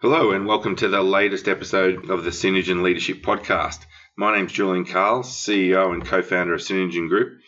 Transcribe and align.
Hello, 0.00 0.30
and 0.30 0.46
welcome 0.46 0.76
to 0.76 0.86
the 0.86 1.02
latest 1.02 1.48
episode 1.48 2.08
of 2.08 2.22
the 2.22 2.30
Synergen 2.30 2.84
Leadership 2.84 3.20
Podcast. 3.20 3.80
My 4.16 4.36
name's 4.36 4.52
Julian 4.52 4.84
Carl, 4.84 5.24
CEO 5.24 5.92
and 5.92 6.06
co 6.06 6.22
founder 6.22 6.54
of 6.54 6.60
Synergen 6.60 7.08
Group, 7.08 7.40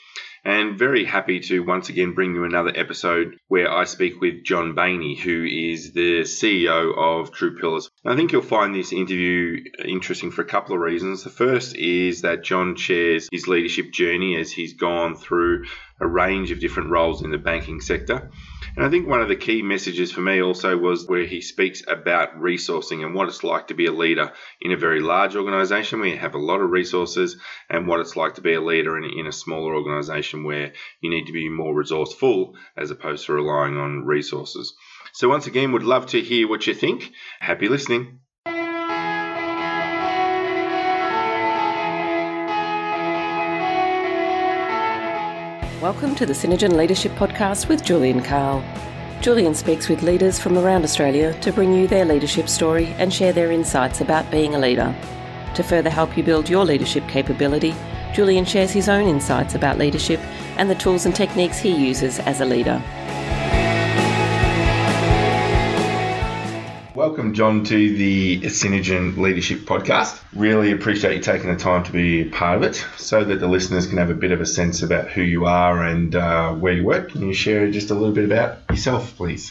and 0.45 0.77
very 0.77 1.05
happy 1.05 1.39
to 1.39 1.61
once 1.61 1.91
again 1.91 2.13
bring 2.13 2.35
you 2.35 2.43
another 2.43 2.73
episode 2.75 3.39
where 3.47 3.71
I 3.71 3.85
speak 3.85 4.21
with 4.21 4.43
John 4.43 4.75
Bainey, 4.75 5.17
who 5.17 5.45
is 5.45 5.93
the 5.93 6.23
CEO 6.23 6.93
of 6.99 7.31
True 7.31 7.57
Pillars. 7.57 7.89
I 8.05 8.17
think 8.17 8.33
you'll 8.33 8.43
find 8.43 8.75
this 8.75 8.93
interview 8.93 9.63
interesting 9.85 10.33
for 10.33 10.43
a 10.43 10.45
couple 10.45 10.75
of 10.75 10.81
reasons. 10.81 11.23
The 11.23 11.31
first 11.31 11.77
is 11.77 12.23
that 12.23 12.43
John 12.43 12.75
shares 12.75 13.29
his 13.31 13.47
leadership 13.47 13.93
journey 13.93 14.35
as 14.35 14.51
he's 14.51 14.75
gone 14.75 15.15
through 15.15 15.67
a 16.01 16.07
range 16.09 16.51
of 16.51 16.59
different 16.59 16.91
roles 16.91 17.23
in 17.23 17.31
the 17.31 17.39
banking 17.39 17.81
sector. 17.81 18.29
And 18.77 18.87
I 18.87 18.89
think 18.89 19.09
one 19.09 19.21
of 19.21 19.29
the 19.29 19.37
key 19.37 19.63
messages 19.63 20.13
for 20.13 20.21
me 20.21 20.41
also 20.41 20.77
was 20.77 21.07
where 21.07 21.25
he 21.25 21.41
speaks 21.41 21.83
about 21.89 22.41
resourcing 22.41 23.05
and 23.05 23.15
what 23.15 23.29
it's 23.29 23.43
like 23.43 23.69
to 23.69 23.75
be 23.75 23.87
a 23.87 23.93
leader 23.93 24.33
in 24.61 24.73
a 24.73 24.77
very 24.77 25.01
large 25.01 25.35
organization 25.35 26.01
where 26.01 26.09
you 26.09 26.17
have 26.17 26.35
a 26.35 26.39
lot 26.39 26.61
of 26.61 26.71
resources 26.71 27.37
and 27.69 27.87
what 27.87 28.01
it's 28.01 28.17
like 28.17 28.35
to 28.35 28.41
be 28.41 28.55
a 28.55 28.61
leader 28.61 28.97
in, 28.97 29.05
in 29.05 29.27
a 29.27 29.33
smaller 29.33 29.75
organization 29.75 30.45
where 30.45 30.73
you 31.01 31.11
need 31.11 31.27
to 31.27 31.33
be 31.33 31.49
more 31.49 31.75
resourceful 31.75 32.57
as 32.77 32.91
opposed 32.91 33.27
to 33.27 33.33
relying 33.33 33.77
on 33.77 34.07
resources. 34.07 34.75
So, 35.13 35.29
once 35.29 35.49
again, 35.49 35.73
would 35.73 35.83
love 35.83 36.07
to 36.07 36.21
hear 36.21 36.49
what 36.49 36.67
you 36.67 36.75
think. 36.75 37.11
Happy 37.41 37.69
listening. 37.69 38.21
Welcome 45.81 46.15
to 46.17 46.27
the 46.27 46.35
Synergen 46.35 46.77
Leadership 46.77 47.13
Podcast 47.13 47.71
with 47.71 47.83
Julian 47.83 48.23
Carl. 48.23 48.63
Julian 49.23 49.55
speaks 49.55 49.89
with 49.89 50.03
leaders 50.03 50.39
from 50.39 50.59
around 50.59 50.85
Australia 50.85 51.33
to 51.41 51.53
bring 51.55 51.73
you 51.73 51.89
their 51.89 52.05
leadership 52.05 52.51
story 52.51 52.89
and 52.99 53.11
share 53.11 53.33
their 53.33 53.51
insights 53.51 54.03
about 54.03 54.31
being 54.31 54.55
a 54.55 54.59
leader. 54.59 54.95
To 55.55 55.63
further 55.63 55.89
help 55.89 56.19
you 56.19 56.23
build 56.23 56.51
your 56.51 56.67
leadership 56.67 57.09
capability, 57.09 57.75
Julian 58.13 58.45
shares 58.45 58.73
his 58.73 58.91
own 58.91 59.09
insights 59.09 59.55
about 59.55 59.79
leadership 59.79 60.21
and 60.59 60.69
the 60.69 60.75
tools 60.75 61.07
and 61.07 61.17
techniques 61.17 61.57
he 61.57 61.75
uses 61.75 62.19
as 62.19 62.43
a 62.43 62.45
leader. 62.45 62.83
Welcome, 67.01 67.33
John, 67.33 67.65
to 67.65 67.97
the 67.97 68.43
Synergen 68.43 69.17
Leadership 69.17 69.61
Podcast. 69.61 70.23
Really 70.35 70.71
appreciate 70.71 71.17
you 71.17 71.23
taking 71.23 71.49
the 71.51 71.57
time 71.57 71.83
to 71.85 71.93
be 71.93 72.27
part 72.27 72.59
of 72.59 72.63
it 72.63 72.75
so 72.99 73.25
that 73.25 73.41
the 73.41 73.49
listeners 73.49 73.87
can 73.87 73.97
have 73.97 74.11
a 74.11 74.15
bit 74.15 74.33
of 74.33 74.43
a 74.43 74.45
sense 74.45 74.83
about 74.83 75.09
who 75.09 75.23
you 75.23 75.47
are 75.47 75.83
and 75.83 76.15
uh, 76.15 76.53
where 76.53 76.75
you 76.75 76.85
work. 76.85 77.13
Can 77.13 77.27
you 77.27 77.33
share 77.33 77.71
just 77.71 77.89
a 77.91 77.95
little 77.95 78.15
bit 78.15 78.27
about 78.27 78.59
yourself, 78.69 79.17
please? 79.17 79.51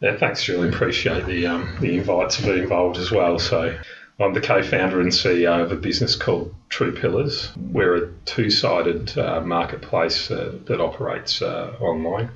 Yeah, 0.00 0.16
thanks, 0.16 0.48
Really 0.48 0.70
Appreciate 0.70 1.24
the, 1.24 1.46
um, 1.46 1.72
the 1.80 1.98
invite 1.98 2.30
to 2.30 2.42
be 2.42 2.58
involved 2.58 2.96
as 2.96 3.12
well. 3.12 3.38
So, 3.38 3.78
I'm 4.18 4.34
the 4.34 4.40
co 4.40 4.60
founder 4.64 5.00
and 5.00 5.12
CEO 5.12 5.62
of 5.62 5.70
a 5.70 5.76
business 5.76 6.16
called 6.16 6.52
True 6.68 6.90
Pillars. 6.90 7.52
We're 7.56 7.94
a 7.94 8.12
two 8.24 8.50
sided 8.50 9.16
uh, 9.16 9.40
marketplace 9.42 10.32
uh, 10.32 10.58
that 10.64 10.80
operates 10.80 11.42
uh, 11.42 11.76
online. 11.78 12.32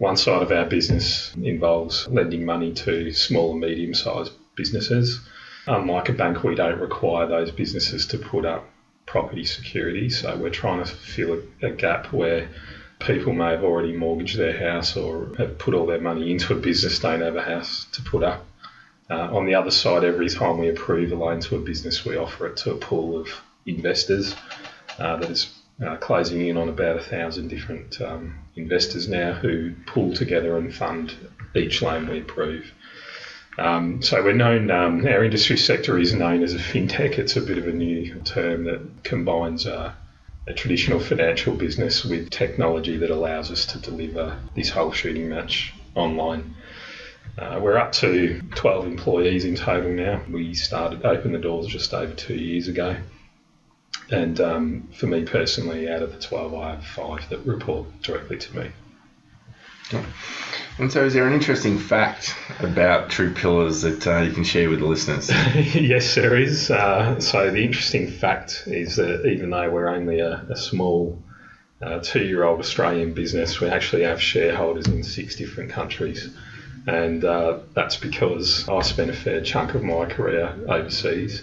One 0.00 0.16
side 0.16 0.40
of 0.40 0.50
our 0.50 0.64
business 0.64 1.30
involves 1.36 2.08
lending 2.08 2.46
money 2.46 2.72
to 2.72 3.12
small 3.12 3.52
and 3.52 3.60
medium 3.60 3.92
sized 3.92 4.32
businesses. 4.54 5.20
Unlike 5.66 6.08
a 6.08 6.12
bank, 6.14 6.42
we 6.42 6.54
don't 6.54 6.80
require 6.80 7.26
those 7.26 7.50
businesses 7.50 8.06
to 8.06 8.16
put 8.16 8.46
up 8.46 8.64
property 9.04 9.44
security. 9.44 10.08
So 10.08 10.34
we're 10.38 10.48
trying 10.48 10.82
to 10.82 10.90
fill 10.90 11.42
a, 11.60 11.68
gap 11.68 12.14
where 12.14 12.48
people 12.98 13.34
may 13.34 13.50
have 13.50 13.62
already 13.62 13.92
mortgaged 13.92 14.38
their 14.38 14.58
house 14.58 14.96
or 14.96 15.34
have 15.36 15.58
put 15.58 15.74
all 15.74 15.84
their 15.84 16.00
money 16.00 16.32
into 16.32 16.54
a 16.54 16.56
business, 16.56 16.98
don't 16.98 17.20
have 17.20 17.36
a 17.36 17.42
house 17.42 17.84
to 17.92 18.00
put 18.00 18.22
up. 18.22 18.46
Uh, 19.10 19.36
on 19.36 19.44
the 19.44 19.54
other 19.54 19.70
side, 19.70 20.02
every 20.02 20.30
time 20.30 20.56
we 20.56 20.70
approve 20.70 21.12
a 21.12 21.14
loan 21.14 21.40
to 21.40 21.56
a 21.56 21.60
business, 21.60 22.06
we 22.06 22.16
offer 22.16 22.46
it 22.46 22.56
to 22.56 22.70
a 22.70 22.76
pool 22.76 23.20
of 23.20 23.28
investors 23.66 24.34
uh, 24.98 25.16
that 25.16 25.28
is 25.28 25.59
uh, 25.84 25.96
closing 25.96 26.46
in 26.46 26.56
on 26.56 26.68
about 26.68 26.96
a 26.96 27.02
thousand 27.02 27.48
different 27.48 28.00
um, 28.00 28.38
investors 28.56 29.08
now 29.08 29.32
who 29.32 29.74
pull 29.86 30.12
together 30.14 30.56
and 30.56 30.74
fund 30.74 31.14
each 31.54 31.82
loan 31.82 32.08
we 32.08 32.20
approve. 32.20 32.72
Um, 33.58 34.02
so 34.02 34.22
we're 34.22 34.32
known, 34.32 34.70
um, 34.70 35.06
our 35.06 35.24
industry 35.24 35.56
sector 35.56 35.98
is 35.98 36.14
known 36.14 36.42
as 36.42 36.54
a 36.54 36.58
fintech. 36.58 37.18
It's 37.18 37.36
a 37.36 37.40
bit 37.40 37.58
of 37.58 37.66
a 37.66 37.72
new 37.72 38.14
term 38.20 38.64
that 38.64 39.04
combines 39.04 39.66
a 39.66 39.94
traditional 40.56 40.98
financial 40.98 41.54
business 41.54 42.04
with 42.04 42.30
technology 42.30 42.96
that 42.96 43.10
allows 43.10 43.50
us 43.50 43.66
to 43.66 43.78
deliver 43.78 44.36
this 44.56 44.70
whole 44.70 44.92
shooting 44.92 45.28
match 45.28 45.72
online. 45.94 46.54
Uh, 47.38 47.60
we're 47.62 47.76
up 47.76 47.92
to 47.92 48.40
12 48.56 48.86
employees 48.86 49.44
in 49.44 49.54
total 49.54 49.90
now. 49.90 50.20
We 50.30 50.54
started, 50.54 51.04
open 51.04 51.32
the 51.32 51.38
doors 51.38 51.66
just 51.66 51.94
over 51.94 52.12
two 52.12 52.34
years 52.34 52.68
ago. 52.68 52.96
And 54.10 54.40
um, 54.40 54.88
for 54.92 55.06
me 55.06 55.24
personally, 55.24 55.88
out 55.88 56.02
of 56.02 56.12
the 56.12 56.18
12, 56.18 56.54
I 56.54 56.70
have 56.70 56.84
five 56.84 57.28
that 57.28 57.38
report 57.46 57.86
directly 58.02 58.38
to 58.38 58.56
me. 58.56 58.70
And 60.78 60.90
so, 60.90 61.04
is 61.04 61.14
there 61.14 61.26
an 61.26 61.34
interesting 61.34 61.78
fact 61.78 62.34
about 62.60 63.10
True 63.10 63.34
Pillars 63.34 63.82
that 63.82 64.06
uh, 64.06 64.20
you 64.20 64.32
can 64.32 64.44
share 64.44 64.70
with 64.70 64.78
the 64.78 64.86
listeners? 64.86 65.30
yes, 65.74 66.14
there 66.14 66.36
is. 66.36 66.70
Uh, 66.70 67.20
so, 67.20 67.50
the 67.50 67.62
interesting 67.64 68.08
fact 68.08 68.64
is 68.66 68.96
that 68.96 69.26
even 69.26 69.50
though 69.50 69.68
we're 69.68 69.88
only 69.88 70.20
a, 70.20 70.46
a 70.48 70.56
small 70.56 71.18
uh, 71.82 71.98
two 71.98 72.24
year 72.24 72.44
old 72.44 72.60
Australian 72.60 73.12
business, 73.12 73.60
we 73.60 73.68
actually 73.68 74.02
have 74.02 74.22
shareholders 74.22 74.86
in 74.86 75.02
six 75.02 75.34
different 75.34 75.70
countries. 75.70 76.28
And 76.86 77.24
uh, 77.24 77.58
that's 77.74 77.96
because 77.96 78.66
I 78.68 78.80
spent 78.82 79.10
a 79.10 79.14
fair 79.14 79.42
chunk 79.42 79.74
of 79.74 79.82
my 79.82 80.06
career 80.06 80.54
overseas. 80.68 81.42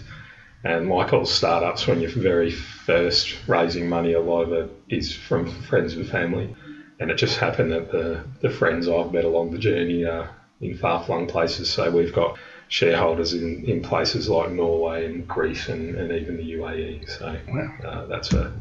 And 0.68 0.90
like 0.90 1.14
all 1.14 1.26
startups, 1.26 1.88
when 1.88 2.02
you're 2.02 2.10
very 2.10 2.52
first 2.52 3.38
raising 3.48 3.88
money, 3.88 4.12
a 4.12 4.20
lot 4.20 4.42
of 4.42 4.52
it 4.52 4.70
is 4.90 5.16
from 5.16 5.48
friends 5.48 5.94
and 5.94 6.06
family. 6.06 6.54
And 7.00 7.10
it 7.10 7.16
just 7.16 7.38
happened 7.38 7.72
that 7.72 7.90
the, 7.90 8.22
the 8.42 8.50
friends 8.50 8.90
I've 8.90 9.14
met 9.14 9.24
along 9.24 9.52
the 9.52 9.60
journey 9.60 10.04
are 10.04 10.30
in 10.60 10.76
far 10.76 11.02
flung 11.02 11.26
places. 11.26 11.70
So 11.70 11.90
we've 11.90 12.12
got 12.12 12.36
shareholders 12.68 13.34
in, 13.34 13.64
in 13.64 13.82
places 13.82 14.28
like 14.28 14.50
Norway 14.50 15.06
and 15.06 15.26
Greece 15.26 15.70
and, 15.70 15.96
and 15.96 16.12
even 16.12 16.36
the 16.36 16.52
UAE. 16.54 17.10
So 17.18 17.40
wow. 17.48 17.74
uh, 17.86 18.06
that's 18.08 18.34
a, 18.34 18.52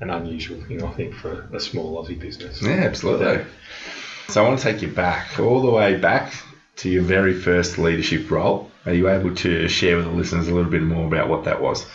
an 0.00 0.10
unusual 0.10 0.60
thing, 0.66 0.84
I 0.84 0.92
think, 0.92 1.14
for 1.14 1.48
a 1.52 1.58
small 1.58 2.00
Aussie 2.00 2.18
business. 2.18 2.62
Yeah, 2.62 2.84
absolutely. 2.84 3.44
So 4.28 4.44
I 4.44 4.48
want 4.48 4.60
to 4.60 4.72
take 4.72 4.82
you 4.82 4.88
back, 4.88 5.40
all 5.40 5.60
the 5.60 5.70
way 5.70 5.96
back 5.96 6.32
to 6.76 6.90
your 6.90 7.02
very 7.02 7.34
first 7.34 7.78
leadership 7.78 8.30
role. 8.30 8.70
Are 8.84 8.92
you 8.92 9.08
able 9.08 9.34
to 9.36 9.68
share 9.68 9.96
with 9.96 10.06
the 10.06 10.12
listeners 10.12 10.48
a 10.48 10.54
little 10.54 10.70
bit 10.70 10.82
more 10.82 11.06
about 11.06 11.28
what 11.28 11.44
that 11.44 11.60
was? 11.60 11.86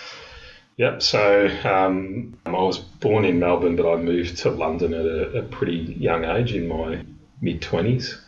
Yep. 0.77 1.01
So 1.01 1.47
um, 1.63 2.37
I 2.45 2.51
was 2.51 2.79
born 2.79 3.25
in 3.25 3.39
Melbourne, 3.39 3.75
but 3.75 3.91
I 3.91 3.97
moved 3.97 4.37
to 4.39 4.49
London 4.49 4.93
at 4.93 5.05
a, 5.05 5.39
a 5.39 5.43
pretty 5.43 5.95
young 5.99 6.25
age, 6.25 6.53
in 6.53 6.67
my 6.67 7.05
mid 7.41 7.61
twenties, 7.61 8.19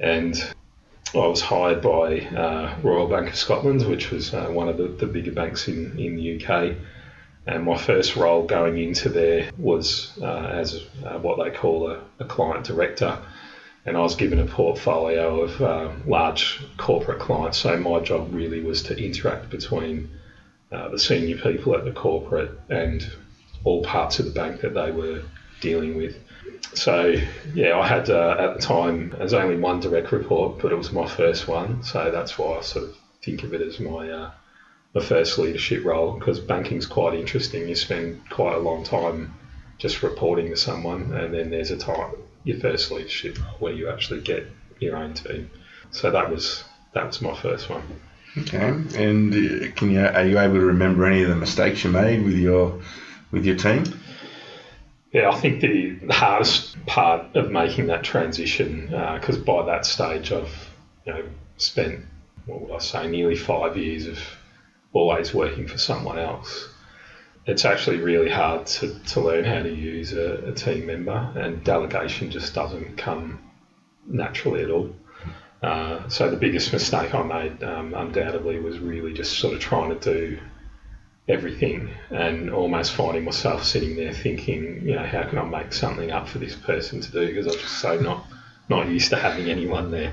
and 0.00 0.36
I 1.14 1.18
was 1.18 1.40
hired 1.40 1.80
by 1.80 2.20
uh, 2.20 2.76
Royal 2.82 3.08
Bank 3.08 3.28
of 3.28 3.36
Scotland, 3.36 3.86
which 3.86 4.10
was 4.10 4.34
uh, 4.34 4.46
one 4.48 4.68
of 4.68 4.76
the, 4.76 4.88
the 4.88 5.06
bigger 5.06 5.32
banks 5.32 5.68
in, 5.68 5.98
in 5.98 6.16
the 6.16 6.44
UK. 6.44 6.76
And 7.46 7.64
my 7.64 7.78
first 7.78 8.14
role 8.14 8.46
going 8.46 8.76
into 8.76 9.08
there 9.08 9.50
was 9.56 10.12
uh, 10.20 10.50
as 10.52 10.84
uh, 11.06 11.18
what 11.18 11.42
they 11.42 11.50
call 11.50 11.90
a, 11.90 12.02
a 12.18 12.24
client 12.26 12.66
director 12.66 13.18
and 13.88 13.96
I 13.96 14.00
was 14.00 14.14
given 14.14 14.38
a 14.38 14.44
portfolio 14.44 15.40
of 15.40 15.62
uh, 15.62 15.88
large 16.04 16.60
corporate 16.76 17.18
clients. 17.18 17.56
So 17.56 17.74
my 17.78 18.00
job 18.00 18.28
really 18.34 18.60
was 18.60 18.82
to 18.82 19.02
interact 19.02 19.48
between 19.48 20.06
uh, 20.70 20.88
the 20.88 20.98
senior 20.98 21.36
people 21.36 21.74
at 21.74 21.84
the 21.84 21.90
corporate 21.90 22.50
and 22.68 23.10
all 23.64 23.80
parts 23.82 24.18
of 24.18 24.26
the 24.26 24.30
bank 24.30 24.60
that 24.60 24.74
they 24.74 24.90
were 24.90 25.22
dealing 25.62 25.96
with. 25.96 26.14
So 26.74 27.14
yeah, 27.54 27.78
I 27.78 27.86
had 27.86 28.10
uh, 28.10 28.36
at 28.38 28.52
the 28.52 28.60
time 28.60 29.14
as 29.18 29.32
only 29.32 29.56
one 29.56 29.80
direct 29.80 30.12
report, 30.12 30.58
but 30.58 30.70
it 30.70 30.76
was 30.76 30.92
my 30.92 31.06
first 31.06 31.48
one. 31.48 31.82
So 31.82 32.10
that's 32.10 32.36
why 32.36 32.58
I 32.58 32.60
sort 32.60 32.84
of 32.84 32.94
think 33.22 33.42
of 33.42 33.54
it 33.54 33.62
as 33.62 33.80
my 33.80 34.10
uh, 34.10 34.30
my 34.92 35.00
first 35.00 35.38
leadership 35.38 35.82
role 35.82 36.12
because 36.12 36.40
banking's 36.40 36.84
quite 36.84 37.14
interesting. 37.14 37.66
You 37.66 37.74
spend 37.74 38.18
quite 38.28 38.54
a 38.54 38.58
long 38.58 38.82
time 38.82 39.32
just 39.78 40.02
reporting 40.02 40.50
to 40.50 40.56
someone, 40.56 41.10
and 41.14 41.32
then 41.32 41.48
there's 41.48 41.70
a 41.70 41.76
time 41.76 42.12
your 42.44 42.58
first 42.58 42.90
leadership 42.90 43.38
where 43.58 43.72
you 43.72 43.88
actually 43.88 44.20
get 44.20 44.46
your 44.80 44.96
own 44.96 45.14
team. 45.14 45.50
So 45.90 46.10
that 46.10 46.30
was 46.30 46.64
that 46.94 47.06
was 47.06 47.20
my 47.20 47.34
first 47.34 47.68
one. 47.68 47.82
Okay, 48.36 48.58
and 48.58 49.32
uh, 49.32 49.72
can 49.74 49.90
you 49.90 50.00
are 50.00 50.26
you 50.26 50.38
able 50.38 50.54
to 50.54 50.66
remember 50.66 51.06
any 51.06 51.22
of 51.22 51.28
the 51.28 51.36
mistakes 51.36 51.84
you 51.84 51.90
made 51.90 52.24
with 52.24 52.36
your 52.36 52.80
with 53.30 53.44
your 53.44 53.56
team? 53.56 53.84
Yeah, 55.12 55.30
I 55.30 55.36
think 55.36 55.60
the, 55.62 55.90
the 56.02 56.12
hardest 56.12 56.84
part 56.84 57.34
of 57.34 57.50
making 57.50 57.86
that 57.86 58.04
transition, 58.04 58.88
because 58.88 59.38
uh, 59.38 59.40
by 59.40 59.64
that 59.64 59.86
stage 59.86 60.32
I've 60.32 60.70
you 61.06 61.12
know 61.12 61.24
spent 61.56 62.04
what 62.46 62.60
would 62.60 62.72
I 62.72 62.78
say 62.78 63.08
nearly 63.08 63.34
five 63.34 63.76
years 63.76 64.06
of 64.06 64.18
always 64.92 65.34
working 65.34 65.66
for 65.66 65.78
someone 65.78 66.18
else 66.18 66.68
it's 67.48 67.64
actually 67.64 67.96
really 67.96 68.30
hard 68.30 68.66
to, 68.66 68.94
to 69.06 69.20
learn 69.20 69.42
how 69.42 69.62
to 69.62 69.74
use 69.74 70.12
a, 70.12 70.34
a 70.48 70.52
team 70.52 70.86
member, 70.86 71.32
and 71.34 71.64
delegation 71.64 72.30
just 72.30 72.54
doesn't 72.54 72.98
come 72.98 73.40
naturally 74.06 74.62
at 74.62 74.70
all. 74.70 74.94
Uh, 75.62 76.06
so 76.08 76.30
the 76.30 76.36
biggest 76.36 76.72
mistake 76.74 77.14
I 77.14 77.22
made, 77.22 77.64
um, 77.64 77.94
undoubtedly, 77.94 78.60
was 78.60 78.78
really 78.78 79.14
just 79.14 79.38
sort 79.38 79.54
of 79.54 79.60
trying 79.60 79.98
to 79.98 80.14
do 80.14 80.38
everything 81.26 81.90
and 82.10 82.50
almost 82.50 82.92
finding 82.92 83.24
myself 83.24 83.64
sitting 83.64 83.96
there 83.96 84.12
thinking, 84.12 84.82
you 84.86 84.94
know, 84.94 85.04
how 85.04 85.24
can 85.24 85.38
I 85.38 85.44
make 85.44 85.72
something 85.72 86.10
up 86.10 86.28
for 86.28 86.38
this 86.38 86.54
person 86.54 87.00
to 87.00 87.10
do 87.10 87.26
because 87.26 87.46
I 87.46 87.50
was 87.50 87.62
just 87.62 87.78
so 87.78 87.98
not 87.98 88.26
not 88.68 88.86
used 88.88 89.08
to 89.10 89.16
having 89.16 89.48
anyone 89.48 89.90
there. 89.90 90.12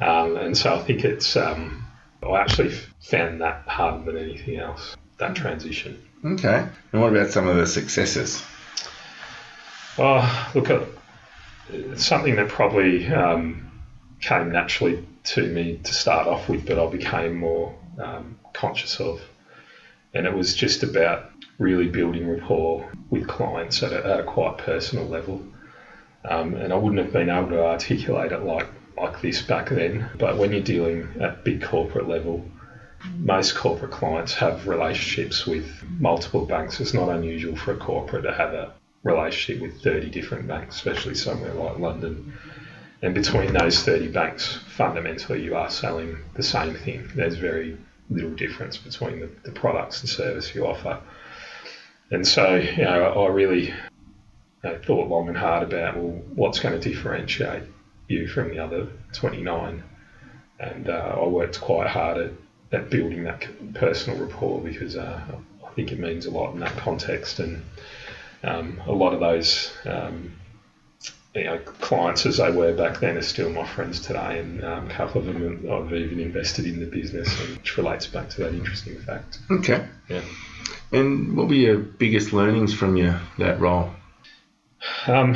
Um, 0.00 0.36
and 0.36 0.56
so 0.56 0.74
I 0.74 0.78
think 0.80 1.04
it's 1.04 1.36
um, 1.36 1.86
I 2.22 2.40
actually 2.40 2.70
found 3.00 3.40
that 3.40 3.62
harder 3.68 4.10
than 4.12 4.22
anything 4.22 4.56
else 4.56 4.96
that 5.18 5.36
transition. 5.36 6.02
Okay. 6.24 6.66
And 6.92 7.02
what 7.02 7.12
about 7.14 7.30
some 7.30 7.46
of 7.48 7.56
the 7.56 7.66
successes? 7.66 8.42
Oh, 9.98 10.52
look, 10.54 10.70
uh, 10.70 10.84
something 11.96 12.36
that 12.36 12.48
probably 12.48 13.06
um, 13.08 13.70
came 14.20 14.50
naturally 14.50 15.06
to 15.24 15.46
me 15.46 15.80
to 15.84 15.94
start 15.94 16.26
off 16.26 16.48
with, 16.48 16.66
but 16.66 16.78
I 16.78 16.90
became 16.90 17.36
more 17.36 17.74
um, 18.02 18.38
conscious 18.52 18.98
of. 19.00 19.20
And 20.14 20.26
it 20.26 20.32
was 20.32 20.54
just 20.54 20.82
about 20.82 21.30
really 21.58 21.88
building 21.88 22.28
rapport 22.28 22.90
with 23.10 23.28
clients 23.28 23.82
at 23.82 23.92
a, 23.92 24.06
at 24.06 24.20
a 24.20 24.24
quite 24.24 24.58
personal 24.58 25.06
level. 25.06 25.44
Um, 26.24 26.54
and 26.54 26.72
I 26.72 26.76
wouldn't 26.76 27.02
have 27.02 27.12
been 27.12 27.28
able 27.28 27.50
to 27.50 27.64
articulate 27.64 28.32
it 28.32 28.44
like, 28.44 28.66
like 28.96 29.20
this 29.20 29.42
back 29.42 29.68
then. 29.68 30.08
But 30.18 30.38
when 30.38 30.52
you're 30.52 30.62
dealing 30.62 31.20
at 31.20 31.44
big 31.44 31.62
corporate 31.62 32.08
level, 32.08 32.46
most 33.18 33.54
corporate 33.54 33.92
clients 33.92 34.34
have 34.34 34.66
relationships 34.66 35.46
with 35.46 35.66
multiple 35.98 36.46
banks. 36.46 36.80
It's 36.80 36.94
not 36.94 37.08
unusual 37.08 37.56
for 37.56 37.72
a 37.72 37.76
corporate 37.76 38.24
to 38.24 38.32
have 38.34 38.52
a 38.54 38.72
relationship 39.02 39.62
with 39.62 39.82
30 39.82 40.10
different 40.10 40.48
banks, 40.48 40.76
especially 40.76 41.14
somewhere 41.14 41.52
like 41.54 41.78
London. 41.78 42.32
And 43.02 43.14
between 43.14 43.52
those 43.52 43.82
30 43.82 44.08
banks, 44.08 44.58
fundamentally, 44.68 45.42
you 45.42 45.56
are 45.56 45.70
selling 45.70 46.16
the 46.34 46.42
same 46.42 46.74
thing. 46.74 47.10
There's 47.14 47.36
very 47.36 47.76
little 48.10 48.30
difference 48.30 48.76
between 48.76 49.20
the, 49.20 49.30
the 49.44 49.52
products 49.52 50.00
and 50.00 50.08
service 50.08 50.54
you 50.54 50.66
offer. 50.66 51.00
And 52.10 52.26
so, 52.26 52.56
you 52.56 52.84
know, 52.84 53.24
I 53.24 53.28
really 53.28 53.66
you 53.66 53.74
know, 54.62 54.78
thought 54.86 55.08
long 55.08 55.28
and 55.28 55.36
hard 55.36 55.64
about, 55.64 55.96
well, 55.96 56.22
what's 56.34 56.60
going 56.60 56.78
to 56.78 56.88
differentiate 56.88 57.64
you 58.08 58.26
from 58.26 58.50
the 58.50 58.58
other 58.58 58.88
29? 59.12 59.82
And 60.60 60.88
uh, 60.88 61.16
I 61.20 61.26
worked 61.26 61.60
quite 61.60 61.88
hard 61.88 62.18
at, 62.18 62.32
at 62.74 62.90
building 62.90 63.24
that 63.24 63.46
personal 63.74 64.18
rapport 64.18 64.60
because 64.60 64.96
uh, 64.96 65.20
I 65.64 65.70
think 65.70 65.92
it 65.92 65.98
means 65.98 66.26
a 66.26 66.30
lot 66.30 66.52
in 66.52 66.60
that 66.60 66.76
context. 66.76 67.38
And 67.38 67.64
um, 68.42 68.80
a 68.86 68.92
lot 68.92 69.14
of 69.14 69.20
those 69.20 69.72
um, 69.86 70.34
you 71.34 71.44
know, 71.44 71.58
clients 71.58 72.26
as 72.26 72.36
they 72.36 72.50
were 72.50 72.72
back 72.72 73.00
then 73.00 73.16
are 73.16 73.22
still 73.22 73.50
my 73.50 73.66
friends 73.66 74.00
today, 74.00 74.38
and 74.38 74.64
um, 74.64 74.88
a 74.88 74.94
couple 74.94 75.20
of 75.20 75.26
them 75.26 75.68
I've 75.70 75.92
even 75.92 76.20
invested 76.20 76.64
in 76.64 76.78
the 76.78 76.86
business, 76.86 77.28
which 77.50 77.76
relates 77.76 78.06
back 78.06 78.30
to 78.30 78.42
that 78.42 78.54
interesting 78.54 79.00
fact. 79.00 79.40
Okay. 79.50 79.86
Yeah. 80.08 80.22
And 80.92 81.36
what 81.36 81.48
were 81.48 81.54
your 81.54 81.78
biggest 81.78 82.32
learnings 82.32 82.72
from 82.72 82.96
your 82.96 83.20
that 83.38 83.58
role? 83.58 83.90
Um, 85.06 85.32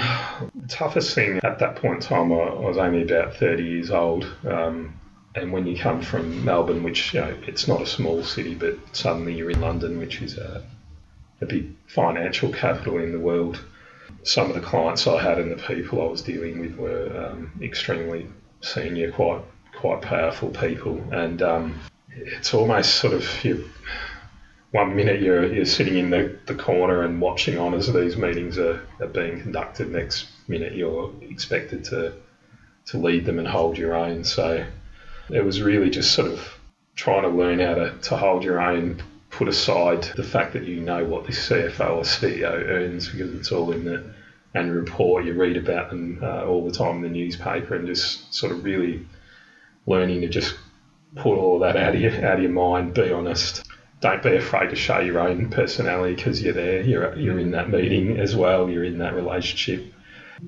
the 0.55 0.69
toughest 0.69 1.15
thing 1.15 1.41
at 1.43 1.59
that 1.59 1.77
point 1.77 1.97
in 1.97 2.01
time, 2.01 2.33
I, 2.33 2.37
I 2.37 2.61
was 2.61 2.79
only 2.79 3.03
about 3.03 3.35
30 3.35 3.65
years 3.65 3.91
old. 3.91 4.25
Um, 4.47 5.01
and 5.39 5.53
when 5.53 5.67
you 5.67 5.77
come 5.77 6.03
from 6.03 6.45
Melbourne, 6.45 6.83
which 6.83 7.15
you 7.15 7.21
know, 7.21 7.37
it's 7.47 7.69
not 7.69 7.83
a 7.83 7.87
small 7.87 8.23
city, 8.25 8.55
but 8.55 8.77
suddenly 8.93 9.35
you're 9.35 9.51
in 9.51 9.61
London, 9.61 9.99
which 9.99 10.21
is 10.21 10.37
a, 10.39 10.63
a 11.41 11.47
big 11.47 11.75
financial 11.87 12.53
capital 12.53 12.99
in 12.99 13.13
the 13.13 13.19
world, 13.19 13.61
some 14.23 14.49
of 14.49 14.55
the 14.55 14.61
clients 14.61 15.07
I 15.07 15.23
had 15.23 15.39
and 15.39 15.51
the 15.51 15.63
people 15.63 16.03
I 16.03 16.11
was 16.11 16.23
dealing 16.23 16.59
with 16.59 16.77
were 16.77 17.31
um, 17.31 17.53
extremely 17.63 18.27
senior, 18.61 19.13
quite 19.13 19.43
quite 19.77 20.03
powerful 20.03 20.51
people, 20.51 21.01
and 21.13 21.41
um, 21.41 21.81
it's 22.11 22.53
almost 22.53 22.97
sort 22.97 23.15
of 23.15 23.45
you, 23.45 23.71
one 24.73 24.97
minute 24.97 25.21
you're, 25.23 25.53
you're 25.53 25.65
sitting 25.65 25.97
in 25.97 26.11
the, 26.11 26.37
the 26.47 26.55
corner 26.55 27.03
and 27.03 27.21
watching 27.21 27.59
on 27.59 27.75
as 27.75 27.93
these 27.93 28.17
meetings 28.17 28.59
are, 28.59 28.83
are 29.01 29.07
being 29.07 29.41
conducted. 29.41 29.91
Next 29.91 30.27
minute 30.49 30.75
you're 30.75 31.13
expected 31.23 31.85
to 31.85 32.13
to 32.87 32.99
lead 32.99 33.27
them 33.27 33.39
and 33.39 33.47
hold 33.47 33.77
your 33.77 33.95
own. 33.95 34.25
So 34.25 34.67
it 35.31 35.45
was 35.45 35.63
really 35.63 35.91
just 35.91 36.13
sort 36.13 36.31
of 36.31 36.59
trying 36.95 37.23
to 37.23 37.29
learn 37.29 37.61
how 37.61 37.75
to, 37.75 37.95
to 38.03 38.17
hold 38.17 38.43
your 38.45 38.61
own, 38.61 39.03
put 39.31 39.49
aside 39.49 40.03
the 40.17 40.23
fact 40.23 40.53
that 40.55 40.65
you 40.65 40.81
know 40.81 41.05
what 41.05 41.27
this 41.27 41.49
CFO 41.49 41.91
or 41.91 42.03
CEO 42.03 42.51
earns 42.51 43.09
because 43.09 43.33
it's 43.35 43.53
all 43.53 43.71
in 43.73 43.85
the 43.85 44.03
annual 44.55 44.77
report. 44.77 45.25
You 45.25 45.35
read 45.35 45.57
about 45.57 45.91
them 45.91 46.21
uh, 46.23 46.45
all 46.45 46.65
the 46.65 46.77
time 46.77 46.97
in 46.97 47.03
the 47.03 47.09
newspaper, 47.09 47.75
and 47.75 47.87
just 47.87 48.33
sort 48.35 48.53
of 48.53 48.65
really 48.65 49.07
learning 49.87 50.23
to 50.23 50.29
just 50.29 50.57
put 51.15 51.37
all 51.37 51.61
that 51.61 51.77
out 51.77 51.95
of 51.95 52.01
your 52.01 52.13
out 52.25 52.37
of 52.37 52.43
your 52.43 52.53
mind. 52.53 52.95
Be 52.95 53.13
honest. 53.13 53.65
Don't 54.01 54.23
be 54.23 54.37
afraid 54.37 54.71
to 54.71 54.77
show 54.77 55.01
your 55.01 55.19
own 55.19 55.51
personality 55.51 56.15
because 56.15 56.41
you're 56.41 56.53
there. 56.53 56.83
You're 56.83 57.17
you're 57.17 57.39
in 57.39 57.51
that 57.53 57.71
meeting 57.71 58.19
as 58.19 58.35
well. 58.35 58.71
You're 58.71 58.85
in 58.85 58.99
that 58.99 59.15
relationship. 59.15 59.93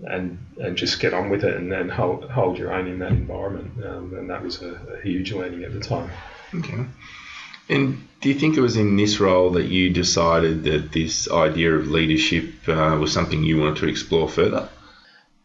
And, 0.07 0.39
and 0.59 0.77
just 0.77 1.01
get 1.01 1.13
on 1.13 1.31
with 1.31 1.45
it 1.45 1.57
and 1.57 1.71
then 1.71 1.89
hold, 1.89 2.31
hold 2.31 2.59
your 2.59 2.73
own 2.73 2.87
in 2.87 3.01
that 3.01 3.11
environment. 3.11 3.85
Um, 3.85 4.15
and 4.17 4.31
that 4.31 4.43
was 4.43 4.63
a, 4.63 4.75
a 4.75 5.01
huge 5.03 5.33
learning 5.33 5.65
at 5.65 5.73
the 5.73 5.81
time. 5.81 6.11
Okay. 6.55 6.87
And 7.69 8.09
do 8.21 8.29
you 8.29 8.35
think 8.35 8.57
it 8.57 8.61
was 8.61 8.77
in 8.77 8.97
this 8.97 9.21
role 9.21 9.51
that 9.53 9.67
you 9.67 9.91
decided 9.91 10.65
that 10.65 10.93
this 10.93 11.31
idea 11.31 11.75
of 11.75 11.89
leadership 11.89 12.69
uh, 12.69 12.97
was 13.01 13.13
something 13.13 13.43
you 13.45 13.61
wanted 13.61 13.77
to 13.77 13.89
explore 13.89 14.29
further? 14.29 14.69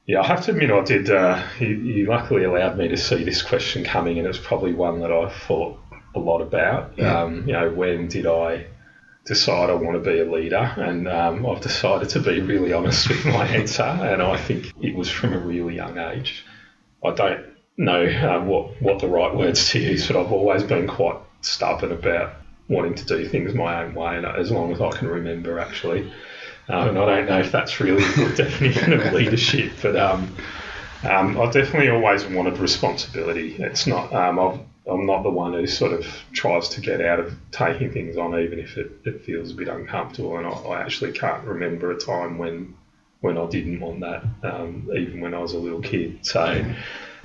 Yeah, 0.08 0.22
I 0.22 0.28
have 0.28 0.44
to 0.46 0.52
admit 0.52 0.72
I 0.72 0.84
did. 0.84 1.10
Uh, 1.10 1.42
you, 1.60 1.68
you, 1.68 2.06
luckily 2.06 2.44
allowed 2.44 2.78
me 2.78 2.88
to 2.88 2.98
see 2.98 3.24
this 3.24 3.42
question 3.42 3.84
coming, 3.84 4.20
and 4.20 4.28
it's 4.28 4.38
probably 4.38 4.74
one 4.74 5.00
that 5.00 5.12
I 5.12 5.30
thought 5.30 5.80
a 6.14 6.20
lot 6.20 6.42
about. 6.42 6.98
Yeah. 6.98 7.22
Um, 7.22 7.48
you 7.48 7.54
know, 7.54 7.72
when 7.72 8.08
did 8.08 8.28
I 8.28 8.68
decide 9.26 9.70
I 9.70 9.74
want 9.74 10.04
to 10.04 10.10
be 10.12 10.20
a 10.20 10.32
leader? 10.32 10.74
And 10.78 11.08
um, 11.08 11.46
I've 11.46 11.62
decided 11.62 12.10
to 12.10 12.20
be 12.20 12.42
really 12.42 12.74
honest 12.74 13.10
with 13.10 13.26
my 13.26 13.48
answer, 13.60 13.84
and 13.84 14.22
I 14.22 14.38
think 14.38 14.72
it 14.82 14.96
was 14.96 15.10
from 15.10 15.34
a 15.34 15.40
really 15.40 15.76
young 15.76 15.98
age. 15.98 16.46
I 17.04 17.12
don't 17.12 17.46
know 17.78 18.06
uh, 18.06 18.44
what 18.44 18.82
what 18.82 19.00
the 19.00 19.08
right 19.08 19.36
words 19.36 19.70
to 19.72 19.80
use, 19.80 20.08
but 20.08 20.16
I've 20.16 20.32
always 20.32 20.64
been 20.64 20.88
quite 20.88 21.18
stubborn 21.42 21.92
about 21.92 22.36
wanting 22.68 22.96
to 22.96 23.06
do 23.06 23.28
things 23.28 23.54
my 23.54 23.84
own 23.84 23.94
way, 23.94 24.18
and 24.18 24.26
as 24.26 24.52
long 24.52 24.72
as 24.72 24.82
I 24.82 24.90
can 24.92 25.08
remember, 25.08 25.60
actually. 25.60 26.12
Um, 26.68 26.90
and 26.90 26.98
I 26.98 27.06
don't 27.06 27.26
know 27.28 27.40
if 27.40 27.52
that's 27.52 27.80
really 27.80 28.04
a 28.04 28.16
good 28.16 28.36
definition 28.38 28.94
of 28.94 29.14
leadership, 29.14 29.74
but 29.82 29.96
um, 29.96 30.36
um, 31.04 31.40
I've 31.40 31.54
definitely 31.54 31.90
always 31.90 32.26
wanted 32.26 32.58
responsibility. 32.58 33.56
It's 33.60 33.86
not 33.86 34.12
um, 34.14 34.40
I've, 34.40 34.60
I'm 34.88 35.06
not 35.06 35.24
the 35.24 35.32
one 35.32 35.54
who 35.54 35.66
sort 35.66 35.94
of 35.94 36.06
tries 36.32 36.70
to 36.70 36.82
get 36.82 37.02
out 37.02 37.20
of 37.20 37.34
taking 37.52 37.92
things 37.92 38.18
on, 38.18 38.40
even 38.40 38.60
if 38.60 38.78
it, 38.78 38.92
it 39.04 39.24
feels 39.24 39.52
a 39.52 39.56
bit 39.56 39.68
uncomfortable. 39.68 40.38
And 40.38 40.46
I, 40.46 40.52
I 40.52 40.82
actually 40.82 41.12
can't 41.12 41.44
remember 41.44 41.92
a 41.92 41.98
time 41.98 42.38
when 42.38 42.76
when 43.22 43.38
I 43.40 43.48
didn't 43.48 43.80
want 43.80 44.02
that, 44.02 44.24
um, 44.44 44.88
even 44.96 45.20
when 45.20 45.34
I 45.34 45.40
was 45.40 45.54
a 45.54 45.58
little 45.58 45.82
kid. 45.82 46.20
So 46.24 46.64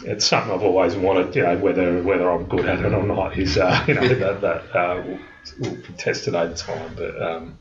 it's 0.04 0.24
something 0.24 0.52
I've 0.52 0.62
always 0.62 0.96
wanted. 0.96 1.34
You 1.36 1.42
know, 1.42 1.58
whether 1.58 2.02
whether 2.02 2.30
I'm 2.30 2.44
good 2.44 2.66
at 2.66 2.80
it 2.80 2.94
or 2.94 3.02
not 3.02 3.36
is 3.38 3.58
uh, 3.58 3.84
you 3.88 3.94
know 3.94 4.08
that 4.08 4.40
that 4.40 4.76
uh, 4.76 5.02
will, 5.02 5.18
will 5.60 5.76
be 5.76 5.92
tested 5.98 6.34
over 6.34 6.54
time. 6.54 6.94
But 6.96 7.20
um, 7.22 7.58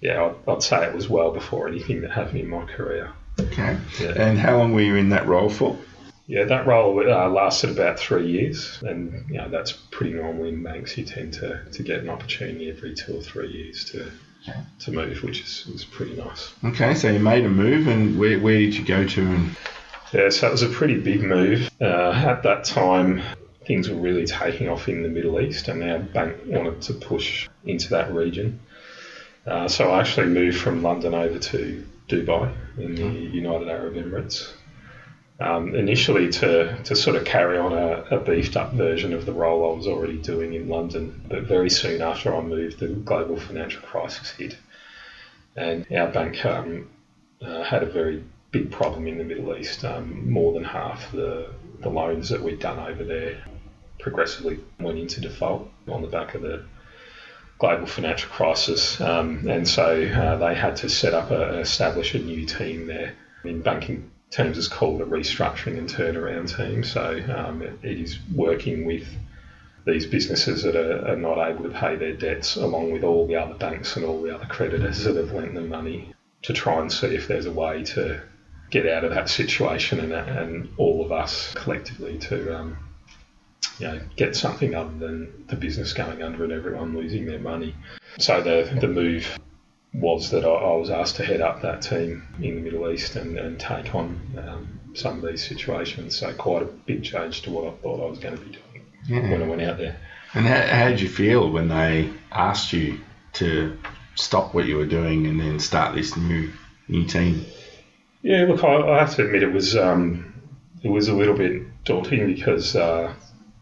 yeah, 0.00 0.24
I'd, 0.24 0.50
I'd, 0.50 0.62
say 0.62 0.84
it 0.84 0.94
was 0.94 1.08
well 1.08 1.30
before 1.30 1.68
anything 1.68 2.00
that 2.00 2.10
happened 2.10 2.40
in 2.40 2.48
my 2.48 2.64
career. 2.64 3.12
Okay. 3.38 3.78
Yeah. 4.00 4.12
And 4.16 4.38
how 4.38 4.58
long 4.58 4.74
were 4.74 4.80
you 4.80 4.96
in 4.96 5.10
that 5.10 5.26
role 5.26 5.48
for? 5.48 5.78
Yeah, 6.26 6.44
that 6.44 6.66
role 6.66 6.98
uh, 7.00 7.28
lasted 7.28 7.70
about 7.70 7.98
three 7.98 8.30
years, 8.30 8.80
and 8.82 9.28
you 9.28 9.38
know 9.38 9.48
that's 9.48 9.72
pretty 9.72 10.14
normal 10.14 10.44
in 10.44 10.62
banks. 10.62 10.96
You 10.96 11.04
tend 11.04 11.34
to, 11.34 11.64
to 11.72 11.82
get 11.82 12.00
an 12.00 12.10
opportunity 12.10 12.70
every 12.70 12.94
two 12.94 13.18
or 13.18 13.22
three 13.22 13.50
years 13.50 13.84
to 13.86 14.10
to 14.80 14.92
move, 14.92 15.22
which 15.22 15.40
is 15.40 15.66
was 15.72 15.84
pretty 15.84 16.16
nice. 16.16 16.52
Okay, 16.64 16.94
so 16.94 17.10
you 17.10 17.18
made 17.18 17.44
a 17.44 17.48
move, 17.48 17.88
and 17.88 18.18
where, 18.18 18.38
where 18.38 18.58
did 18.58 18.74
you 18.74 18.84
go 18.84 19.06
to? 19.06 19.20
And 19.20 19.56
Yeah, 20.12 20.28
so 20.30 20.48
it 20.48 20.52
was 20.52 20.62
a 20.62 20.68
pretty 20.68 20.98
big 20.98 21.22
move. 21.22 21.70
Uh, 21.80 22.12
at 22.12 22.42
that 22.42 22.64
time, 22.64 23.22
things 23.66 23.88
were 23.88 23.96
really 23.96 24.26
taking 24.26 24.68
off 24.68 24.88
in 24.88 25.02
the 25.02 25.08
Middle 25.08 25.40
East, 25.40 25.68
and 25.68 25.82
our 25.82 25.98
bank 25.98 26.36
wanted 26.46 26.82
to 26.82 26.94
push 26.94 27.48
into 27.64 27.90
that 27.90 28.12
region. 28.12 28.60
Uh, 29.46 29.68
so 29.68 29.90
I 29.90 30.00
actually 30.00 30.28
moved 30.28 30.58
from 30.58 30.82
London 30.82 31.14
over 31.14 31.38
to 31.38 31.84
Dubai 32.08 32.52
in 32.78 32.94
the 32.94 33.08
United 33.08 33.68
Arab 33.68 33.94
Emirates. 33.94 34.52
Um, 35.42 35.74
initially, 35.74 36.30
to, 36.30 36.80
to 36.84 36.94
sort 36.94 37.16
of 37.16 37.24
carry 37.24 37.58
on 37.58 37.72
a, 37.72 38.16
a 38.16 38.20
beefed 38.20 38.56
up 38.56 38.72
version 38.74 39.12
of 39.12 39.26
the 39.26 39.32
role 39.32 39.72
I 39.72 39.76
was 39.76 39.88
already 39.88 40.18
doing 40.18 40.54
in 40.54 40.68
London, 40.68 41.20
but 41.28 41.42
very 41.42 41.68
soon 41.68 42.00
after 42.00 42.34
I 42.34 42.40
moved, 42.40 42.78
the 42.78 42.88
global 42.88 43.36
financial 43.36 43.82
crisis 43.82 44.30
hit, 44.30 44.56
and 45.56 45.84
our 45.90 46.08
bank 46.08 46.44
um, 46.44 46.88
uh, 47.40 47.64
had 47.64 47.82
a 47.82 47.86
very 47.86 48.22
big 48.52 48.70
problem 48.70 49.08
in 49.08 49.18
the 49.18 49.24
Middle 49.24 49.56
East. 49.56 49.84
Um, 49.84 50.30
more 50.30 50.52
than 50.52 50.64
half 50.64 51.10
the, 51.10 51.50
the 51.80 51.88
loans 51.88 52.28
that 52.28 52.40
we'd 52.40 52.60
done 52.60 52.78
over 52.78 53.02
there 53.02 53.42
progressively 53.98 54.60
went 54.78 54.98
into 54.98 55.20
default 55.20 55.68
on 55.88 56.02
the 56.02 56.08
back 56.08 56.34
of 56.34 56.42
the 56.42 56.64
global 57.58 57.86
financial 57.86 58.30
crisis. 58.30 59.00
Um, 59.00 59.48
and 59.48 59.66
so 59.66 60.02
uh, 60.04 60.36
they 60.36 60.54
had 60.54 60.76
to 60.76 60.88
set 60.88 61.14
up 61.14 61.30
establish 61.32 62.14
a 62.14 62.18
new 62.18 62.46
team 62.46 62.86
there. 62.86 63.14
In 63.44 63.60
banking 63.60 64.08
Teams 64.32 64.56
is 64.56 64.66
called 64.66 65.00
a 65.02 65.04
restructuring 65.04 65.76
and 65.76 65.88
turnaround 65.88 66.56
team. 66.56 66.82
So 66.82 67.22
um, 67.36 67.60
it, 67.60 67.78
it 67.82 68.00
is 68.00 68.18
working 68.34 68.86
with 68.86 69.06
these 69.84 70.06
businesses 70.06 70.62
that 70.62 70.74
are, 70.74 71.12
are, 71.12 71.16
not 71.16 71.38
able 71.38 71.64
to 71.64 71.70
pay 71.70 71.96
their 71.96 72.14
debts, 72.14 72.56
along 72.56 72.92
with 72.92 73.04
all 73.04 73.26
the 73.26 73.36
other 73.36 73.54
banks 73.54 73.96
and 73.96 74.04
all 74.06 74.22
the 74.22 74.34
other 74.34 74.46
creditors 74.46 75.04
that 75.04 75.16
have 75.16 75.32
lent 75.32 75.54
them 75.54 75.68
money, 75.68 76.14
to 76.42 76.52
try 76.52 76.80
and 76.80 76.90
see 76.90 77.08
if 77.08 77.28
there's 77.28 77.46
a 77.46 77.52
way 77.52 77.82
to 77.82 78.22
get 78.70 78.88
out 78.88 79.04
of 79.04 79.10
that 79.10 79.28
situation 79.28 80.00
and, 80.00 80.12
and 80.12 80.68
all 80.78 81.04
of 81.04 81.12
us 81.12 81.52
collectively 81.54 82.16
to 82.18 82.56
um, 82.56 82.78
you 83.78 83.86
know, 83.86 84.00
get 84.16 84.34
something 84.34 84.74
other 84.74 84.96
than 84.98 85.44
the 85.48 85.56
business 85.56 85.92
going 85.92 86.22
under 86.22 86.44
and 86.44 86.52
everyone 86.52 86.96
losing 86.96 87.26
their 87.26 87.38
money. 87.38 87.74
So 88.18 88.40
the, 88.40 88.78
the 88.80 88.88
move 88.88 89.38
was 89.94 90.30
that 90.30 90.44
I, 90.44 90.48
I 90.48 90.76
was 90.76 90.90
asked 90.90 91.16
to 91.16 91.24
head 91.24 91.40
up 91.40 91.62
that 91.62 91.82
team 91.82 92.22
in 92.40 92.56
the 92.56 92.60
Middle 92.62 92.90
East 92.90 93.16
and, 93.16 93.38
and 93.38 93.58
take 93.60 93.94
on 93.94 94.20
um, 94.38 94.80
some 94.94 95.18
of 95.18 95.30
these 95.30 95.46
situations. 95.46 96.16
So 96.16 96.32
quite 96.32 96.62
a 96.62 96.66
big 96.66 97.04
change 97.04 97.42
to 97.42 97.50
what 97.50 97.64
I 97.66 97.76
thought 97.76 98.06
I 98.06 98.10
was 98.10 98.18
going 98.18 98.36
to 98.36 98.40
be 98.42 98.52
doing 98.52 98.86
yeah. 99.06 99.30
when 99.30 99.42
I 99.42 99.46
went 99.46 99.62
out 99.62 99.78
there. 99.78 99.96
And 100.34 100.46
how, 100.46 100.66
how 100.66 100.88
did 100.88 101.00
you 101.00 101.08
feel 101.08 101.50
when 101.50 101.68
they 101.68 102.10
asked 102.30 102.72
you 102.72 103.00
to 103.34 103.76
stop 104.14 104.54
what 104.54 104.66
you 104.66 104.76
were 104.76 104.86
doing 104.86 105.26
and 105.26 105.40
then 105.40 105.58
start 105.58 105.94
this 105.94 106.16
new 106.16 106.50
new 106.88 107.04
team? 107.04 107.44
Yeah, 108.22 108.44
look, 108.44 108.64
I, 108.64 108.76
I 108.76 108.98
have 109.00 109.14
to 109.16 109.24
admit 109.24 109.42
it 109.42 109.52
was 109.52 109.76
um, 109.76 110.32
it 110.82 110.88
was 110.88 111.08
a 111.08 111.14
little 111.14 111.36
bit 111.36 111.62
daunting 111.84 112.26
because 112.26 112.76
uh, 112.76 113.12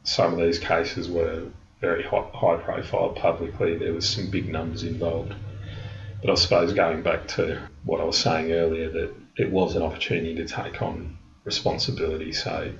some 0.04 0.32
of 0.32 0.38
these 0.38 0.58
cases 0.58 1.08
were 1.08 1.44
very 1.80 2.02
high, 2.02 2.28
high 2.34 2.56
profile 2.56 3.10
publicly. 3.10 3.76
There 3.76 3.92
was 3.92 4.08
some 4.08 4.30
big 4.30 4.48
numbers 4.48 4.82
involved. 4.82 5.34
But 6.20 6.30
I 6.30 6.34
suppose 6.34 6.72
going 6.72 7.02
back 7.02 7.28
to 7.28 7.60
what 7.84 8.00
I 8.00 8.04
was 8.04 8.18
saying 8.18 8.52
earlier, 8.52 8.90
that 8.90 9.14
it 9.36 9.50
was 9.50 9.74
an 9.74 9.82
opportunity 9.82 10.34
to 10.36 10.46
take 10.46 10.82
on 10.82 11.16
responsibility. 11.44 12.32
So 12.32 12.72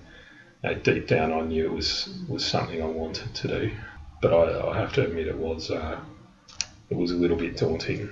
you 0.63 0.69
know, 0.69 0.75
deep 0.75 1.07
down, 1.07 1.33
I 1.33 1.41
knew 1.41 1.65
it 1.65 1.73
was 1.73 2.09
was 2.29 2.45
something 2.45 2.83
I 2.83 2.87
wanted 2.87 3.35
to 3.35 3.49
do. 3.49 3.71
But 4.21 4.35
I, 4.35 4.71
I 4.71 4.79
have 4.79 4.93
to 4.95 5.05
admit, 5.05 5.27
it 5.27 5.39
was 5.39 5.71
uh, 5.71 5.99
it 6.91 6.97
was 6.97 7.11
a 7.13 7.17
little 7.17 7.37
bit 7.37 7.57
daunting. 7.57 8.11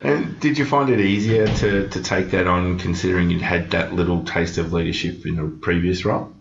And 0.00 0.38
did 0.40 0.58
you 0.58 0.64
find 0.64 0.90
it 0.90 1.00
easier 1.00 1.46
to, 1.46 1.88
to 1.88 2.02
take 2.02 2.30
that 2.30 2.46
on, 2.46 2.78
considering 2.78 3.30
you'd 3.30 3.40
had 3.40 3.70
that 3.70 3.94
little 3.94 4.22
taste 4.24 4.58
of 4.58 4.72
leadership 4.72 5.24
in 5.24 5.38
a 5.38 5.48
previous 5.48 6.04
role? 6.04 6.32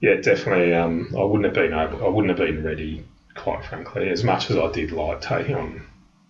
Yeah, 0.00 0.16
definitely. 0.16 0.74
Um, 0.74 1.14
I 1.16 1.22
wouldn't 1.22 1.44
have 1.44 1.54
been 1.54 1.72
able. 1.72 2.04
I 2.04 2.08
wouldn't 2.08 2.36
have 2.36 2.44
been 2.46 2.64
ready, 2.64 3.04
quite 3.34 3.64
frankly. 3.64 4.08
As 4.08 4.24
much 4.24 4.50
as 4.50 4.56
I 4.56 4.70
did 4.72 4.90
like 4.90 5.20
taking 5.20 5.54
on 5.54 5.86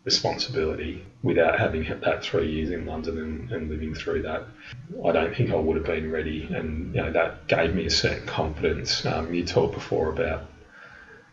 responsibility 0.07 1.05
without 1.25 1.59
having 1.59 1.83
had 1.83 2.01
that 2.01 2.23
three 2.23 2.51
years 2.51 2.71
in 2.71 2.87
London 2.87 3.19
and, 3.19 3.51
and 3.51 3.69
living 3.69 3.93
through 3.93 4.23
that, 4.23 4.45
I 5.05 5.11
don't 5.11 5.37
think 5.37 5.51
I 5.51 5.57
would 5.57 5.77
have 5.77 5.85
been 5.85 6.11
ready. 6.11 6.45
And 6.45 6.95
you 6.95 7.03
know 7.03 7.13
that 7.13 7.49
gave 7.49 7.75
me 7.75 7.87
a 7.87 7.91
certain 7.91 8.27
confidence. 8.27 9.05
Um, 9.05 9.35
you 9.35 9.45
talked 9.45 9.75
before 9.75 10.09
about 10.09 10.45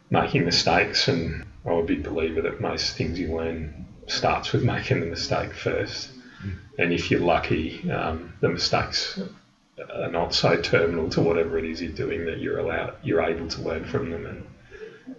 making 0.09 0.43
mistakes, 0.43 1.07
and 1.07 1.45
I'm 1.65 1.73
a 1.73 1.83
big 1.83 2.03
believer 2.03 2.41
that 2.41 2.59
most 2.59 2.97
things 2.97 3.19
you 3.19 3.33
learn 3.35 3.85
starts 4.07 4.51
with 4.51 4.63
making 4.63 4.99
the 4.99 5.05
mistake 5.05 5.53
first. 5.53 6.09
Mm. 6.43 6.57
And 6.79 6.93
if 6.93 7.11
you're 7.11 7.21
lucky, 7.21 7.89
um, 7.91 8.33
the 8.41 8.49
mistakes 8.49 9.21
are 9.93 10.11
not 10.11 10.33
so 10.33 10.59
terminal 10.59 11.09
to 11.11 11.21
whatever 11.21 11.57
it 11.59 11.65
is 11.65 11.81
you're 11.81 11.91
doing 11.91 12.25
that 12.25 12.39
you're 12.39 12.59
allowed, 12.59 12.95
you're 13.03 13.21
able 13.21 13.47
to 13.47 13.61
learn 13.61 13.85
from 13.85 14.09
them 14.09 14.25
and, 14.25 14.45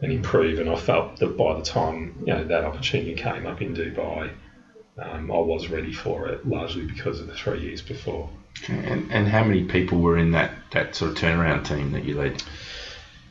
and 0.00 0.12
improve. 0.12 0.58
And 0.58 0.70
I 0.70 0.76
felt 0.76 1.18
that 1.18 1.36
by 1.36 1.54
the 1.54 1.64
time 1.64 2.14
you 2.20 2.32
know 2.32 2.44
that 2.44 2.64
opportunity 2.64 3.14
came 3.14 3.46
up 3.46 3.60
in 3.60 3.74
Dubai, 3.74 4.30
um, 4.98 5.30
I 5.30 5.38
was 5.38 5.68
ready 5.68 5.92
for 5.92 6.28
it, 6.28 6.46
largely 6.46 6.86
because 6.86 7.20
of 7.20 7.26
the 7.26 7.34
three 7.34 7.60
years 7.60 7.82
before. 7.82 8.30
And, 8.68 9.10
and 9.10 9.28
how 9.28 9.42
many 9.44 9.64
people 9.64 9.98
were 9.98 10.16
in 10.16 10.30
that, 10.32 10.52
that 10.70 10.94
sort 10.94 11.10
of 11.10 11.16
turnaround 11.16 11.66
team 11.66 11.90
that 11.92 12.04
you 12.04 12.16
led? 12.16 12.42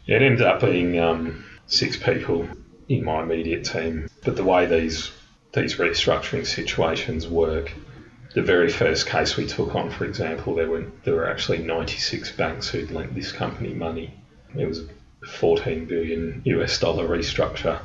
Yeah, 0.05 0.17
it 0.17 0.21
ended 0.21 0.41
up 0.41 0.59
being 0.59 0.99
um, 0.99 1.45
six 1.67 1.95
people 1.95 2.47
in 2.89 3.05
my 3.05 3.23
immediate 3.23 3.63
team. 3.63 4.09
But 4.23 4.35
the 4.35 4.43
way 4.43 4.65
these 4.65 5.11
these 5.53 5.75
restructuring 5.75 6.45
situations 6.45 7.27
work, 7.27 7.71
the 8.33 8.41
very 8.41 8.69
first 8.69 9.05
case 9.05 9.37
we 9.37 9.45
took 9.45 9.75
on, 9.75 9.91
for 9.91 10.03
example, 10.05 10.55
there 10.55 10.69
were 10.69 10.85
there 11.03 11.15
were 11.15 11.29
actually 11.29 11.59
96 11.59 12.31
banks 12.33 12.69
who'd 12.69 12.91
lent 12.91 13.15
this 13.15 13.31
company 13.31 13.73
money. 13.73 14.13
It 14.55 14.67
was 14.67 14.83
14 15.27 15.85
billion 15.85 16.41
US 16.45 16.79
dollar 16.79 17.07
restructure, 17.07 17.79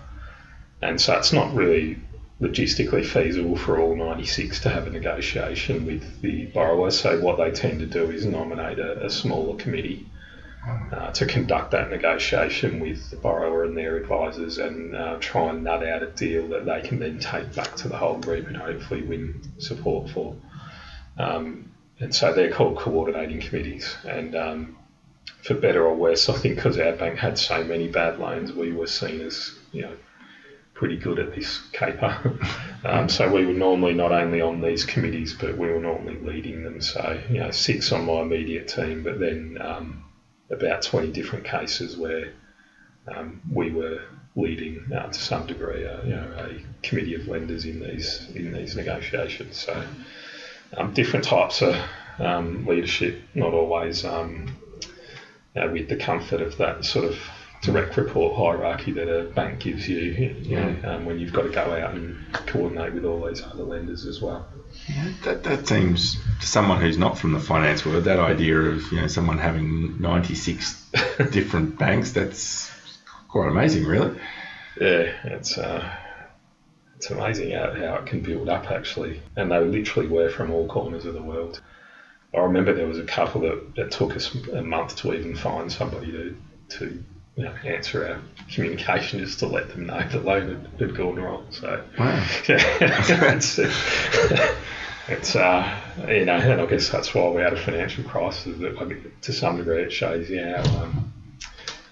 and 0.83 1.01
so 1.01 1.15
it's 1.15 1.33
not 1.33 1.55
really 1.55 1.99
logistically 2.41 3.05
feasible 3.05 3.57
for 3.57 3.81
all 3.81 3.97
96 3.97 4.61
to 4.61 4.69
have 4.69 4.87
a 4.87 4.91
negotiation 4.91 5.85
with 5.85 6.21
the 6.23 6.47
borrower. 6.47 6.91
So 6.91 7.21
what 7.21 7.37
they 7.37 7.51
tend 7.51 7.81
to 7.81 7.87
do 7.87 8.11
is 8.11 8.25
nominate 8.25 8.79
a, 8.79 9.07
a 9.07 9.11
smaller 9.11 9.57
committee 9.57 10.07
uh, 10.93 11.11
to 11.13 11.27
conduct 11.27 11.71
that 11.73 11.91
negotiation 11.91 12.81
with 12.81 13.11
the 13.11 13.17
borrower 13.17 13.65
and 13.65 13.77
their 13.77 13.97
advisors 13.97 14.59
and 14.59 14.95
uh, 14.95 15.17
try 15.21 15.51
and 15.51 15.65
nut 15.65 15.87
out 15.87 16.03
a 16.03 16.07
deal 16.09 16.47
that 16.49 16.67
they 16.67 16.81
can 16.87 16.99
then 16.99 17.19
take 17.19 17.55
back 17.55 17.75
to 17.77 17.89
the 17.89 17.97
whole 17.97 18.19
group 18.19 18.47
and 18.47 18.57
hopefully 18.57 19.03
win 19.03 19.41
support 19.59 20.11
for. 20.11 20.37
Um, 21.19 21.73
and 22.01 22.15
so 22.15 22.33
they're 22.33 22.53
called 22.53 22.79
coordinating 22.79 23.41
committees. 23.41 23.97
And 24.07 24.37
um, 24.37 24.77
for 25.43 25.55
better 25.55 25.85
or 25.85 25.95
worse, 25.95 26.29
I 26.29 26.35
think 26.35 26.57
because 26.57 26.79
our 26.79 26.93
bank 26.93 27.19
had 27.19 27.39
so 27.39 27.63
many 27.65 27.89
bad 27.89 28.19
loans, 28.19 28.53
we 28.53 28.73
were 28.73 28.87
seen 28.87 29.21
as 29.21 29.53
you 29.73 29.83
know 29.83 29.97
pretty 30.75 30.97
good 30.97 31.19
at 31.19 31.35
this 31.35 31.61
caper. 31.73 32.39
um, 32.85 33.09
so 33.09 33.29
we 33.29 33.45
were 33.45 33.53
normally 33.53 33.95
not 33.95 34.13
only 34.13 34.41
on 34.41 34.61
these 34.61 34.85
committees, 34.85 35.35
but 35.35 35.57
we 35.57 35.69
were 35.69 35.81
normally 35.81 36.19
leading 36.19 36.63
them. 36.63 36.81
So 36.81 37.21
you 37.31 37.41
know 37.41 37.51
six 37.51 37.93
on 37.93 38.05
my 38.05 38.21
immediate 38.21 38.69
team, 38.69 39.03
but 39.03 39.19
then 39.19 39.59
um, 39.61 40.05
about 40.51 40.83
20 40.83 41.11
different 41.11 41.45
cases 41.45 41.97
where 41.97 42.33
um, 43.07 43.41
we 43.51 43.71
were 43.71 44.01
leading 44.37 44.85
uh, 44.95 45.07
to 45.09 45.19
some 45.19 45.47
degree, 45.47 45.87
uh, 45.87 46.03
you 46.03 46.11
know, 46.11 46.33
a 46.39 46.63
committee 46.83 47.15
of 47.15 47.27
lenders 47.27 47.65
in 47.65 47.81
these 47.81 48.29
in 48.35 48.53
these 48.53 48.77
negotiations. 48.77 49.57
So 49.57 49.83
um, 50.77 50.93
different 50.93 51.25
types 51.25 51.63
of 51.63 51.77
um, 52.19 52.67
leadership, 52.67 53.21
not 53.35 53.55
always 53.55 54.05
know, 55.55 55.71
with 55.71 55.89
the 55.89 55.97
comfort 55.97 56.41
of 56.41 56.57
that 56.59 56.85
sort 56.85 57.07
of 57.07 57.19
direct 57.63 57.97
report 57.97 58.37
hierarchy 58.37 58.93
that 58.93 59.09
a 59.09 59.25
bank 59.25 59.61
gives 59.61 59.89
you, 59.89 59.99
you 59.99 60.57
know, 60.57 60.77
um, 60.85 61.05
when 61.05 61.19
you've 61.19 61.33
got 61.33 61.43
to 61.43 61.49
go 61.49 61.61
out 61.61 61.95
and 61.95 62.17
coordinate 62.33 62.95
with 62.95 63.05
all 63.05 63.27
these 63.27 63.43
other 63.43 63.65
lenders 63.65 64.07
as 64.07 64.21
well. 64.21 64.47
Yeah, 64.89 65.13
that, 65.25 65.43
that 65.45 65.67
seems 65.67 66.17
to 66.41 66.47
someone 66.47 66.81
who's 66.81 66.99
not 66.99 67.19
from 67.19 67.33
the 67.33 67.41
finance 67.41 67.85
world, 67.85 68.05
that 68.05 68.21
idea 68.21 68.57
of 68.57 68.93
you 68.93 69.01
know 69.01 69.07
someone 69.07 69.39
having 69.39 70.01
96 70.01 70.91
different 71.31 71.79
banks, 71.79 72.13
that's 72.13 72.71
quite 73.29 73.49
amazing, 73.49 73.85
really. 73.85 74.19
Yeah, 74.81 75.13
it's 75.25 75.59
uh, 75.59 75.91
it's 76.97 77.11
amazing 77.11 77.53
how, 77.53 77.73
how 77.75 77.95
it 77.97 78.07
can 78.07 78.21
build 78.21 78.49
up 78.49 78.71
actually, 78.71 79.21
and 79.37 79.51
they 79.51 79.61
literally 79.61 80.09
were 80.09 80.31
from 80.31 80.51
all 80.51 80.67
corners 80.69 81.05
of 81.05 81.15
the 81.15 81.23
world. 81.23 81.61
I 82.35 82.39
remember 82.41 82.75
there 82.75 82.87
was 82.87 82.99
a 82.99 83.05
couple 83.05 83.43
that, 83.43 83.75
that 83.77 83.91
took 83.91 84.15
us 84.15 84.35
a 84.53 84.63
month 84.63 84.97
to 84.97 85.15
even 85.15 85.35
find 85.35 85.73
somebody 85.73 86.13
to 86.13 86.37
to 86.71 87.05
you 87.37 87.45
know, 87.45 87.55
answer 87.65 88.07
our 88.07 88.21
communication 88.53 89.21
just 89.21 89.39
to 89.39 89.47
let 89.47 89.71
them 89.71 89.87
know 89.87 90.07
the 90.11 90.19
loan 90.19 90.49
had, 90.49 90.81
had 90.81 90.97
gone 90.97 91.17
wrong. 91.17 91.47
So, 91.51 91.83
wow. 91.97 92.27
yeah, 92.49 92.59
it's, 93.33 93.59
it's 95.09 95.37
uh, 95.37 95.81
you 96.09 96.25
know, 96.25 96.35
and 96.35 96.61
I 96.61 96.67
guess 96.67 96.89
that's 96.89 97.15
why 97.15 97.29
we 97.29 97.41
had 97.41 97.53
a 97.53 97.57
financial 97.57 98.03
crisis. 98.05 98.59
That 98.59 99.23
to 99.23 99.33
some 99.33 99.57
degree 99.57 99.83
it 99.83 99.93
shows 99.93 100.29
you 100.29 100.45
how 100.45 100.83
um, 100.83 101.13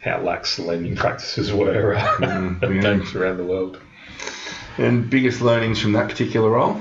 how 0.01 0.21
lax 0.21 0.57
the 0.57 0.63
lending 0.63 0.97
practices 0.97 1.53
were 1.53 1.95
uh, 1.95 2.05
mm, 2.19 2.61
yeah. 2.75 2.83
banks 2.83 3.15
around 3.15 3.37
the 3.37 3.45
world. 3.45 3.81
And 4.79 5.09
biggest 5.09 5.41
learnings 5.41 5.81
from 5.81 5.93
that 5.93 6.09
particular 6.09 6.51
role? 6.51 6.81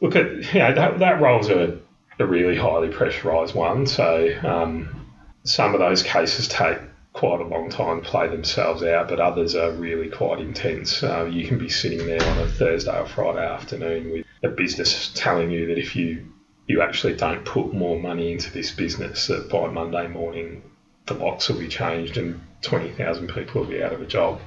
Look 0.00 0.14
at 0.14 0.54
you 0.54 0.60
know, 0.60 0.72
that 0.72 1.00
that 1.00 1.20
role's 1.20 1.48
a, 1.48 1.78
a 2.18 2.26
really 2.26 2.56
highly 2.56 2.88
pressurised 2.88 3.54
one. 3.54 3.86
So 3.86 4.28
um, 4.42 5.12
some 5.44 5.74
of 5.74 5.80
those 5.80 6.02
cases 6.02 6.48
take 6.48 6.78
quite 7.12 7.40
a 7.40 7.44
long 7.44 7.68
time 7.70 8.02
to 8.02 8.08
play 8.08 8.28
themselves 8.28 8.82
out, 8.82 9.08
but 9.08 9.20
others 9.20 9.54
are 9.54 9.72
really 9.72 10.08
quite 10.08 10.40
intense. 10.40 11.02
Uh, 11.02 11.24
you 11.24 11.46
can 11.46 11.58
be 11.58 11.68
sitting 11.68 12.06
there 12.06 12.24
on 12.24 12.38
a 12.38 12.46
Thursday 12.46 12.96
or 12.96 13.06
Friday 13.06 13.44
afternoon 13.44 14.12
with 14.12 14.26
a 14.42 14.48
business 14.48 15.10
telling 15.14 15.50
you 15.50 15.66
that 15.66 15.78
if 15.78 15.96
you 15.96 16.32
you 16.68 16.82
actually 16.82 17.16
don't 17.16 17.46
put 17.46 17.72
more 17.72 17.98
money 17.98 18.30
into 18.30 18.52
this 18.52 18.70
business, 18.70 19.26
that 19.28 19.48
by 19.48 19.68
Monday 19.68 20.06
morning 20.06 20.62
the 21.06 21.14
locks 21.14 21.48
will 21.48 21.58
be 21.58 21.66
changed 21.66 22.18
and 22.18 22.40
20,000 22.60 23.28
people 23.28 23.62
will 23.62 23.68
be 23.68 23.82
out 23.82 23.94
of 23.94 24.02
a 24.02 24.06
job. 24.06 24.38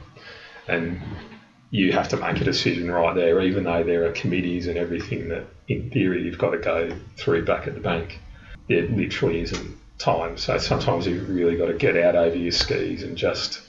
And 0.67 1.01
you 1.71 1.93
have 1.93 2.09
to 2.09 2.17
make 2.17 2.39
a 2.41 2.43
decision 2.43 2.91
right 2.91 3.15
there, 3.15 3.41
even 3.41 3.63
though 3.63 3.83
there 3.83 4.05
are 4.05 4.11
committees 4.11 4.67
and 4.67 4.77
everything 4.77 5.29
that 5.29 5.45
in 5.69 5.89
theory 5.89 6.23
you've 6.23 6.37
got 6.37 6.51
to 6.51 6.57
go 6.57 6.95
through 7.15 7.45
back 7.45 7.65
at 7.65 7.73
the 7.73 7.79
bank. 7.79 8.19
It 8.67 8.91
literally 8.91 9.41
isn't 9.41 9.77
time. 9.97 10.37
So 10.37 10.57
sometimes 10.57 11.07
you've 11.07 11.29
really 11.29 11.55
got 11.55 11.67
to 11.67 11.73
get 11.73 11.95
out 11.95 12.15
over 12.15 12.35
your 12.35 12.51
skis 12.51 13.03
and 13.03 13.17
just 13.17 13.61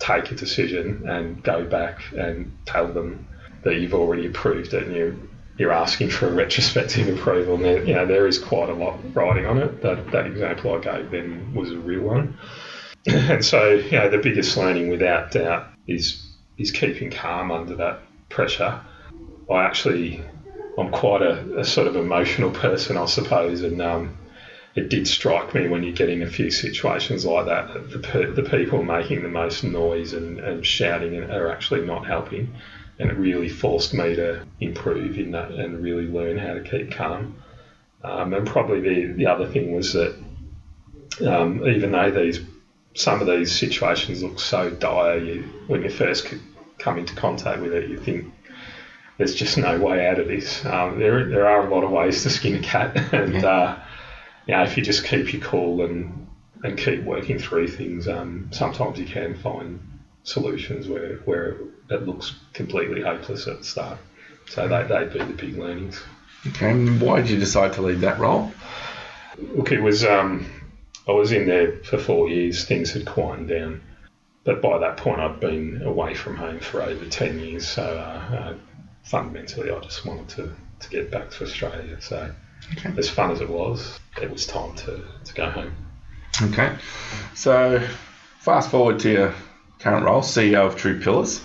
take 0.00 0.32
a 0.32 0.34
decision 0.34 1.08
and 1.08 1.42
go 1.44 1.64
back 1.64 2.02
and 2.12 2.56
tell 2.66 2.92
them 2.92 3.28
that 3.62 3.76
you've 3.76 3.94
already 3.94 4.26
approved 4.26 4.74
it 4.74 4.82
and 4.82 4.96
you're 4.96 5.14
you're 5.56 5.72
asking 5.72 6.10
for 6.10 6.26
a 6.26 6.32
retrospective 6.32 7.08
approval. 7.16 7.54
And 7.54 7.64
there, 7.64 7.84
you 7.84 7.94
know, 7.94 8.04
there 8.04 8.26
is 8.26 8.40
quite 8.40 8.68
a 8.68 8.74
lot 8.74 8.98
riding 9.14 9.46
on 9.46 9.58
it. 9.58 9.82
That, 9.82 10.10
that 10.10 10.26
example 10.26 10.74
I 10.74 10.80
gave 10.80 11.12
then 11.12 11.54
was 11.54 11.70
a 11.70 11.78
real 11.78 12.02
one. 12.02 12.36
and 13.06 13.44
so, 13.44 13.74
you 13.74 13.92
know, 13.92 14.10
the 14.10 14.18
biggest 14.18 14.56
learning 14.56 14.88
without 14.88 15.30
doubt 15.30 15.68
is 15.86 16.23
is 16.58 16.70
keeping 16.70 17.10
calm 17.10 17.50
under 17.50 17.76
that 17.76 18.00
pressure. 18.28 18.80
I 19.50 19.64
actually, 19.64 20.22
I'm 20.78 20.90
quite 20.90 21.22
a, 21.22 21.60
a 21.60 21.64
sort 21.64 21.86
of 21.86 21.96
emotional 21.96 22.50
person, 22.50 22.96
I 22.96 23.06
suppose, 23.06 23.62
and 23.62 23.80
um, 23.82 24.16
it 24.74 24.88
did 24.88 25.06
strike 25.06 25.54
me 25.54 25.68
when 25.68 25.82
you 25.82 25.92
get 25.92 26.08
in 26.08 26.22
a 26.22 26.26
few 26.26 26.50
situations 26.50 27.24
like 27.24 27.46
that, 27.46 27.72
that 27.74 28.02
the, 28.02 28.42
the 28.42 28.48
people 28.48 28.82
making 28.82 29.22
the 29.22 29.28
most 29.28 29.64
noise 29.64 30.12
and, 30.12 30.40
and 30.40 30.66
shouting 30.66 31.16
are 31.22 31.48
actually 31.50 31.84
not 31.84 32.06
helping 32.06 32.54
and 32.98 33.10
it 33.10 33.16
really 33.16 33.48
forced 33.48 33.92
me 33.92 34.14
to 34.14 34.46
improve 34.60 35.18
in 35.18 35.32
that 35.32 35.50
and 35.50 35.82
really 35.82 36.06
learn 36.06 36.38
how 36.38 36.54
to 36.54 36.60
keep 36.62 36.92
calm. 36.92 37.42
Um, 38.02 38.34
and 38.34 38.46
probably 38.46 38.80
the, 38.80 39.12
the 39.14 39.26
other 39.26 39.46
thing 39.48 39.74
was 39.74 39.94
that 39.94 40.16
um, 41.26 41.66
even 41.66 41.90
though 41.90 42.10
these 42.10 42.40
some 42.94 43.20
of 43.20 43.26
these 43.26 43.56
situations 43.56 44.22
look 44.22 44.38
so 44.38 44.70
dire, 44.70 45.18
you, 45.18 45.42
when 45.66 45.82
you 45.82 45.90
first 45.90 46.32
come 46.78 46.98
into 46.98 47.14
contact 47.14 47.60
with 47.60 47.72
it, 47.72 47.88
you 47.88 47.98
think 47.98 48.32
there's 49.18 49.34
just 49.34 49.58
no 49.58 49.78
way 49.78 50.06
out 50.06 50.18
of 50.18 50.28
this. 50.28 50.64
Um, 50.64 50.98
there, 50.98 51.28
there 51.28 51.46
are 51.46 51.66
a 51.66 51.70
lot 51.70 51.84
of 51.84 51.90
ways 51.90 52.22
to 52.22 52.30
skin 52.30 52.56
a 52.56 52.60
cat, 52.60 52.96
and 53.12 53.34
yeah. 53.34 53.46
uh, 53.46 53.82
you 54.46 54.54
know, 54.54 54.62
if 54.62 54.76
you 54.76 54.82
just 54.82 55.04
keep 55.04 55.32
your 55.32 55.42
cool 55.42 55.84
and 55.84 56.26
and 56.62 56.78
keep 56.78 57.02
working 57.02 57.38
through 57.38 57.68
things, 57.68 58.08
um, 58.08 58.48
sometimes 58.50 58.98
you 58.98 59.04
can 59.04 59.34
find 59.36 59.80
solutions 60.22 60.88
where 60.88 61.16
where 61.24 61.56
it 61.90 62.06
looks 62.06 62.34
completely 62.52 63.02
hopeless 63.02 63.46
at 63.46 63.58
the 63.58 63.64
start. 63.64 63.98
So 64.48 64.68
they, 64.68 64.84
they'd 64.84 65.12
be 65.12 65.18
the 65.18 65.32
big 65.32 65.58
learnings. 65.58 66.02
Okay, 66.46 66.70
and 66.70 67.00
why 67.00 67.20
did 67.20 67.30
you 67.30 67.38
decide 67.38 67.72
to 67.74 67.82
leave 67.82 68.00
that 68.00 68.18
role? 68.18 68.52
Look, 69.38 69.72
it 69.72 69.80
was 69.80 70.04
um, 70.04 70.46
I 71.06 71.12
was 71.12 71.32
in 71.32 71.46
there 71.46 71.76
for 71.84 71.98
four 71.98 72.28
years. 72.28 72.64
Things 72.64 72.92
had 72.92 73.06
quieted 73.06 73.48
down, 73.48 73.82
but 74.44 74.62
by 74.62 74.78
that 74.78 74.96
point 74.96 75.20
I'd 75.20 75.40
been 75.40 75.82
away 75.82 76.14
from 76.14 76.36
home 76.36 76.60
for 76.60 76.82
over 76.82 77.04
ten 77.06 77.38
years. 77.38 77.66
So 77.66 77.82
uh, 77.82 78.34
uh, 78.34 78.54
fundamentally, 79.02 79.70
I 79.70 79.78
just 79.80 80.04
wanted 80.06 80.28
to, 80.30 80.54
to 80.80 80.88
get 80.88 81.10
back 81.10 81.30
to 81.32 81.44
Australia. 81.44 82.00
So 82.00 82.32
okay. 82.72 82.94
as 82.96 83.10
fun 83.10 83.30
as 83.30 83.40
it 83.40 83.50
was, 83.50 83.98
it 84.20 84.30
was 84.30 84.46
time 84.46 84.74
to, 84.76 85.02
to 85.24 85.34
go 85.34 85.50
home. 85.50 85.74
Okay, 86.42 86.76
so 87.34 87.86
fast 88.40 88.70
forward 88.70 88.98
to 89.00 89.10
your 89.10 89.34
current 89.78 90.04
role, 90.04 90.22
CEO 90.22 90.66
of 90.66 90.76
True 90.76 91.00
Pillars. 91.00 91.40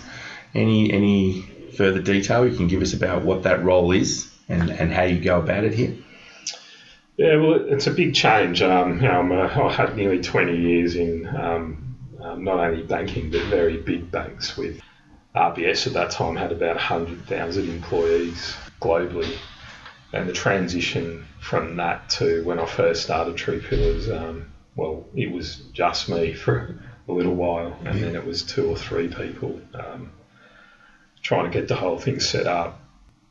Any 0.54 0.92
any 0.92 1.42
further 1.76 2.02
detail 2.02 2.46
you 2.46 2.56
can 2.56 2.66
give 2.66 2.82
us 2.82 2.92
about 2.92 3.22
what 3.22 3.44
that 3.44 3.62
role 3.62 3.92
is 3.92 4.30
and, 4.48 4.70
and 4.70 4.92
how 4.92 5.04
you 5.04 5.20
go 5.20 5.38
about 5.38 5.64
it 5.64 5.74
here? 5.74 5.96
Yeah, 7.16 7.36
well, 7.36 7.54
it's 7.54 7.86
a 7.86 7.90
big 7.90 8.14
change. 8.14 8.62
Um, 8.62 8.94
you 9.02 9.08
know, 9.08 9.32
a, 9.32 9.64
I 9.64 9.72
had 9.72 9.96
nearly 9.96 10.22
20 10.22 10.56
years 10.56 10.94
in 10.94 11.26
um, 11.36 11.96
um, 12.22 12.44
not 12.44 12.58
only 12.58 12.82
banking 12.82 13.30
but 13.30 13.42
very 13.44 13.78
big 13.78 14.10
banks. 14.10 14.56
With 14.56 14.80
RBS 15.34 15.86
at 15.86 15.92
that 15.94 16.10
time 16.10 16.36
had 16.36 16.52
about 16.52 16.76
100,000 16.76 17.68
employees 17.68 18.56
globally, 18.80 19.36
and 20.12 20.28
the 20.28 20.32
transition 20.32 21.26
from 21.40 21.76
that 21.76 22.08
to 22.10 22.42
when 22.44 22.58
I 22.58 22.66
first 22.66 23.02
started 23.02 23.36
True 23.36 23.60
Pillars, 23.60 24.10
um, 24.10 24.50
well, 24.76 25.04
it 25.14 25.30
was 25.30 25.56
just 25.72 26.08
me 26.08 26.32
for 26.34 26.80
a 27.08 27.12
little 27.12 27.34
while, 27.34 27.76
and 27.84 28.02
then 28.02 28.14
it 28.14 28.24
was 28.24 28.42
two 28.42 28.68
or 28.68 28.76
three 28.76 29.08
people. 29.08 29.60
Um, 29.74 30.12
trying 31.22 31.50
to 31.50 31.50
get 31.50 31.68
the 31.68 31.76
whole 31.76 31.98
thing 31.98 32.20
set 32.20 32.46
up, 32.46 32.80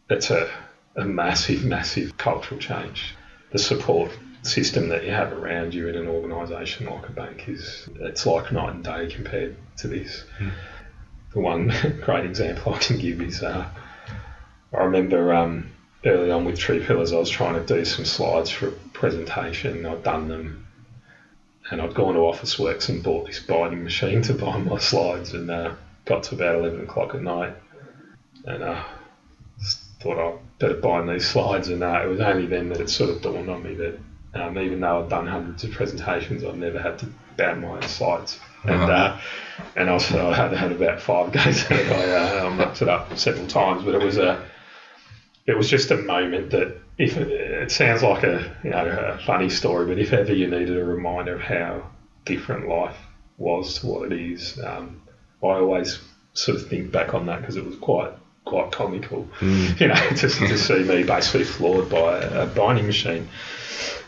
it's 0.09 0.29
a, 0.29 0.49
a 0.95 1.05
massive, 1.05 1.65
massive 1.65 2.17
cultural 2.17 2.59
change. 2.59 3.15
The 3.51 3.59
support 3.59 4.11
system 4.43 4.89
that 4.89 5.03
you 5.03 5.11
have 5.11 5.33
around 5.33 5.73
you 5.73 5.87
in 5.87 5.95
an 5.95 6.07
organisation 6.07 6.87
like 6.87 7.07
a 7.09 7.11
bank 7.11 7.49
is 7.49 7.89
it's 7.95 8.25
like 8.25 8.51
night 8.51 8.73
and 8.73 8.83
day 8.83 9.07
compared 9.07 9.55
to 9.77 9.87
this. 9.87 10.23
Mm. 10.39 10.51
The 11.33 11.39
one 11.39 11.73
great 12.05 12.25
example 12.25 12.73
I 12.73 12.79
can 12.79 12.97
give 12.97 13.21
is 13.21 13.43
uh, 13.43 13.69
I 14.73 14.83
remember 14.83 15.33
um, 15.33 15.71
early 16.05 16.31
on 16.31 16.45
with 16.45 16.57
True 16.57 16.83
Pillars, 16.83 17.11
I 17.11 17.17
was 17.17 17.29
trying 17.29 17.55
to 17.55 17.65
do 17.65 17.83
some 17.85 18.05
slides 18.05 18.49
for 18.49 18.69
a 18.69 18.71
presentation. 18.93 19.85
I'd 19.85 20.03
done 20.03 20.27
them, 20.27 20.67
and 21.69 21.81
I'd 21.81 21.93
gone 21.93 22.13
to 22.13 22.19
Officeworks 22.19 22.89
and 22.89 23.03
bought 23.03 23.27
this 23.27 23.39
binding 23.39 23.83
machine 23.83 24.21
to 24.23 24.33
bind 24.33 24.65
my 24.65 24.77
slides, 24.77 25.33
and 25.33 25.49
uh, 25.49 25.73
got 26.05 26.23
to 26.23 26.35
about 26.35 26.55
eleven 26.55 26.81
o'clock 26.81 27.15
at 27.15 27.21
night, 27.21 27.55
and 28.45 28.63
uh, 28.63 28.83
just 29.59 29.79
thought 29.99 30.19
I'd 30.19 30.39
better 30.59 30.75
bind 30.75 31.09
these 31.09 31.27
slides. 31.27 31.69
And 31.69 31.83
uh, 31.83 32.01
it 32.03 32.07
was 32.07 32.19
only 32.19 32.45
then 32.45 32.69
that 32.69 32.81
it 32.81 32.89
sort 32.89 33.09
of 33.09 33.21
dawned 33.21 33.49
on 33.49 33.63
me 33.63 33.75
that 33.75 33.99
um, 34.35 34.57
even 34.59 34.79
though 34.79 35.03
I'd 35.03 35.09
done 35.09 35.25
hundreds 35.25 35.63
of 35.63 35.71
presentations, 35.71 36.43
I'd 36.43 36.57
never 36.57 36.79
had 36.79 36.99
to 36.99 37.07
bound 37.37 37.61
my 37.61 37.69
own 37.69 37.81
slides. 37.83 38.39
And 38.63 38.73
uh-huh. 38.73 38.91
uh, 38.91 39.21
and 39.75 39.89
also 39.89 40.29
I 40.29 40.35
had 40.35 40.51
had 40.53 40.71
about 40.71 41.01
five 41.01 41.31
goes 41.31 41.65
at 41.65 41.71
it. 41.71 41.91
I 41.91 42.39
uh, 42.39 42.49
mucked 42.51 42.81
it 42.81 42.89
up 42.89 43.17
several 43.17 43.47
times, 43.47 43.83
but 43.83 43.95
it 43.95 44.03
was 44.03 44.17
a 44.17 44.45
it 45.45 45.57
was 45.57 45.69
just 45.69 45.91
a 45.91 45.97
moment 45.97 46.51
that 46.51 46.77
if 46.97 47.15
it 47.15 47.71
sounds 47.71 48.03
like 48.03 48.23
a 48.23 48.55
you 48.63 48.71
know 48.71 48.85
a 48.85 49.17
funny 49.25 49.49
story, 49.49 49.87
but 49.87 49.97
if 49.97 50.11
ever 50.11 50.33
you 50.33 50.47
needed 50.47 50.77
a 50.77 50.83
reminder 50.83 51.35
of 51.35 51.41
how 51.41 51.89
different 52.25 52.67
life 52.67 52.97
was 53.37 53.79
to 53.79 53.87
what 53.87 54.11
it 54.11 54.19
is, 54.19 54.59
um, 54.59 55.01
I 55.41 55.47
always 55.47 55.99
sort 56.33 56.57
of 56.57 56.67
think 56.67 56.91
back 56.91 57.13
on 57.13 57.25
that 57.27 57.39
because 57.39 57.55
it 57.55 57.65
was 57.65 57.77
quite 57.77 58.11
quite 58.49 58.71
comical, 58.71 59.27
mm. 59.39 59.79
you 59.79 59.87
know, 59.87 59.95
to, 59.95 60.27
to 60.27 60.57
see 60.67 60.83
me 60.83 61.03
basically 61.03 61.43
floored 61.43 61.89
by 61.89 62.17
a, 62.17 62.47
binding 62.47 62.87
machine. 62.87 63.29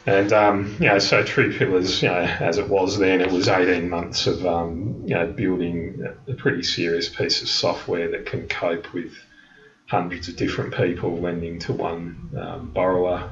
And 0.08 0.34
um, 0.34 0.76
you 0.80 0.88
know, 0.88 0.98
so 0.98 1.24
True 1.24 1.56
Pillars, 1.56 2.02
you 2.02 2.10
know, 2.10 2.16
as 2.16 2.58
it 2.58 2.68
was 2.68 2.98
then, 2.98 3.22
it 3.22 3.32
was 3.32 3.48
18 3.48 3.88
months 3.88 4.26
of 4.26 4.44
um, 4.46 5.04
you 5.06 5.14
know 5.14 5.28
building 5.28 6.04
a 6.28 6.34
pretty 6.34 6.64
serious 6.64 7.08
piece 7.08 7.44
of 7.44 7.48
software 7.48 8.10
that 8.10 8.26
can 8.26 8.48
cope 8.48 8.92
with 8.94 9.14
hundreds 9.86 10.28
of 10.28 10.38
different 10.38 10.74
people 10.74 11.18
lending 11.18 11.60
to 11.60 11.74
one 11.74 12.32
um, 12.38 12.72
borrower. 12.74 13.30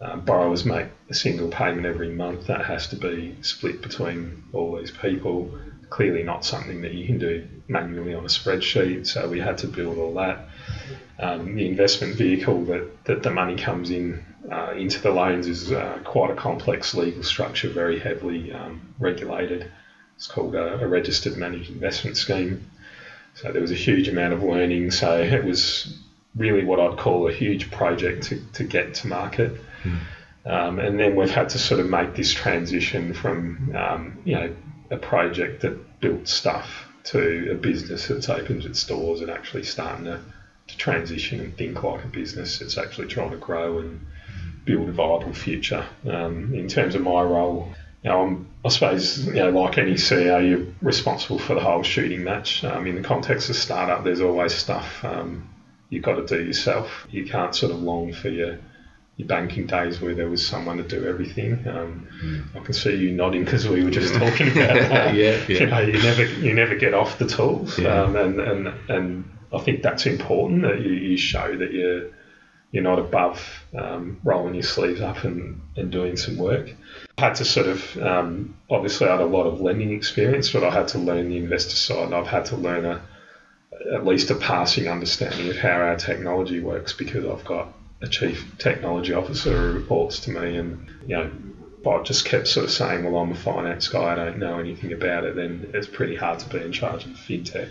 Um, 0.00 0.20
borrowers 0.20 0.64
make 0.64 0.88
a 1.08 1.14
single 1.14 1.48
payment 1.48 1.86
every 1.86 2.10
month 2.10 2.48
that 2.48 2.66
has 2.66 2.88
to 2.88 2.96
be 2.96 3.36
split 3.40 3.80
between 3.80 4.44
all 4.52 4.76
these 4.76 4.90
people 4.90 5.50
clearly 5.88 6.22
not 6.22 6.44
something 6.44 6.82
that 6.82 6.92
you 6.92 7.06
can 7.06 7.18
do 7.18 7.46
manually 7.68 8.14
on 8.14 8.24
a 8.24 8.28
spreadsheet. 8.28 9.06
So 9.06 9.28
we 9.28 9.40
had 9.40 9.58
to 9.58 9.66
build 9.66 9.98
all 9.98 10.14
that. 10.14 10.46
Um, 11.18 11.54
the 11.54 11.66
investment 11.66 12.16
vehicle 12.16 12.64
that, 12.64 13.04
that 13.04 13.22
the 13.22 13.30
money 13.30 13.56
comes 13.56 13.90
in 13.90 14.24
uh, 14.50 14.72
into 14.72 15.00
the 15.00 15.10
loans 15.10 15.46
is 15.46 15.72
uh, 15.72 15.98
quite 16.04 16.30
a 16.30 16.34
complex 16.34 16.94
legal 16.94 17.22
structure, 17.22 17.70
very 17.70 17.98
heavily 17.98 18.52
um, 18.52 18.94
regulated. 18.98 19.70
It's 20.16 20.26
called 20.26 20.54
a, 20.54 20.80
a, 20.80 20.86
registered 20.86 21.36
managed 21.36 21.70
investment 21.70 22.16
scheme. 22.16 22.70
So 23.34 23.50
there 23.50 23.62
was 23.62 23.70
a 23.70 23.76
huge 23.76 24.08
amount 24.08 24.34
of 24.34 24.42
learning. 24.42 24.90
So 24.90 25.18
it 25.18 25.44
was 25.44 25.98
really 26.36 26.64
what 26.64 26.78
I'd 26.78 26.98
call 26.98 27.28
a 27.28 27.32
huge 27.32 27.70
project 27.70 28.24
to, 28.24 28.40
to 28.52 28.64
get 28.64 28.94
to 28.94 29.06
market. 29.06 29.60
Mm. 29.82 29.98
Um, 30.46 30.78
and 30.78 31.00
then 31.00 31.16
we've 31.16 31.30
had 31.30 31.48
to 31.50 31.58
sort 31.58 31.80
of 31.80 31.88
make 31.88 32.14
this 32.14 32.32
transition 32.32 33.14
from, 33.14 33.74
um, 33.74 34.18
you 34.24 34.34
know, 34.34 34.54
a 34.90 34.98
project 34.98 35.62
that 35.62 36.00
built 36.00 36.28
stuff 36.28 36.86
to 37.04 37.50
a 37.52 37.54
business 37.54 38.08
that's 38.08 38.28
opened 38.28 38.64
its 38.64 38.84
doors 38.84 39.20
and 39.20 39.30
actually 39.30 39.62
starting 39.62 40.06
to, 40.06 40.20
to 40.68 40.76
transition 40.76 41.40
and 41.40 41.56
think 41.56 41.82
like 41.82 42.04
a 42.04 42.08
business. 42.08 42.60
It's 42.60 42.78
actually 42.78 43.08
trying 43.08 43.30
to 43.30 43.36
grow 43.36 43.78
and 43.78 44.06
build 44.64 44.88
a 44.88 44.92
viable 44.92 45.34
future. 45.34 45.84
Um, 46.08 46.54
in 46.54 46.68
terms 46.68 46.94
of 46.94 47.02
my 47.02 47.22
role, 47.22 47.74
you 48.02 48.10
know, 48.10 48.22
I'm, 48.22 48.48
I 48.64 48.68
suppose, 48.68 49.26
you 49.26 49.34
know, 49.34 49.50
like 49.50 49.78
any 49.78 49.94
CEO, 49.94 50.48
you're 50.48 50.66
responsible 50.80 51.38
for 51.38 51.54
the 51.54 51.60
whole 51.60 51.82
shooting 51.82 52.24
match. 52.24 52.64
Um, 52.64 52.86
in 52.86 52.96
the 52.96 53.02
context 53.02 53.50
of 53.50 53.56
startup, 53.56 54.04
there's 54.04 54.20
always 54.20 54.54
stuff 54.54 55.04
um, 55.04 55.48
you've 55.90 56.02
got 56.02 56.16
to 56.16 56.26
do 56.26 56.42
yourself. 56.44 57.06
You 57.10 57.26
can't 57.26 57.54
sort 57.54 57.72
of 57.72 57.82
long 57.82 58.12
for 58.12 58.28
your 58.28 58.58
your 59.16 59.28
banking 59.28 59.66
days 59.66 60.00
where 60.00 60.14
there 60.14 60.28
was 60.28 60.44
someone 60.44 60.78
to 60.78 60.82
do 60.82 61.06
everything. 61.06 61.52
Um, 61.68 62.08
mm. 62.22 62.56
I 62.56 62.64
can 62.64 62.74
see 62.74 62.96
you 62.96 63.12
nodding 63.12 63.44
because 63.44 63.68
we 63.68 63.84
were 63.84 63.90
just 63.90 64.14
talking 64.18 64.48
about 64.48 64.74
that. 64.74 65.14
yeah, 65.14 65.44
yeah. 65.48 65.60
You 65.60 65.66
know, 65.66 65.80
you 65.80 66.02
never 66.02 66.24
you 66.24 66.54
never 66.54 66.74
get 66.74 66.94
off 66.94 67.18
the 67.18 67.26
tools, 67.26 67.78
yeah. 67.78 68.02
um, 68.02 68.16
and 68.16 68.40
and 68.40 68.74
and 68.88 69.30
I 69.52 69.58
think 69.60 69.82
that's 69.82 70.06
important 70.06 70.62
that 70.62 70.80
you, 70.80 70.92
you 70.92 71.16
show 71.16 71.56
that 71.56 71.72
you're 71.72 72.10
you're 72.72 72.82
not 72.82 72.98
above 72.98 73.40
um, 73.78 74.20
rolling 74.24 74.54
your 74.54 74.64
sleeves 74.64 75.00
up 75.00 75.22
and, 75.22 75.60
and 75.76 75.92
doing 75.92 76.16
some 76.16 76.36
work. 76.36 76.74
I 77.16 77.26
had 77.26 77.36
to 77.36 77.44
sort 77.44 77.68
of 77.68 77.96
um, 77.98 78.56
obviously 78.68 79.06
I 79.06 79.12
had 79.12 79.20
a 79.20 79.26
lot 79.26 79.44
of 79.46 79.60
lending 79.60 79.92
experience, 79.92 80.50
but 80.50 80.64
I 80.64 80.70
had 80.70 80.88
to 80.88 80.98
learn 80.98 81.28
the 81.28 81.36
investor 81.36 81.76
side. 81.76 82.06
And 82.06 82.14
I've 82.16 82.26
had 82.26 82.46
to 82.46 82.56
learn 82.56 82.84
a 82.84 83.00
at 83.92 84.04
least 84.04 84.30
a 84.30 84.34
passing 84.34 84.88
understanding 84.88 85.48
of 85.50 85.56
how 85.56 85.70
our 85.70 85.96
technology 85.96 86.60
works 86.60 86.92
because 86.92 87.24
I've 87.26 87.44
got 87.44 87.72
a 88.00 88.06
chief 88.06 88.44
technology 88.58 89.12
officer 89.12 89.56
who 89.56 89.78
reports 89.78 90.20
to 90.20 90.30
me, 90.30 90.56
and 90.56 90.86
you 91.06 91.16
know, 91.16 91.30
I 91.90 92.02
just 92.02 92.24
kept 92.24 92.48
sort 92.48 92.64
of 92.64 92.70
saying, 92.70 93.04
"Well, 93.04 93.20
I'm 93.20 93.32
a 93.32 93.36
finance 93.36 93.88
guy. 93.88 94.12
I 94.12 94.14
don't 94.14 94.38
know 94.38 94.58
anything 94.58 94.92
about 94.92 95.24
it." 95.24 95.36
Then 95.36 95.70
it's 95.74 95.86
pretty 95.86 96.16
hard 96.16 96.38
to 96.40 96.48
be 96.48 96.62
in 96.62 96.72
charge 96.72 97.04
of 97.04 97.12
fintech. 97.12 97.68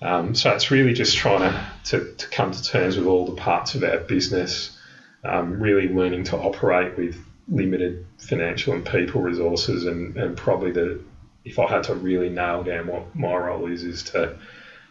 Um, 0.00 0.34
so 0.34 0.50
it's 0.50 0.70
really 0.70 0.94
just 0.94 1.16
trying 1.16 1.40
to, 1.40 1.70
to, 1.84 2.12
to, 2.14 2.28
come 2.28 2.50
to 2.50 2.62
terms 2.62 2.96
with 2.96 3.06
all 3.06 3.24
the 3.24 3.36
parts 3.36 3.76
of 3.76 3.84
our 3.84 3.98
business, 3.98 4.76
um, 5.22 5.60
really 5.60 5.88
learning 5.88 6.24
to 6.24 6.36
operate 6.36 6.98
with 6.98 7.16
limited 7.46 8.04
financial 8.18 8.72
and 8.72 8.84
people 8.84 9.20
resources, 9.20 9.84
and, 9.84 10.16
and 10.16 10.36
probably 10.36 10.72
the 10.72 11.00
if 11.44 11.58
I 11.58 11.68
had 11.68 11.84
to 11.84 11.94
really 11.94 12.28
nail 12.28 12.62
down 12.62 12.86
what 12.86 13.14
my 13.14 13.34
role 13.34 13.66
is, 13.66 13.82
is 13.82 14.02
to 14.04 14.36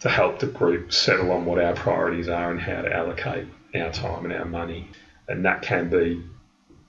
to 0.01 0.09
help 0.09 0.39
the 0.39 0.47
group 0.47 0.91
settle 0.91 1.31
on 1.31 1.45
what 1.45 1.59
our 1.59 1.73
priorities 1.73 2.27
are 2.27 2.51
and 2.51 2.59
how 2.59 2.81
to 2.81 2.93
allocate 2.93 3.47
our 3.75 3.91
time 3.91 4.25
and 4.25 4.33
our 4.33 4.45
money, 4.45 4.89
and 5.27 5.45
that 5.45 5.61
can 5.61 5.89
be 5.89 6.23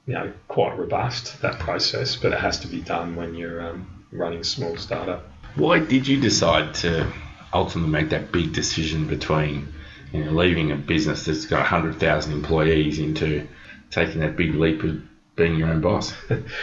you 0.07 0.15
know 0.15 0.33
quite 0.49 0.77
robust 0.77 1.41
that 1.43 1.59
process, 1.59 2.17
but 2.17 2.33
it 2.33 2.39
has 2.39 2.59
to 2.61 2.69
be 2.69 2.81
done 2.81 3.15
when 3.15 3.35
you're 3.35 3.61
um, 3.63 4.05
running 4.11 4.41
a 4.41 4.45
small 4.45 4.77
startup. 4.77 5.25
Why 5.55 5.79
did 5.79 6.09
you 6.09 6.21
decide 6.21 6.75
to 6.77 7.13
ultimately 7.53 7.91
make 7.91 8.11
that 8.11 8.33
big 8.33 8.53
decision 8.53 9.07
between 9.07 9.73
you 10.13 10.25
know, 10.25 10.33
leaving 10.33 10.73
a 10.73 10.77
business 10.77 11.27
that's 11.27 11.47
got 11.47 11.61
100,000 11.61 12.33
employees 12.33 12.99
into 12.99 13.47
taking 13.91 14.21
that 14.21 14.37
big 14.37 14.55
leap 14.55 14.83
of 14.83 15.01
being 15.37 15.57
your 15.57 15.69
own 15.69 15.81
boss? 15.81 16.15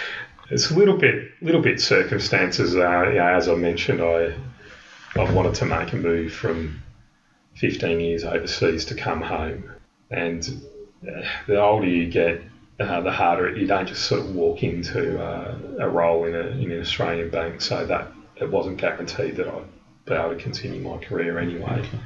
it's 0.49 0.71
a 0.71 0.75
little 0.75 0.97
bit, 0.97 1.31
little 1.41 1.61
bit 1.61 1.79
circumstances. 1.79 2.75
Uh, 2.75 3.09
you 3.09 3.15
know, 3.15 3.27
as 3.27 3.47
I 3.47 3.55
mentioned, 3.55 4.01
I 4.01 4.33
I 5.17 5.31
wanted 5.31 5.55
to 5.55 5.65
make 5.65 5.93
a 5.93 5.95
move 5.95 6.33
from 6.33 6.81
15 7.55 7.99
years 7.99 8.23
overseas 8.23 8.85
to 8.85 8.95
come 8.95 9.21
home, 9.21 9.71
and 10.11 10.61
uh, 11.07 11.21
the 11.47 11.59
older 11.61 11.87
you 11.87 12.09
get, 12.09 12.41
uh, 12.79 13.01
the 13.01 13.11
harder 13.11 13.55
you 13.55 13.67
don't 13.67 13.87
just 13.87 14.03
sort 14.03 14.21
of 14.21 14.35
walk 14.35 14.63
into 14.63 15.21
uh, 15.21 15.57
a 15.79 15.89
role 15.89 16.25
in, 16.25 16.35
a, 16.35 16.47
in 16.61 16.71
an 16.71 16.79
Australian 16.79 17.29
bank. 17.29 17.61
So 17.61 17.85
that 17.85 18.11
it 18.35 18.49
wasn't 18.49 18.77
guaranteed 18.77 19.35
that 19.37 19.47
I'd 19.47 19.63
be 20.05 20.13
able 20.13 20.29
to 20.29 20.35
continue 20.35 20.81
my 20.81 20.97
career 20.97 21.39
anyway. 21.39 21.79
Okay. 21.79 21.99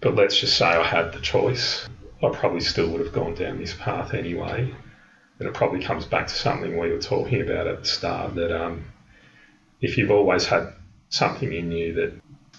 But 0.00 0.14
let's 0.14 0.38
just 0.38 0.56
say 0.56 0.66
I 0.66 0.82
had 0.82 1.12
the 1.12 1.20
choice. 1.20 1.88
I 2.22 2.28
probably 2.30 2.60
still 2.60 2.90
would 2.90 3.00
have 3.00 3.12
gone 3.12 3.34
down 3.34 3.58
this 3.58 3.74
path 3.74 4.14
anyway. 4.14 4.74
And 5.38 5.48
it 5.48 5.54
probably 5.54 5.80
comes 5.80 6.04
back 6.04 6.26
to 6.26 6.34
something 6.34 6.76
we 6.76 6.90
were 6.90 7.00
talking 7.00 7.40
about 7.40 7.66
at 7.66 7.80
the 7.80 7.86
start 7.86 8.34
that 8.34 8.52
um, 8.52 8.84
if 9.80 9.96
you've 9.96 10.10
always 10.10 10.46
had 10.46 10.72
something 11.10 11.52
in 11.52 11.70
you 11.70 11.94
that 11.94 12.12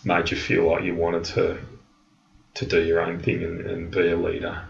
made 0.04 0.32
you 0.32 0.38
feel 0.38 0.70
like 0.70 0.84
you 0.84 0.96
wanted 0.96 1.24
to 1.26 1.60
to 2.56 2.66
do 2.66 2.84
your 2.84 3.00
own 3.00 3.20
thing 3.20 3.44
and, 3.44 3.62
and 3.62 3.92
be 3.92 4.10
a 4.10 4.18
leader, 4.18 4.62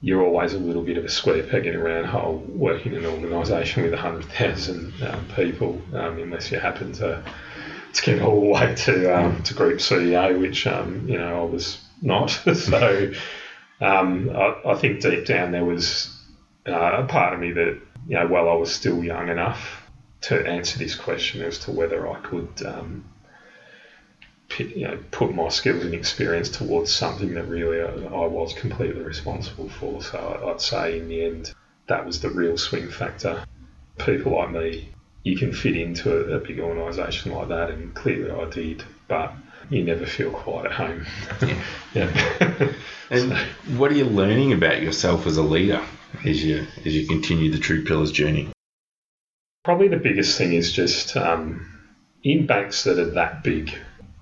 you're 0.00 0.24
always 0.24 0.54
a 0.54 0.58
little 0.58 0.82
bit 0.82 0.96
of 0.96 1.04
a 1.04 1.08
square 1.08 1.42
peg 1.42 1.66
in 1.66 1.76
a 1.76 1.78
round 1.78 2.06
hole 2.06 2.44
working 2.48 2.94
in 2.94 3.04
an 3.04 3.06
organisation 3.06 3.82
with 3.82 3.92
100,000 3.92 4.92
um, 5.02 5.28
people, 5.36 5.80
um, 5.94 6.18
unless 6.18 6.50
you 6.50 6.58
happen 6.58 6.92
to, 6.92 7.22
get 8.02 8.22
all 8.22 8.40
the 8.40 8.46
way 8.46 8.74
to, 8.74 9.16
um, 9.16 9.42
to 9.44 9.54
group 9.54 9.78
CEO, 9.78 10.40
which 10.40 10.66
um, 10.66 11.06
you 11.06 11.18
know 11.18 11.42
I 11.42 11.44
was 11.44 11.78
not. 12.00 12.26
so 12.54 13.12
um, 13.80 14.30
I, 14.34 14.60
I, 14.66 14.74
think 14.74 15.00
deep 15.00 15.26
down 15.26 15.52
there 15.52 15.64
was 15.64 16.16
uh, 16.66 17.02
a 17.02 17.06
part 17.06 17.34
of 17.34 17.40
me 17.40 17.52
that, 17.52 17.80
you 18.08 18.16
know, 18.16 18.26
while 18.26 18.48
I 18.48 18.54
was 18.54 18.74
still 18.74 19.04
young 19.04 19.28
enough 19.28 19.82
to 20.22 20.46
answer 20.46 20.78
this 20.78 20.94
question 20.94 21.42
as 21.42 21.58
to 21.60 21.72
whether 21.72 22.08
I 22.08 22.18
could 22.20 22.62
um, 22.64 23.04
you 24.58 24.86
know, 24.86 24.98
put 25.10 25.34
my 25.34 25.48
skills 25.48 25.84
and 25.84 25.94
experience 25.94 26.48
towards 26.48 26.92
something 26.92 27.34
that 27.34 27.44
really 27.44 27.80
I, 27.80 28.26
was 28.26 28.54
completely 28.54 29.02
responsible 29.02 29.68
for. 29.68 30.02
So 30.02 30.50
I'd 30.50 30.60
say 30.60 30.98
in 30.98 31.08
the 31.08 31.24
end, 31.24 31.54
that 31.86 32.06
was 32.06 32.20
the 32.20 32.30
real 32.30 32.56
swing 32.56 32.88
factor. 32.88 33.44
People 33.98 34.36
like 34.36 34.50
me, 34.50 34.88
you 35.22 35.36
can 35.36 35.52
fit 35.52 35.76
into 35.76 36.32
a, 36.32 36.36
a 36.36 36.40
big 36.40 36.60
organisation 36.60 37.32
like 37.32 37.48
that, 37.48 37.70
and 37.70 37.94
clearly 37.94 38.30
I 38.30 38.48
did, 38.50 38.84
but 39.08 39.32
you 39.70 39.84
never 39.84 40.06
feel 40.06 40.30
quite 40.30 40.66
at 40.66 40.72
home. 40.72 41.06
Yeah. 41.40 41.62
yeah. 41.94 42.72
and 43.10 43.30
so. 43.30 43.46
what 43.76 43.90
are 43.90 43.96
you 43.96 44.04
learning 44.04 44.52
about 44.52 44.82
yourself 44.82 45.26
as 45.26 45.36
a 45.36 45.42
leader 45.42 45.82
as 46.24 46.44
you 46.44 46.66
as 46.84 46.94
you 46.94 47.06
continue 47.06 47.50
the 47.50 47.58
True 47.58 47.84
Pillars 47.84 48.12
journey? 48.12 48.48
Probably 49.64 49.88
the 49.88 49.96
biggest 49.96 50.36
thing 50.36 50.52
is 50.54 50.72
just 50.72 51.16
um, 51.16 51.66
in 52.24 52.46
banks 52.46 52.84
that 52.84 52.98
are 52.98 53.10
that 53.10 53.44
big, 53.44 53.72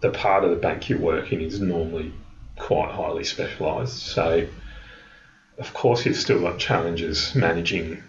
the 0.01 0.11
part 0.11 0.45
of 0.45 0.51
the 0.51 0.57
bank 0.57 0.89
you 0.89 0.99
work 0.99 1.33
in 1.33 1.41
is 1.41 1.61
normally 1.61 2.13
quite 2.57 2.91
highly 2.91 3.25
specialised. 3.25 3.99
So, 3.99 4.47
of 5.59 5.75
course, 5.75 6.07
you've 6.07 6.17
still 6.17 6.41
got 6.41 6.59
challenges 6.59 7.35
managing 7.35 8.03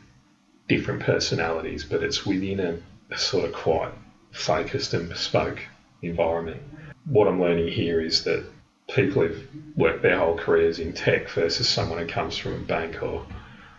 different 0.67 1.01
personalities, 1.01 1.83
but 1.83 2.03
it's 2.03 2.25
within 2.25 2.59
a, 2.59 2.77
a 3.13 3.17
sort 3.17 3.45
of 3.45 3.53
quite 3.53 3.91
focused 4.31 4.93
and 4.93 5.09
bespoke 5.09 5.59
environment. 6.01 6.61
What 7.05 7.27
I'm 7.27 7.41
learning 7.41 7.69
here 7.69 7.99
is 7.99 8.23
that 8.23 8.45
people 8.87 9.23
who've 9.23 9.47
worked 9.75 10.01
their 10.01 10.17
whole 10.17 10.37
careers 10.37 10.79
in 10.79 10.93
tech 10.93 11.29
versus 11.29 11.67
someone 11.67 11.99
who 11.99 12.07
comes 12.07 12.37
from 12.37 12.53
a 12.53 12.59
bank 12.59 13.03
or 13.03 13.25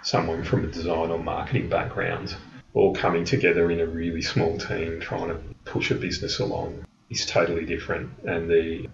someone 0.03 0.44
from 0.44 0.64
a 0.64 0.68
design 0.68 1.11
or 1.11 1.18
marketing 1.18 1.68
background 1.68 2.35
all 2.75 2.94
coming 2.94 3.25
together 3.25 3.70
in 3.70 3.81
a 3.81 3.87
really 3.87 4.22
small 4.22 4.59
team 4.59 4.98
trying 5.01 5.29
to 5.29 5.38
push 5.64 5.90
a 5.90 5.94
business 5.94 6.38
along 6.38 6.85
is 7.12 7.27
totally 7.27 7.64
different, 7.64 8.11
and 8.25 8.51
the 8.51 8.88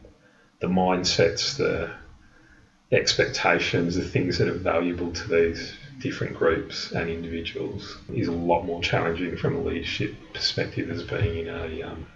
the 0.60 0.66
mindsets, 0.66 1.56
the 1.56 1.90
expectations, 2.90 3.94
the 3.94 4.02
things 4.02 4.38
that 4.38 4.48
are 4.48 4.58
valuable 4.58 5.12
to 5.12 5.28
these 5.28 5.72
different 6.00 6.36
groups 6.36 6.92
and 6.92 7.08
individuals 7.10 7.98
is 8.14 8.28
a 8.28 8.32
lot 8.32 8.64
more 8.64 8.80
challenging 8.82 9.36
from 9.36 9.56
a 9.56 9.60
leadership 9.60 10.14
perspective 10.32 10.90
as 10.90 11.02
being 11.02 11.46
in 11.46 11.48
a, 11.48 11.82
um, 11.82 12.06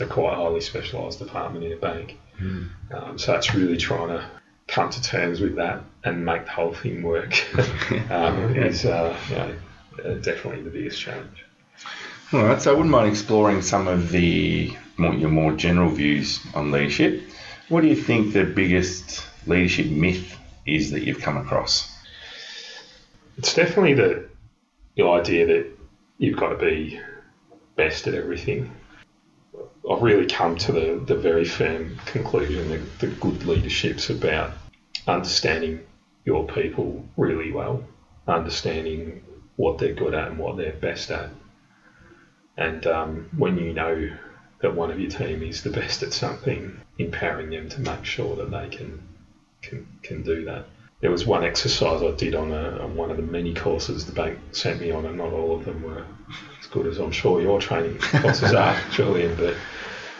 a 0.00 0.06
quite 0.06 0.34
highly 0.34 0.60
specialised 0.60 1.18
department 1.18 1.64
in 1.64 1.72
a 1.72 1.76
bank. 1.76 2.18
Mm. 2.40 2.68
Um, 2.92 3.18
so 3.18 3.34
it's 3.34 3.54
really 3.54 3.76
trying 3.76 4.08
to 4.08 4.24
come 4.68 4.90
to 4.90 5.02
terms 5.02 5.40
with 5.40 5.56
that 5.56 5.82
and 6.04 6.24
make 6.24 6.44
the 6.44 6.50
whole 6.50 6.74
thing 6.74 7.02
work 7.02 7.34
um, 8.10 8.56
is 8.56 8.84
uh, 8.84 9.16
you 9.28 9.36
know, 9.36 10.18
definitely 10.20 10.62
the 10.62 10.70
biggest 10.70 11.00
challenge. 11.00 11.44
All 12.32 12.44
right, 12.44 12.60
so 12.60 12.70
I 12.70 12.74
wouldn't 12.74 12.90
mind 12.90 13.08
exploring 13.08 13.62
some 13.62 13.86
of 13.86 14.10
the 14.10 14.76
more, 14.96 15.14
your 15.14 15.30
more 15.30 15.52
general 15.52 15.90
views 15.90 16.40
on 16.54 16.70
leadership. 16.70 17.22
What 17.68 17.80
do 17.80 17.88
you 17.88 17.96
think 17.96 18.32
the 18.32 18.44
biggest 18.44 19.24
leadership 19.46 19.86
myth 19.86 20.38
is 20.66 20.90
that 20.90 21.02
you've 21.02 21.20
come 21.20 21.36
across? 21.36 21.92
It's 23.38 23.54
definitely 23.54 23.94
the, 23.94 24.28
the 24.96 25.06
idea 25.06 25.46
that 25.46 25.66
you've 26.18 26.38
got 26.38 26.50
to 26.50 26.56
be 26.56 27.00
best 27.76 28.06
at 28.06 28.14
everything. 28.14 28.70
I've 29.88 30.02
really 30.02 30.26
come 30.26 30.56
to 30.56 30.72
the, 30.72 31.02
the 31.04 31.14
very 31.14 31.44
firm 31.44 31.98
conclusion 32.06 32.68
that 32.70 32.98
the 32.98 33.06
good 33.08 33.44
leadership's 33.44 34.10
about 34.10 34.52
understanding 35.06 35.86
your 36.24 36.46
people 36.46 37.04
really 37.16 37.52
well, 37.52 37.84
understanding 38.26 39.22
what 39.56 39.78
they're 39.78 39.94
good 39.94 40.14
at 40.14 40.28
and 40.28 40.38
what 40.38 40.56
they're 40.56 40.72
best 40.72 41.10
at. 41.10 41.30
And 42.56 42.86
um, 42.86 43.28
when 43.36 43.58
you 43.58 43.72
know 43.72 44.10
that 44.66 44.74
one 44.74 44.90
of 44.90 44.98
your 44.98 45.08
team 45.08 45.44
is 45.44 45.62
the 45.62 45.70
best 45.70 46.02
at 46.02 46.12
something, 46.12 46.76
empowering 46.98 47.50
them 47.50 47.68
to 47.68 47.80
make 47.82 48.04
sure 48.04 48.34
that 48.34 48.50
they 48.50 48.68
can 48.68 49.00
can, 49.62 49.86
can 50.02 50.24
do 50.24 50.44
that. 50.44 50.66
There 51.00 51.10
was 51.10 51.24
one 51.24 51.44
exercise 51.44 52.02
I 52.02 52.10
did 52.16 52.34
on, 52.34 52.50
a, 52.50 52.78
on 52.80 52.96
one 52.96 53.12
of 53.12 53.16
the 53.16 53.22
many 53.22 53.54
courses 53.54 54.06
the 54.06 54.12
bank 54.12 54.40
sent 54.50 54.80
me 54.80 54.90
on, 54.90 55.04
and 55.06 55.16
not 55.18 55.32
all 55.32 55.54
of 55.54 55.64
them 55.64 55.84
were 55.84 56.04
as 56.60 56.66
good 56.66 56.86
as 56.86 56.98
I'm 56.98 57.12
sure 57.12 57.40
your 57.40 57.60
training 57.60 57.98
courses 58.00 58.54
are, 58.54 58.76
Julian. 58.90 59.36
But 59.36 59.54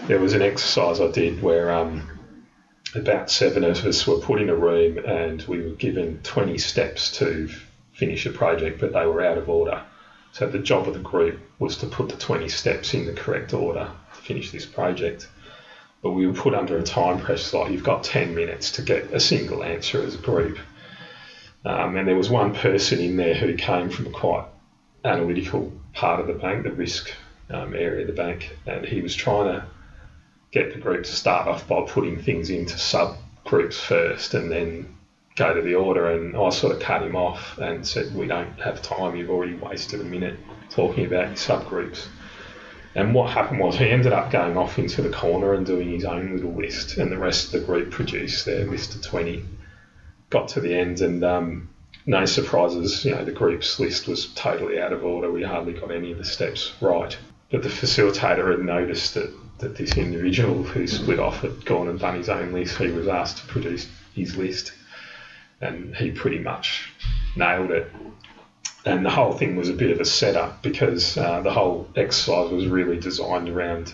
there 0.06 0.20
was 0.20 0.32
an 0.32 0.42
exercise 0.42 1.00
I 1.00 1.10
did 1.10 1.42
where 1.42 1.72
um, 1.72 2.08
about 2.94 3.32
seven 3.32 3.64
of 3.64 3.84
us 3.84 4.06
were 4.06 4.18
put 4.18 4.40
in 4.40 4.48
a 4.48 4.54
room 4.54 4.98
and 4.98 5.42
we 5.48 5.60
were 5.60 5.74
given 5.74 6.20
20 6.22 6.56
steps 6.58 7.10
to 7.18 7.48
finish 7.94 8.26
a 8.26 8.30
project, 8.30 8.78
but 8.78 8.92
they 8.92 9.06
were 9.06 9.24
out 9.24 9.38
of 9.38 9.48
order. 9.48 9.82
So 10.30 10.46
the 10.46 10.60
job 10.60 10.86
of 10.86 10.94
the 10.94 11.00
group 11.00 11.40
was 11.58 11.78
to 11.78 11.86
put 11.86 12.10
the 12.10 12.16
20 12.16 12.48
steps 12.48 12.94
in 12.94 13.06
the 13.06 13.12
correct 13.12 13.52
order 13.52 13.90
finish 14.26 14.50
this 14.50 14.66
project. 14.66 15.28
But 16.02 16.10
we 16.10 16.26
were 16.26 16.34
put 16.34 16.54
under 16.54 16.76
a 16.76 16.82
time 16.82 17.18
pressure, 17.18 17.58
like 17.58 17.72
you've 17.72 17.82
got 17.82 18.04
10 18.04 18.34
minutes 18.34 18.72
to 18.72 18.82
get 18.82 19.12
a 19.12 19.20
single 19.20 19.62
answer 19.62 20.02
as 20.02 20.14
a 20.14 20.18
group. 20.18 20.58
Um, 21.64 21.96
and 21.96 22.06
there 22.06 22.16
was 22.16 22.30
one 22.30 22.54
person 22.54 23.00
in 23.00 23.16
there 23.16 23.34
who 23.34 23.56
came 23.56 23.90
from 23.90 24.06
a 24.06 24.10
quite 24.10 24.44
analytical 25.04 25.72
part 25.94 26.20
of 26.20 26.26
the 26.26 26.34
bank, 26.34 26.64
the 26.64 26.70
risk 26.70 27.10
um, 27.50 27.74
area 27.74 28.02
of 28.02 28.06
the 28.06 28.12
bank, 28.12 28.56
and 28.66 28.84
he 28.84 29.00
was 29.00 29.14
trying 29.14 29.52
to 29.52 29.64
get 30.52 30.72
the 30.72 30.80
group 30.80 31.04
to 31.04 31.12
start 31.12 31.48
off 31.48 31.66
by 31.66 31.82
putting 31.86 32.20
things 32.20 32.50
into 32.50 32.74
subgroups 32.74 33.74
first 33.74 34.34
and 34.34 34.50
then 34.50 34.96
go 35.34 35.54
to 35.54 35.60
the 35.60 35.74
order. 35.74 36.10
And 36.10 36.36
I 36.36 36.50
sort 36.50 36.74
of 36.74 36.80
cut 36.80 37.02
him 37.02 37.16
off 37.16 37.58
and 37.58 37.86
said, 37.86 38.14
We 38.14 38.26
don't 38.26 38.60
have 38.60 38.82
time, 38.82 39.16
you've 39.16 39.30
already 39.30 39.54
wasted 39.54 40.00
a 40.00 40.04
minute 40.04 40.38
talking 40.70 41.06
about 41.06 41.34
subgroups. 41.34 42.06
And 42.96 43.14
what 43.14 43.30
happened 43.30 43.60
was 43.60 43.76
he 43.76 43.90
ended 43.90 44.14
up 44.14 44.30
going 44.30 44.56
off 44.56 44.78
into 44.78 45.02
the 45.02 45.10
corner 45.10 45.52
and 45.52 45.66
doing 45.66 45.90
his 45.90 46.06
own 46.06 46.34
little 46.34 46.54
list, 46.54 46.96
and 46.96 47.12
the 47.12 47.18
rest 47.18 47.46
of 47.46 47.52
the 47.52 47.66
group 47.66 47.90
produced 47.90 48.46
their 48.46 48.64
list 48.64 48.94
of 48.94 49.02
20. 49.02 49.44
Got 50.30 50.48
to 50.48 50.60
the 50.60 50.74
end, 50.74 51.02
and 51.02 51.22
um, 51.22 51.68
no 52.06 52.24
surprises, 52.24 53.04
you 53.04 53.10
know, 53.10 53.22
the 53.22 53.32
group's 53.32 53.78
list 53.78 54.08
was 54.08 54.28
totally 54.34 54.80
out 54.80 54.94
of 54.94 55.04
order. 55.04 55.30
We 55.30 55.42
hardly 55.42 55.74
got 55.74 55.90
any 55.90 56.10
of 56.10 56.16
the 56.16 56.24
steps 56.24 56.72
right. 56.80 57.14
But 57.50 57.62
the 57.62 57.68
facilitator 57.68 58.50
had 58.50 58.60
noticed 58.60 59.12
that 59.12 59.30
that 59.58 59.76
this 59.76 59.96
individual 59.96 60.62
who 60.62 60.86
split 60.86 61.18
off 61.18 61.40
had 61.40 61.64
gone 61.64 61.88
and 61.88 61.98
done 61.98 62.16
his 62.16 62.28
own 62.28 62.52
list. 62.52 62.78
He 62.78 62.90
was 62.90 63.08
asked 63.08 63.38
to 63.38 63.46
produce 63.46 63.88
his 64.14 64.36
list, 64.36 64.72
and 65.60 65.94
he 65.96 66.10
pretty 66.10 66.38
much 66.38 66.92
nailed 67.36 67.70
it. 67.70 67.90
And 68.86 69.04
the 69.04 69.10
whole 69.10 69.32
thing 69.32 69.56
was 69.56 69.68
a 69.68 69.74
bit 69.74 69.90
of 69.90 70.00
a 70.00 70.04
setup 70.04 70.62
because 70.62 71.18
uh, 71.18 71.40
the 71.40 71.50
whole 71.50 71.88
exercise 71.96 72.52
was 72.52 72.68
really 72.68 72.98
designed 72.98 73.48
around 73.48 73.92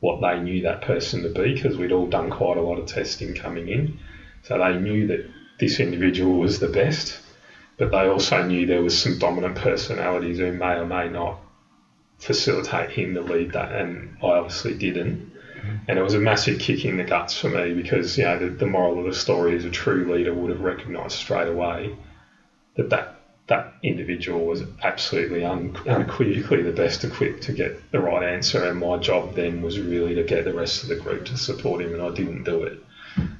what 0.00 0.20
they 0.20 0.40
knew 0.40 0.62
that 0.62 0.82
person 0.82 1.22
to 1.22 1.28
be 1.28 1.54
because 1.54 1.78
we'd 1.78 1.92
all 1.92 2.08
done 2.08 2.28
quite 2.28 2.56
a 2.56 2.60
lot 2.60 2.80
of 2.80 2.86
testing 2.86 3.34
coming 3.36 3.68
in. 3.68 4.00
So 4.42 4.58
they 4.58 4.76
knew 4.76 5.06
that 5.06 5.30
this 5.60 5.78
individual 5.78 6.40
was 6.40 6.58
the 6.58 6.66
best, 6.66 7.20
but 7.76 7.92
they 7.92 8.08
also 8.08 8.42
knew 8.42 8.66
there 8.66 8.82
was 8.82 9.00
some 9.00 9.16
dominant 9.16 9.54
personalities 9.54 10.38
who 10.38 10.50
may 10.50 10.74
or 10.74 10.86
may 10.86 11.08
not 11.08 11.38
facilitate 12.18 12.90
him 12.90 13.14
to 13.14 13.20
lead 13.20 13.52
that, 13.52 13.70
and 13.70 14.16
I 14.20 14.26
obviously 14.26 14.74
didn't. 14.74 15.30
And 15.86 15.96
it 15.96 16.02
was 16.02 16.14
a 16.14 16.18
massive 16.18 16.58
kick 16.58 16.84
in 16.84 16.96
the 16.96 17.04
guts 17.04 17.38
for 17.38 17.48
me 17.48 17.72
because 17.72 18.18
you 18.18 18.24
know 18.24 18.36
the, 18.36 18.48
the 18.48 18.66
moral 18.66 18.98
of 18.98 19.04
the 19.04 19.14
story 19.14 19.54
is 19.54 19.64
a 19.64 19.70
true 19.70 20.12
leader 20.12 20.34
would 20.34 20.50
have 20.50 20.60
recognised 20.60 21.12
straight 21.12 21.46
away 21.46 21.96
that 22.74 22.90
that 22.90 23.21
that 23.52 23.74
individual 23.82 24.46
was 24.46 24.62
absolutely 24.82 25.44
un, 25.44 25.76
unequivocally 25.86 26.62
the 26.62 26.72
best 26.72 27.04
equipped 27.04 27.42
to 27.44 27.52
get 27.52 27.90
the 27.92 28.00
right 28.00 28.22
answer, 28.34 28.64
and 28.64 28.78
my 28.80 28.96
job 28.96 29.34
then 29.34 29.60
was 29.62 29.78
really 29.78 30.14
to 30.14 30.22
get 30.22 30.44
the 30.44 30.54
rest 30.54 30.82
of 30.82 30.88
the 30.88 30.96
group 30.96 31.26
to 31.26 31.36
support 31.36 31.82
him, 31.82 31.92
and 31.92 32.02
I 32.02 32.10
didn't 32.10 32.44
do 32.44 32.62
it. 32.62 32.78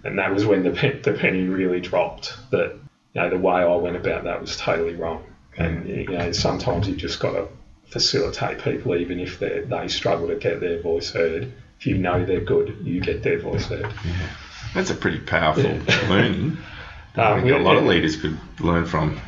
And 0.05 0.19
that 0.19 0.35
was 0.35 0.45
when 0.45 0.63
the, 0.65 0.71
the 1.03 1.13
penny 1.13 1.45
really 1.45 1.81
dropped 1.81 2.35
that 2.51 2.75
you 3.15 3.21
know 3.21 3.31
the 3.31 3.39
way 3.39 3.61
I 3.63 3.75
went 3.75 3.97
about 3.97 4.25
that 4.25 4.41
was 4.41 4.55
totally 4.57 4.95
wrong. 4.95 5.25
And 5.57 5.87
you 5.89 6.07
know 6.09 6.33
sometimes 6.33 6.89
you 6.89 6.95
just 6.95 7.19
got 7.19 7.33
to 7.33 7.49
facilitate 7.87 8.59
people 8.63 8.95
even 8.97 9.19
if 9.19 9.39
they 9.39 9.61
they 9.61 9.89
struggle 9.89 10.29
to 10.29 10.37
get 10.37 10.61
their 10.61 10.79
voice 10.81 11.11
heard. 11.11 11.51
If 11.79 11.87
you 11.87 11.97
know 11.97 12.25
they're 12.25 12.41
good, 12.55 12.77
you 12.83 13.01
get 13.01 13.23
their 13.23 13.39
voice 13.39 13.67
heard. 13.67 13.91
Yeah. 14.05 14.29
That's 14.75 14.91
a 14.91 14.95
pretty 14.95 15.21
powerful 15.21 15.65
Yeah. 15.65 16.09
learning. 16.09 16.59
I 17.17 17.33
Um, 17.33 17.41
think 17.43 17.53
a 17.53 17.59
lot 17.59 17.77
of 17.77 17.85
leaders 17.85 18.17
could 18.17 18.37
learn 18.61 18.87
from. 18.87 19.21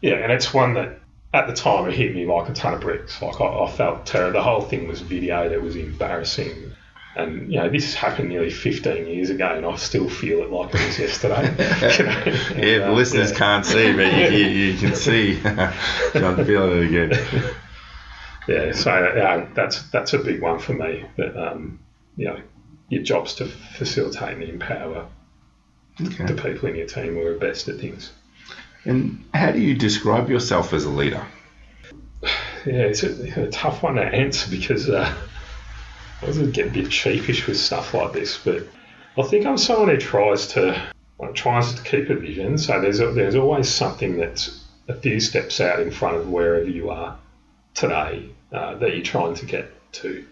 Yeah, 0.00 0.14
and 0.14 0.32
it's 0.32 0.52
one 0.52 0.74
that 0.74 1.00
at 1.32 1.46
the 1.46 1.52
time 1.52 1.88
it 1.88 1.94
hit 1.94 2.14
me 2.14 2.26
like 2.26 2.48
a 2.48 2.52
ton 2.52 2.74
of 2.74 2.80
bricks. 2.80 3.20
Like 3.20 3.40
I, 3.40 3.64
I 3.64 3.70
felt 3.70 4.06
terror. 4.06 4.30
The 4.30 4.42
whole 4.42 4.62
thing 4.62 4.88
was 4.88 5.02
videoed. 5.02 5.50
It 5.50 5.62
was 5.62 5.76
embarrassing. 5.76 6.72
And 7.16 7.50
you 7.50 7.58
know, 7.58 7.70
this 7.70 7.94
happened 7.94 8.28
nearly 8.28 8.50
15 8.50 9.06
years 9.06 9.30
ago, 9.30 9.48
and 9.48 9.64
I 9.64 9.76
still 9.76 10.08
feel 10.08 10.42
it 10.42 10.50
like 10.50 10.74
it 10.74 10.86
was 10.86 10.98
yesterday. 10.98 11.46
You 11.98 12.04
know? 12.04 12.62
Yeah, 12.62 12.78
the 12.78 12.90
uh, 12.90 12.92
listeners 12.92 13.32
yeah. 13.32 13.38
can't 13.38 13.64
see, 13.64 13.92
but 13.92 14.12
you, 14.12 14.38
you, 14.38 14.46
you 14.46 14.78
can 14.78 14.94
see 15.06 15.40
John 16.12 16.44
feeling 16.44 16.94
it 16.94 17.12
again. 17.12 17.54
Yeah, 18.48 18.72
so 18.72 18.90
uh, 18.92 19.48
that's 19.54 19.82
that's 19.90 20.12
a 20.12 20.18
big 20.18 20.42
one 20.42 20.58
for 20.58 20.74
me. 20.74 21.04
That 21.16 21.36
um, 21.36 21.80
you 22.16 22.26
know, 22.26 22.38
your 22.90 23.02
job's 23.02 23.34
to 23.36 23.46
facilitate 23.46 24.34
and 24.34 24.42
empower 24.42 25.08
Okay. 25.98 26.26
the 26.26 26.34
people 26.34 26.68
in 26.68 26.76
your 26.76 26.86
team 26.86 27.14
who 27.14 27.26
are 27.26 27.38
best 27.38 27.68
at 27.68 27.78
things. 27.78 28.12
And 28.86 29.24
how 29.34 29.50
do 29.50 29.60
you 29.60 29.74
describe 29.74 30.30
yourself 30.30 30.72
as 30.72 30.84
a 30.84 30.90
leader? 30.90 31.26
Yeah, 32.64 32.84
it's 32.84 33.02
a, 33.02 33.42
a 33.46 33.50
tough 33.50 33.82
one 33.82 33.96
to 33.96 34.02
answer 34.02 34.50
because 34.50 34.88
uh, 34.88 35.12
I 36.22 36.26
was 36.26 36.38
get 36.38 36.68
a 36.68 36.70
bit 36.70 36.92
sheepish 36.92 37.46
with 37.46 37.58
stuff 37.58 37.92
like 37.94 38.12
this, 38.12 38.38
but 38.38 38.62
I 39.18 39.22
think 39.22 39.44
I'm 39.44 39.58
someone 39.58 39.88
who 39.88 39.98
tries 39.98 40.46
to 40.48 40.80
tries 41.34 41.74
to 41.74 41.82
keep 41.82 42.10
a 42.10 42.14
vision. 42.14 42.58
So 42.58 42.80
there's 42.80 43.00
a, 43.00 43.10
there's 43.10 43.34
always 43.34 43.68
something 43.68 44.18
that's 44.18 44.64
a 44.88 44.94
few 44.94 45.18
steps 45.18 45.60
out 45.60 45.80
in 45.80 45.90
front 45.90 46.16
of 46.16 46.28
wherever 46.28 46.68
you 46.68 46.90
are 46.90 47.18
today 47.74 48.30
uh, 48.52 48.76
that 48.76 48.94
you're 48.94 49.04
trying 49.04 49.34
to 49.34 49.46
get 49.46 49.70
to. 49.92 50.24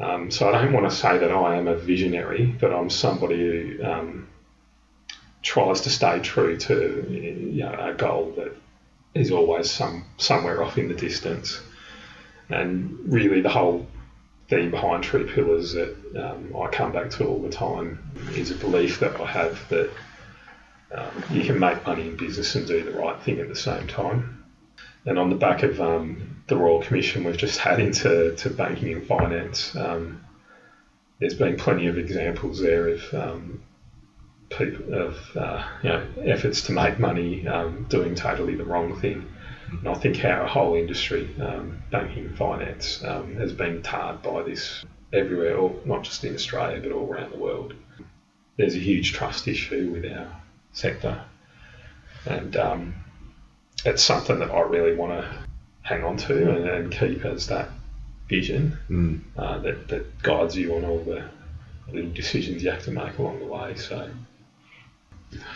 Um, 0.00 0.30
so 0.30 0.48
I 0.48 0.52
don't 0.52 0.72
want 0.72 0.90
to 0.90 0.94
say 0.94 1.18
that 1.18 1.30
I 1.30 1.56
am 1.56 1.68
a 1.68 1.76
visionary, 1.76 2.46
but 2.60 2.72
I'm 2.72 2.90
somebody 2.90 3.36
who 3.36 3.84
um, 3.84 4.28
tries 5.46 5.80
to 5.82 5.90
stay 5.90 6.18
true 6.18 6.56
to 6.56 7.06
you 7.08 7.62
know, 7.62 7.72
a 7.78 7.94
goal 7.94 8.32
that 8.36 8.52
is 9.14 9.30
always 9.30 9.70
some 9.70 10.04
somewhere 10.16 10.60
off 10.60 10.76
in 10.76 10.88
the 10.88 10.94
distance. 10.94 11.60
And 12.48 12.98
really, 13.06 13.40
the 13.40 13.48
whole 13.48 13.86
theme 14.48 14.72
behind 14.72 15.04
True 15.04 15.24
Pillars 15.24 15.72
that 15.72 15.94
um, 16.16 16.54
I 16.60 16.66
come 16.68 16.90
back 16.90 17.10
to 17.10 17.26
all 17.26 17.40
the 17.40 17.48
time 17.48 18.02
is 18.34 18.50
a 18.50 18.56
belief 18.56 18.98
that 19.00 19.20
I 19.20 19.26
have 19.26 19.68
that 19.68 19.90
um, 20.92 21.24
you 21.30 21.44
can 21.44 21.60
make 21.60 21.86
money 21.86 22.08
in 22.08 22.16
business 22.16 22.56
and 22.56 22.66
do 22.66 22.82
the 22.82 22.98
right 22.98 23.20
thing 23.22 23.38
at 23.38 23.48
the 23.48 23.56
same 23.56 23.86
time. 23.86 24.44
And 25.04 25.16
on 25.16 25.30
the 25.30 25.36
back 25.36 25.62
of 25.62 25.80
um, 25.80 26.42
the 26.48 26.56
Royal 26.56 26.82
Commission 26.82 27.22
we've 27.22 27.36
just 27.36 27.58
had 27.58 27.78
into 27.78 28.34
to 28.34 28.50
banking 28.50 28.92
and 28.92 29.06
finance, 29.06 29.76
um, 29.76 30.24
there's 31.20 31.34
been 31.34 31.56
plenty 31.56 31.86
of 31.86 31.98
examples 31.98 32.60
there 32.60 32.88
of 32.88 33.14
um, 33.14 33.62
people 34.50 34.94
of 34.94 35.16
uh, 35.36 35.66
you 35.82 35.88
know 35.88 36.06
efforts 36.24 36.62
to 36.62 36.72
make 36.72 36.98
money 36.98 37.46
um, 37.46 37.86
doing 37.88 38.14
totally 38.14 38.54
the 38.54 38.64
wrong 38.64 38.98
thing. 39.00 39.26
And 39.70 39.88
I 39.88 39.94
think 39.94 40.24
our 40.24 40.46
whole 40.46 40.76
industry, 40.76 41.28
um, 41.40 41.82
banking 41.90 42.26
and 42.26 42.38
finance, 42.38 43.02
um, 43.02 43.34
has 43.36 43.52
been 43.52 43.82
tarred 43.82 44.22
by 44.22 44.42
this 44.42 44.84
everywhere, 45.12 45.56
or 45.56 45.74
not 45.84 46.04
just 46.04 46.22
in 46.24 46.34
Australia 46.34 46.80
but 46.80 46.92
all 46.92 47.12
around 47.12 47.32
the 47.32 47.38
world. 47.38 47.74
There's 48.56 48.76
a 48.76 48.78
huge 48.78 49.12
trust 49.12 49.48
issue 49.48 49.90
with 49.92 50.10
our 50.10 50.28
sector, 50.72 51.20
and 52.26 52.56
um, 52.56 52.94
it's 53.84 54.02
something 54.02 54.38
that 54.38 54.50
I 54.50 54.60
really 54.60 54.94
want 54.94 55.12
to 55.12 55.38
hang 55.82 56.04
on 56.04 56.16
to 56.16 56.50
and, 56.50 56.68
and 56.68 56.92
keep 56.92 57.24
as 57.24 57.48
that 57.48 57.68
vision 58.28 58.76
Mm. 58.90 59.20
uh, 59.36 59.58
that, 59.58 59.88
that 59.88 60.22
guides 60.22 60.56
you 60.56 60.74
on 60.74 60.84
all 60.84 60.98
the 60.98 61.28
little 61.92 62.10
decisions 62.10 62.62
you 62.62 62.70
have 62.70 62.82
to 62.84 62.90
make 62.90 63.18
along 63.18 63.38
the 63.38 63.46
way. 63.46 63.74
So. 63.76 64.10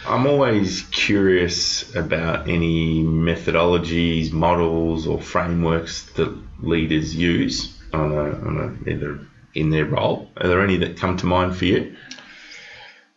I'm 0.07 0.27
always 0.27 0.83
curious 0.91 1.95
about 1.95 2.49
any 2.49 3.03
methodologies, 3.03 4.33
models, 4.33 5.07
or 5.07 5.21
frameworks 5.21 6.03
that 6.13 6.37
leaders 6.61 7.15
use 7.15 7.77
on 7.93 8.13
a, 8.13 8.25
on 8.47 8.81
a, 8.87 8.91
either 8.91 9.27
in 9.55 9.71
their 9.71 9.85
role. 9.85 10.31
Are 10.37 10.49
there 10.49 10.63
any 10.63 10.77
that 10.79 10.97
come 10.97 11.17
to 11.19 11.27
mind 11.27 11.57
for 11.57 11.65
you? 11.65 11.97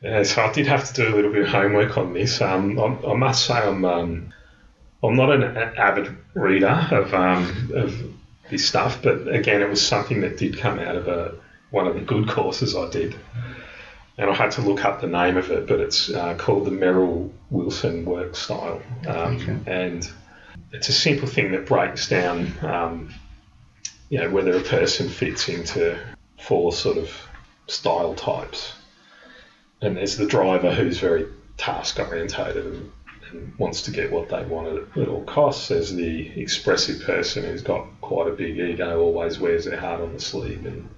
Yeah, 0.02 0.24
so 0.24 0.44
I 0.44 0.52
did 0.52 0.68
have 0.68 0.86
to 0.86 0.94
do 0.94 1.14
a 1.14 1.16
little 1.16 1.32
bit 1.32 1.44
of 1.44 1.48
homework 1.48 1.98
on 1.98 2.14
this. 2.14 2.42
Um, 2.42 2.78
I, 2.78 3.12
I 3.12 3.14
must 3.16 3.46
say 3.46 3.54
I'm 3.54 3.86
um, 3.86 4.34
I'm 5.02 5.16
not 5.16 5.32
an 5.32 5.44
avid 5.44 6.16
reader 6.34 6.88
of 6.92 7.14
um, 7.14 7.72
of 7.74 7.96
this 8.50 8.68
stuff, 8.68 9.02
but 9.02 9.28
again, 9.34 9.62
it 9.62 9.70
was 9.70 9.86
something 9.86 10.22
that 10.22 10.38
did 10.38 10.58
come 10.58 10.80
out 10.80 10.96
of 10.96 11.08
a 11.08 11.36
one 11.72 11.88
of 11.88 11.96
the 11.96 12.02
good 12.02 12.28
courses 12.28 12.76
I 12.76 12.90
did, 12.90 13.16
and 14.18 14.30
I 14.30 14.34
had 14.34 14.52
to 14.52 14.62
look 14.62 14.84
up 14.86 15.02
the 15.02 15.08
name 15.08 15.38
of 15.38 15.50
it, 15.52 15.68
but 15.68 15.80
it's 15.80 16.10
uh, 16.10 16.36
called 16.36 16.66
the 16.66 16.72
Merrill 16.72 17.32
Wilson 17.50 18.06
Work 18.06 18.36
Style, 18.36 18.82
um, 19.08 19.36
Okay. 19.38 19.58
and 19.66 20.10
it's 20.72 20.90
a 20.90 20.94
simple 20.94 21.28
thing 21.28 21.52
that 21.52 21.66
breaks 21.66 22.08
down, 22.10 22.54
um, 22.62 23.14
you 24.10 24.20
know, 24.20 24.30
whether 24.30 24.56
a 24.56 24.62
person 24.62 25.10
fits 25.10 25.50
into 25.50 25.98
four 26.40 26.72
sort 26.74 26.98
of 26.98 27.10
style 27.68 28.14
types 28.14 28.74
and 29.84 29.98
there's 29.98 30.18
the 30.18 30.26
driver 30.26 30.74
who's 30.74 31.00
very 31.00 31.26
task 31.58 32.00
orientated 32.00 32.66
and, 32.66 32.92
and 33.32 33.54
wants 33.58 33.82
to 33.84 33.92
get 33.92 34.12
what 34.12 34.30
they 34.30 34.44
want 34.46 34.68
at, 34.68 34.98
at 35.02 35.08
all 35.08 35.24
costs. 35.26 35.68
There's 35.68 35.94
the 35.94 36.28
expressive 36.40 37.04
person 37.04 37.44
who's 37.44 37.62
got 37.62 37.86
quite 38.02 38.28
a 38.28 38.32
big 38.32 38.58
ego, 38.58 39.02
always 39.02 39.40
wears 39.40 39.66
their 39.66 39.80
heart 39.80 40.02
on 40.02 40.14
the 40.14 40.20
sleeve, 40.20 40.66
and 40.66 40.90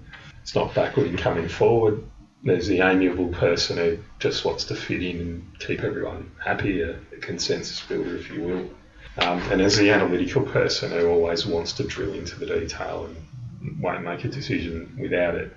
it's 0.42 0.54
not 0.54 0.74
backward 0.74 1.06
in 1.06 1.16
coming 1.16 1.48
forward. 1.48 2.02
There's 2.42 2.68
the 2.68 2.80
amiable 2.80 3.28
person 3.28 3.76
who 3.78 3.98
just 4.18 4.44
wants 4.44 4.64
to 4.64 4.74
fit 4.74 5.02
in 5.02 5.20
and 5.20 5.58
keep 5.58 5.82
everyone 5.82 6.30
happy, 6.44 6.82
a, 6.82 6.90
a 6.90 7.16
consensus 7.20 7.80
builder, 7.80 8.16
if 8.16 8.30
you 8.30 8.42
will. 8.42 8.70
Um, 9.18 9.40
and 9.50 9.60
there's 9.60 9.76
the 9.76 9.90
analytical 9.90 10.42
person 10.42 10.90
who 10.90 11.08
always 11.08 11.46
wants 11.46 11.72
to 11.74 11.84
drill 11.84 12.12
into 12.12 12.38
the 12.38 12.46
detail 12.46 13.06
and 13.06 13.80
won't 13.80 14.02
make 14.02 14.24
a 14.24 14.28
decision 14.28 14.96
without 15.00 15.34
it. 15.34 15.50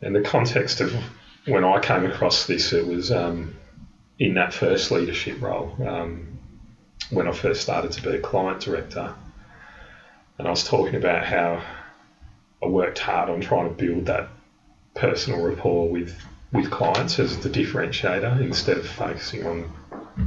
And 0.00 0.14
the 0.14 0.20
context 0.20 0.80
of 0.80 0.94
when 1.46 1.64
I 1.64 1.80
came 1.80 2.06
across 2.06 2.46
this, 2.46 2.72
it 2.72 2.86
was 2.86 3.10
um, 3.10 3.56
in 4.18 4.34
that 4.34 4.52
first 4.52 4.90
leadership 4.90 5.40
role 5.40 5.74
um, 5.86 6.38
when 7.10 7.26
I 7.26 7.32
first 7.32 7.62
started 7.62 7.92
to 7.92 8.02
be 8.02 8.10
a 8.10 8.20
client 8.20 8.60
director. 8.60 9.14
And 10.38 10.46
I 10.46 10.50
was 10.50 10.64
talking 10.64 10.96
about 10.96 11.24
how 11.24 11.62
I 12.62 12.66
worked 12.66 12.98
hard 12.98 13.28
on 13.28 13.40
trying 13.40 13.68
to 13.68 13.74
build 13.74 14.06
that 14.06 14.28
personal 14.96 15.42
rapport 15.42 15.88
with, 15.88 16.14
with 16.52 16.70
clients 16.70 17.18
as 17.18 17.38
the 17.38 17.48
differentiator 17.48 18.40
instead 18.40 18.78
of 18.78 18.86
focusing 18.86 19.46
on 19.46 19.72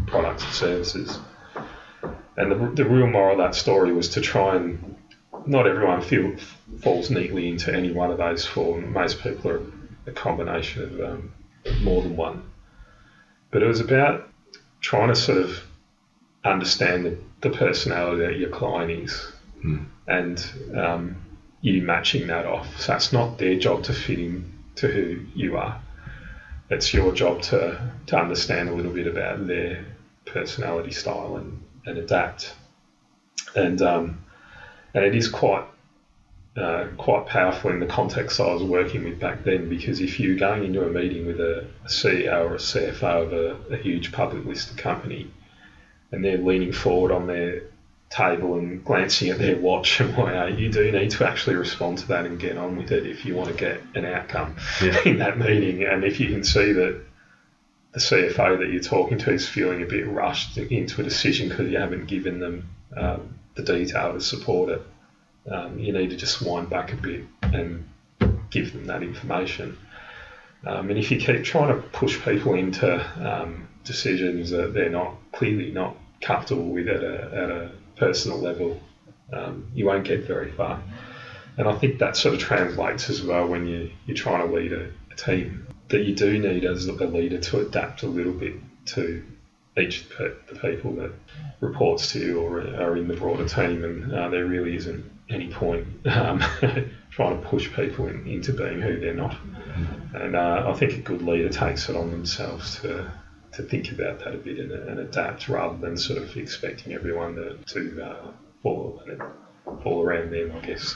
products 0.08 0.44
and 0.44 0.54
services. 0.54 1.20
And 2.38 2.52
the, 2.52 2.84
the 2.84 2.90
real 2.90 3.08
moral 3.08 3.34
of 3.34 3.38
that 3.40 3.56
story 3.56 3.92
was 3.92 4.10
to 4.10 4.22
try 4.22 4.56
and 4.56 4.96
not 5.46 5.68
everyone 5.68 6.02
feel, 6.02 6.36
falls 6.82 7.10
neatly 7.10 7.50
into 7.50 7.74
any 7.74 7.92
one 7.92 8.12
of 8.12 8.18
those 8.18 8.46
four. 8.46 8.80
Most 8.80 9.22
people 9.22 9.52
are 9.52 9.62
a 10.06 10.12
combination 10.12 10.84
of 10.84 11.02
um, 11.02 11.34
more 11.82 12.02
than 12.02 12.16
one. 12.16 12.44
But 13.52 13.64
it 13.64 13.68
was 13.68 13.80
about 13.80 14.30
trying 14.80 15.10
to 15.10 15.16
sort 15.16 15.40
of 15.40 15.64
understand 16.46 17.06
the, 17.06 17.18
the 17.42 17.50
personality 17.50 18.26
that 18.26 18.38
your 18.38 18.50
client 18.50 18.92
is 18.92 19.32
Hmm. 19.62 19.84
and 20.08 20.52
um, 20.76 21.18
you 21.62 21.82
matching 21.82 22.28
that 22.28 22.46
off. 22.46 22.80
So 22.80 22.96
it's 22.96 23.12
not 23.12 23.38
their 23.38 23.60
job 23.60 23.84
to 23.84 23.94
fit 23.94 24.20
in 24.20 24.52
to 24.80 24.88
who 24.88 25.26
you 25.36 25.58
are. 25.58 25.82
It's 26.70 26.94
your 26.94 27.14
job 27.14 27.42
to, 27.44 27.92
to 28.08 28.18
understand 28.18 28.70
a 28.70 28.74
little 28.74 28.92
bit 28.92 29.08
about 29.08 29.48
their 29.48 29.86
personality 30.26 30.92
style 30.92 31.38
and, 31.38 31.62
and 31.86 31.98
adapt. 31.98 32.54
And 33.56 33.82
um, 33.82 34.22
and 34.94 35.04
it 35.04 35.16
is 35.16 35.28
quite 35.28 35.66
uh, 36.58 36.88
quite 36.98 37.26
powerful 37.26 37.72
in 37.72 37.80
the 37.80 37.86
context 37.86 38.40
I 38.40 38.52
was 38.52 38.64
working 38.64 39.04
with 39.04 39.20
back 39.20 39.44
then 39.44 39.70
because 39.70 40.02
if 40.02 40.20
you're 40.20 40.36
going 40.36 40.64
into 40.64 40.86
a 40.86 40.90
meeting 40.90 41.26
with 41.26 41.40
a, 41.40 41.66
a 41.86 41.88
CEO 41.88 42.42
or 42.42 42.56
a 42.56 42.58
CFO 42.58 43.24
of 43.24 43.34
a, 43.34 43.74
a, 43.76 43.78
huge 43.78 44.12
public 44.12 44.46
listed 44.46 44.78
company 44.78 45.32
and 46.12 46.26
they're 46.26 46.38
leaning 46.38 46.74
forward 46.74 47.12
on 47.12 47.28
their 47.28 47.64
table 48.10 48.56
and 48.56 48.84
glancing 48.84 49.30
at 49.30 49.38
their 49.38 49.56
watch 49.58 50.00
and 50.00 50.16
why 50.18 50.48
you 50.48 50.70
do 50.70 50.92
need 50.92 51.12
to 51.12 51.28
actually 51.28 51.56
respond 51.56 51.98
to 52.00 52.08
that 52.08 52.26
and 52.26 52.40
get 52.40 52.58
on 52.58 52.76
with 52.76 52.92
it 52.92 53.06
if 53.06 53.24
you 53.26 53.36
want 53.36 53.50
to 53.50 53.54
get 53.54 53.82
an 53.96 54.06
outcome 54.06 54.56
yeah. 54.82 55.00
in 55.06 55.20
that 55.20 55.38
meeting 55.38 55.84
and 55.84 56.04
if 56.04 56.20
you 56.20 56.28
can 56.28 56.44
see 56.44 56.72
that 56.72 57.00
the 57.92 58.00
CFO 58.00 58.60
that 58.60 58.70
you're 58.70 58.82
talking 58.82 59.18
to 59.20 59.32
is 59.32 59.48
feeling 59.48 59.82
a 59.82 59.86
bit 59.86 60.08
rushed 60.08 60.58
into 60.58 61.02
a 61.02 61.04
decision 61.04 61.50
because 61.50 61.70
you 61.72 61.78
haven't 61.78 62.08
given 62.08 62.40
them 62.40 62.70
um, 62.96 63.40
the 63.56 63.64
detail 63.64 64.14
to 64.14 64.22
support 64.22 64.70
it 64.70 64.82
um, 65.50 65.80
you 65.80 65.94
need 65.94 66.10
to 66.10 66.16
just 66.16 66.42
wind 66.42 66.70
back 66.70 66.94
a 66.94 66.96
bit 66.96 67.24
and 67.42 67.88
give 68.50 68.74
them 68.74 68.86
that 68.86 69.04
information. 69.04 69.78
Um, 70.66 70.90
and 70.90 71.00
if 71.00 71.10
you 71.12 71.18
keep 71.18 71.44
trying 71.44 71.70
to 71.70 71.82
push 71.90 72.22
people 72.22 72.54
into 72.54 73.00
um, 73.26 73.68
decisions 73.84 74.50
that 74.52 74.74
they're 74.74 74.90
not 74.90 75.16
clearly 75.32 75.72
not 75.72 75.96
comfortable 76.22 76.66
with 76.66 76.88
at 76.88 77.04
a, 77.04 77.24
at 77.26 77.50
a 77.50 77.72
personal 78.00 78.40
level, 78.40 78.80
um, 79.34 79.70
you 79.74 79.86
won't 79.86 80.06
get 80.06 80.26
very 80.26 80.52
far. 80.52 80.82
And 81.58 81.68
I 81.68 81.78
think 81.78 82.00
that 82.00 82.16
sort 82.16 82.36
of 82.36 82.40
translates 82.40 83.10
as 83.10 83.22
well 83.22 83.48
when 83.48 83.68
you, 83.68 83.92
you're 84.06 84.16
trying 84.16 84.48
to 84.48 84.54
lead 84.54 84.72
a, 84.72 84.90
a 85.12 85.16
team 85.16 85.68
that 85.90 86.04
you 86.04 86.16
do 86.16 86.40
need 86.40 86.64
as 86.64 86.86
a 86.86 86.94
leader 86.94 87.40
to 87.40 87.60
adapt 87.60 88.04
a 88.04 88.08
little 88.08 88.34
bit 88.34 88.54
to 88.86 89.24
each 89.78 90.06
of 90.20 90.34
the 90.48 90.56
people 90.56 90.94
that 90.94 91.12
reports 91.60 92.12
to 92.14 92.20
you 92.20 92.40
or 92.40 92.60
are 92.60 92.98
in 92.98 93.08
the 93.08 93.16
broader 93.16 93.48
team, 93.48 93.84
and 93.84 94.14
uh, 94.14 94.30
there 94.30 94.46
really 94.46 94.76
isn't 94.76 95.04
any 95.30 95.50
point 95.50 95.86
um, 96.08 96.40
trying 97.12 97.42
to 97.42 97.48
push 97.48 97.72
people 97.74 98.08
in, 98.08 98.26
into 98.28 98.54
being 98.54 98.82
who 98.82 99.00
they're 99.00 99.14
not. 99.14 99.36
And 100.14 100.36
uh, 100.36 100.66
I 100.68 100.74
think 100.74 100.94
a 100.94 101.02
good 101.02 101.22
leader 101.22 101.50
takes 101.50 101.90
it 101.90 101.96
on 101.96 102.12
themselves 102.12 102.82
to 102.82 103.12
to 103.54 103.64
think 103.64 103.92
about 103.92 104.20
that 104.20 104.36
a 104.36 104.38
bit 104.38 104.60
and, 104.60 104.72
and 104.72 105.00
adapt 105.00 105.50
rather 105.50 105.78
than 105.78 105.98
sort 105.98 106.22
of 106.22 106.36
expecting 106.38 106.94
everyone 106.94 107.36
to, 107.36 107.58
to 107.68 108.04
uh, 108.04 108.32
fall, 108.62 109.02
fall 109.84 110.04
around 110.04 110.32
them, 110.32 110.54
I 110.56 110.66
guess. 110.66 110.96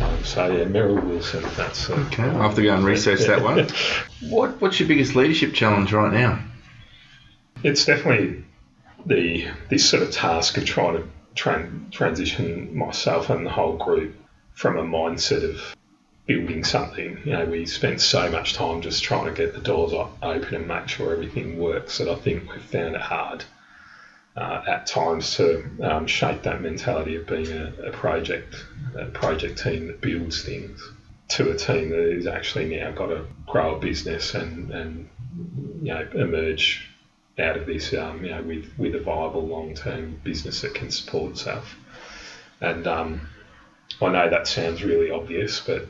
Um, 0.00 0.24
so, 0.24 0.50
yeah, 0.50 0.64
Merrill 0.64 1.00
Wilson, 1.00 1.44
that's. 1.56 1.90
Uh, 1.90 1.94
okay, 2.06 2.24
I'll 2.24 2.42
have 2.42 2.54
to 2.56 2.62
go 2.62 2.74
and 2.74 2.84
research 2.84 3.20
that 3.20 3.42
one. 3.42 3.68
what 4.30 4.60
What's 4.60 4.80
your 4.80 4.88
biggest 4.88 5.14
leadership 5.14 5.54
challenge 5.54 5.92
right 5.92 6.12
now? 6.12 6.42
It's 7.62 7.84
definitely 7.84 8.44
the 9.06 9.48
this 9.68 9.88
sort 9.88 10.02
of 10.02 10.10
task 10.10 10.56
of 10.56 10.64
trying 10.64 10.96
to 10.96 11.08
tran- 11.34 11.90
transition 11.90 12.76
myself 12.76 13.30
and 13.30 13.46
the 13.46 13.50
whole 13.50 13.76
group 13.76 14.14
from 14.54 14.76
a 14.76 14.82
mindset 14.82 15.48
of 15.48 15.74
building 16.26 16.64
something. 16.64 17.20
You 17.24 17.32
know, 17.32 17.44
we 17.44 17.66
spent 17.66 18.00
so 18.00 18.30
much 18.30 18.54
time 18.54 18.80
just 18.80 19.02
trying 19.02 19.26
to 19.26 19.32
get 19.32 19.54
the 19.54 19.60
doors 19.60 19.92
open 19.92 20.54
and 20.54 20.68
make 20.68 20.88
sure 20.88 21.12
everything 21.12 21.58
works 21.58 21.98
that 21.98 22.08
I 22.08 22.14
think 22.14 22.50
we've 22.50 22.62
found 22.62 22.94
it 22.94 23.00
hard 23.00 23.44
uh, 24.36 24.62
at 24.66 24.86
times 24.86 25.36
to 25.36 25.64
um, 25.82 26.06
shape 26.06 26.42
that 26.42 26.60
mentality 26.60 27.16
of 27.16 27.26
being 27.26 27.52
a, 27.52 27.72
a, 27.86 27.90
project, 27.90 28.54
a 28.98 29.06
project 29.06 29.62
team 29.62 29.86
that 29.88 30.00
builds 30.00 30.42
things 30.42 30.80
to 31.28 31.50
a 31.50 31.56
team 31.56 31.90
that 31.90 32.10
is 32.10 32.26
actually 32.26 32.76
now 32.76 32.90
got 32.90 33.06
to 33.06 33.26
grow 33.46 33.76
a 33.76 33.78
business 33.78 34.34
and, 34.34 34.70
and 34.70 35.08
you 35.82 35.92
know, 35.92 36.08
emerge 36.14 36.88
out 37.38 37.56
of 37.56 37.66
this, 37.66 37.92
um, 37.94 38.24
you 38.24 38.30
know, 38.30 38.42
with, 38.42 38.72
with 38.78 38.94
a 38.94 39.00
viable 39.00 39.46
long 39.46 39.74
term 39.74 40.20
business 40.24 40.62
that 40.62 40.74
can 40.74 40.90
support 40.90 41.32
itself. 41.32 41.76
And 42.60 42.86
um, 42.86 43.28
I 44.00 44.08
know 44.08 44.30
that 44.30 44.46
sounds 44.46 44.82
really 44.82 45.10
obvious, 45.10 45.60
but 45.60 45.86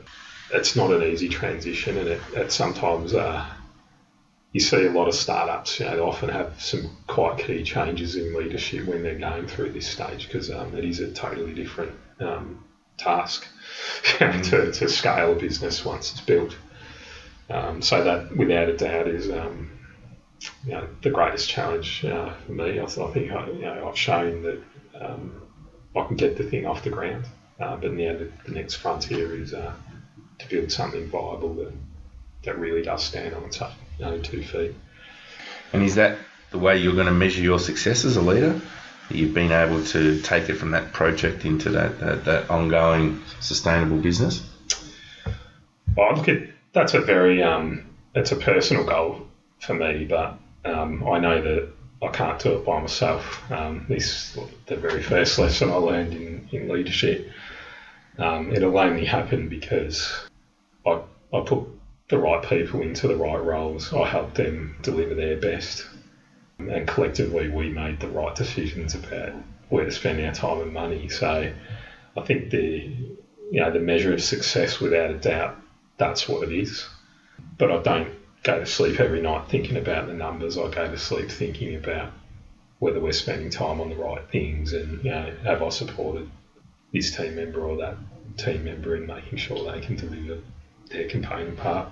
it's 0.51 0.75
not 0.75 0.91
an 0.91 1.03
easy 1.03 1.29
transition, 1.29 1.97
and 1.97 2.07
it, 2.07 2.21
it 2.33 2.51
sometimes 2.51 3.13
uh, 3.13 3.45
you 4.51 4.59
see 4.59 4.85
a 4.85 4.91
lot 4.91 5.07
of 5.07 5.15
startups. 5.15 5.79
You 5.79 5.85
know, 5.85 5.95
they 5.95 6.01
often 6.01 6.29
have 6.29 6.61
some 6.61 6.89
quite 7.07 7.37
key 7.37 7.63
changes 7.63 8.15
in 8.15 8.33
leadership 8.33 8.85
when 8.85 9.03
they're 9.03 9.19
going 9.19 9.47
through 9.47 9.71
this 9.71 9.87
stage 9.87 10.27
because 10.27 10.49
um, 10.49 10.75
it 10.75 10.85
is 10.85 10.99
a 10.99 11.11
totally 11.11 11.53
different 11.53 11.91
um, 12.19 12.63
task 12.97 13.47
to, 14.19 14.71
to 14.71 14.87
scale 14.87 15.33
a 15.33 15.35
business 15.35 15.83
once 15.83 16.11
it's 16.11 16.21
built. 16.21 16.55
Um, 17.49 17.81
so 17.81 18.03
that, 18.03 18.35
without 18.35 18.69
a 18.69 18.77
doubt, 18.77 19.07
is 19.07 19.29
um, 19.29 19.69
you 20.65 20.71
know, 20.71 20.87
the 21.01 21.09
greatest 21.09 21.49
challenge 21.49 22.03
uh, 22.05 22.33
for 22.45 22.51
me. 22.53 22.79
I, 22.79 22.83
I 22.83 22.87
think 22.87 23.31
I, 23.31 23.47
you 23.47 23.61
know, 23.61 23.87
I've 23.87 23.97
shown 23.97 24.41
that 24.43 24.61
um, 24.99 25.41
I 25.95 26.05
can 26.07 26.15
get 26.15 26.37
the 26.37 26.43
thing 26.43 26.65
off 26.65 26.83
the 26.83 26.89
ground, 26.89 27.25
uh, 27.59 27.75
but 27.75 27.93
now 27.93 28.13
the, 28.13 28.31
the, 28.45 28.51
next 28.51 28.75
frontier 28.75 29.35
is 29.39 29.53
uh, 29.53 29.73
to 30.39 30.49
build 30.49 30.71
something 30.71 31.07
viable 31.07 31.53
that 31.55 31.73
that 32.43 32.59
really 32.59 32.83
does 32.83 33.03
stand 33.03 33.33
on 33.33 33.43
its 33.45 33.61
own 34.01 34.21
two 34.21 34.43
feet. 34.43 34.73
And 35.73 35.83
is 35.83 35.95
that 35.95 36.17
the 36.51 36.59
way 36.59 36.77
you're 36.77 36.93
going 36.93 37.07
to 37.07 37.11
measure 37.11 37.41
your 37.41 37.59
success 37.59 38.05
as 38.05 38.15
a 38.17 38.21
leader? 38.21 38.61
That 39.09 39.17
you've 39.17 39.33
been 39.33 39.51
able 39.51 39.83
to 39.85 40.21
take 40.21 40.49
it 40.49 40.55
from 40.55 40.71
that 40.71 40.93
project 40.93 41.45
into 41.45 41.69
that 41.71 41.99
that, 41.99 42.25
that 42.25 42.49
ongoing 42.49 43.21
sustainable 43.39 43.97
business. 43.97 44.47
Well, 45.95 46.09
I 46.11 46.15
look 46.15 46.27
at 46.27 46.43
that's 46.73 46.93
a 46.93 47.01
very 47.01 47.43
um, 47.43 47.85
it's 48.13 48.31
a 48.31 48.35
personal 48.35 48.83
goal 48.83 49.27
for 49.59 49.73
me, 49.73 50.05
but 50.05 50.37
um, 50.65 51.07
I 51.07 51.19
know 51.19 51.41
that 51.41 51.69
I 52.01 52.07
can't 52.09 52.39
do 52.39 52.53
it 52.53 52.65
by 52.65 52.81
myself. 52.81 53.51
Um, 53.51 53.85
this 53.87 54.37
the 54.65 54.75
very 54.75 55.01
first 55.01 55.37
lesson 55.39 55.69
I 55.71 55.75
learned 55.75 56.13
in, 56.13 56.49
in 56.51 56.69
leadership. 56.69 57.29
Um, 58.17 58.53
it'll 58.53 58.77
only 58.77 59.05
happen 59.05 59.49
because 59.49 60.24
I, 60.85 60.99
I 61.33 61.41
put 61.41 61.63
the 62.09 62.17
right 62.17 62.41
people 62.41 62.81
into 62.81 63.07
the 63.07 63.15
right 63.15 63.41
roles. 63.41 63.91
I 63.91 64.05
help 64.05 64.33
them 64.35 64.75
deliver 64.81 65.15
their 65.15 65.35
best, 65.35 65.85
and 66.59 66.87
collectively 66.87 67.47
we 67.49 67.69
made 67.69 67.99
the 67.99 68.07
right 68.07 68.35
decisions 68.35 68.93
about 68.93 69.33
where 69.69 69.85
to 69.85 69.91
spend 69.91 70.23
our 70.23 70.31
time 70.31 70.61
and 70.61 70.71
money. 70.71 71.09
So 71.09 71.51
I 72.15 72.21
think 72.21 72.51
the 72.51 72.87
you 73.51 73.59
know 73.59 73.71
the 73.71 73.79
measure 73.79 74.13
of 74.13 74.21
success, 74.21 74.79
without 74.79 75.09
a 75.09 75.15
doubt, 75.15 75.55
that's 75.97 76.27
what 76.27 76.43
it 76.43 76.51
is. 76.51 76.85
But 77.57 77.71
I 77.71 77.77
don't 77.77 78.13
go 78.43 78.59
to 78.59 78.65
sleep 78.65 78.99
every 78.99 79.19
night 79.19 79.49
thinking 79.49 79.77
about 79.77 80.05
the 80.05 80.13
numbers. 80.13 80.57
I 80.57 80.69
go 80.69 80.87
to 80.87 80.97
sleep 80.97 81.29
thinking 81.29 81.75
about 81.75 82.11
whether 82.79 82.99
we're 82.99 83.11
spending 83.11 83.49
time 83.49 83.81
on 83.81 83.89
the 83.89 83.95
right 83.95 84.21
things 84.31 84.73
and, 84.73 85.03
you 85.03 85.09
know, 85.09 85.33
have 85.43 85.61
I 85.63 85.69
supported 85.69 86.29
this 86.93 87.09
team 87.09 87.35
member 87.35 87.61
or 87.65 87.77
that 87.77 87.95
team 88.37 88.65
member 88.65 88.95
in 88.95 89.07
making 89.07 89.37
sure 89.37 89.71
they 89.71 89.79
can 89.79 89.95
deliver 89.95 90.39
their 90.89 91.07
component 91.07 91.57
part. 91.57 91.89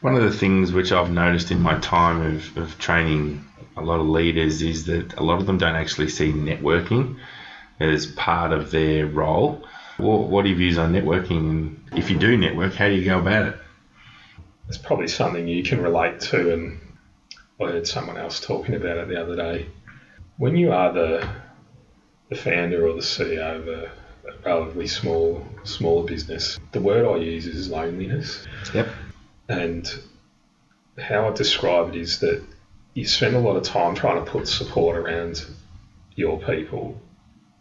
One 0.00 0.14
of 0.14 0.22
the 0.22 0.32
things 0.32 0.72
which 0.72 0.92
I've 0.92 1.10
noticed 1.10 1.50
in 1.50 1.60
my 1.60 1.78
time 1.80 2.20
of, 2.20 2.56
of 2.56 2.78
training 2.78 3.44
a 3.76 3.82
lot 3.82 4.00
of 4.00 4.06
leaders 4.06 4.62
is 4.62 4.86
that 4.86 5.14
a 5.14 5.22
lot 5.22 5.40
of 5.40 5.46
them 5.46 5.58
don't 5.58 5.74
actually 5.74 6.08
see 6.08 6.32
networking 6.32 7.18
as 7.80 8.06
part 8.06 8.52
of 8.52 8.70
their 8.70 9.06
role. 9.06 9.62
What, 9.96 10.28
what 10.28 10.44
are 10.44 10.48
your 10.48 10.58
views 10.58 10.78
on 10.78 10.92
networking? 10.92 11.76
If 11.96 12.10
you 12.10 12.18
do 12.18 12.36
network, 12.36 12.74
how 12.74 12.88
do 12.88 12.94
you 12.94 13.04
go 13.04 13.18
about 13.18 13.46
it? 13.46 13.58
it's 14.68 14.78
probably 14.78 15.08
something 15.08 15.46
you 15.46 15.62
can 15.62 15.80
relate 15.80 16.20
to. 16.20 16.52
And 16.52 16.80
I 17.60 17.64
heard 17.64 17.86
someone 17.86 18.16
else 18.16 18.40
talking 18.40 18.74
about 18.74 18.96
it 18.96 19.08
the 19.08 19.20
other 19.20 19.36
day. 19.36 19.68
When 20.36 20.56
you 20.56 20.72
are 20.72 20.92
the 20.92 21.28
the 22.28 22.34
founder 22.34 22.88
or 22.88 22.92
the 22.92 23.00
CEO 23.00 23.60
of 23.60 23.68
a, 23.68 23.84
a 23.84 23.90
relatively 24.44 24.86
small 24.86 25.46
smaller 25.64 26.06
business, 26.06 26.58
the 26.72 26.80
word 26.80 27.06
I 27.06 27.22
use 27.22 27.46
is 27.46 27.68
loneliness. 27.68 28.46
Yep. 28.74 28.88
And 29.48 29.88
how 30.98 31.28
I 31.28 31.32
describe 31.32 31.90
it 31.90 31.96
is 31.96 32.20
that 32.20 32.42
you 32.94 33.06
spend 33.06 33.36
a 33.36 33.40
lot 33.40 33.56
of 33.56 33.62
time 33.62 33.94
trying 33.94 34.24
to 34.24 34.30
put 34.30 34.48
support 34.48 34.96
around 34.96 35.44
your 36.14 36.40
people, 36.40 37.00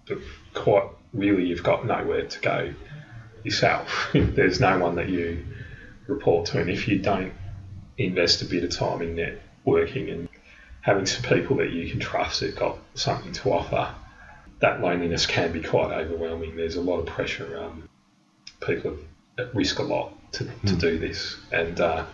but 0.08 0.20
quite 0.54 0.88
really 1.14 1.46
you've 1.46 1.64
got 1.64 1.86
nowhere 1.86 2.26
to 2.26 2.40
go 2.40 2.74
yourself. 3.44 4.10
There's 4.14 4.60
no 4.60 4.80
one 4.80 4.96
that 4.96 5.10
you 5.10 5.46
report 6.08 6.48
to. 6.48 6.60
And 6.60 6.70
if 6.70 6.88
you 6.88 7.00
don't 7.00 7.34
invest 7.98 8.42
a 8.42 8.46
bit 8.46 8.64
of 8.64 8.72
time 8.72 9.02
in 9.02 9.16
networking 9.16 10.12
and 10.12 10.30
having 10.82 11.06
some 11.06 11.24
people 11.24 11.58
that 11.58 11.72
you 11.72 11.90
can 11.90 12.00
trust 12.00 12.42
that 12.42 12.56
got 12.56 12.78
something 12.94 13.34
to 13.34 13.52
offer, 13.52 13.94
that 14.66 14.82
loneliness 14.82 15.28
can 15.28 15.52
be 15.52 15.62
quite 15.62 15.92
overwhelming. 15.92 16.56
There's 16.56 16.76
a 16.76 16.82
lot 16.82 16.98
of 16.98 17.06
pressure. 17.06 17.60
Um, 17.60 17.88
people 18.66 18.98
at 19.38 19.54
risk 19.54 19.78
a 19.78 19.84
lot 19.84 20.12
to, 20.34 20.46
to 20.46 20.52
mm. 20.74 20.80
do 20.80 20.98
this. 20.98 21.38
And 21.52 21.80
uh, 21.80 22.06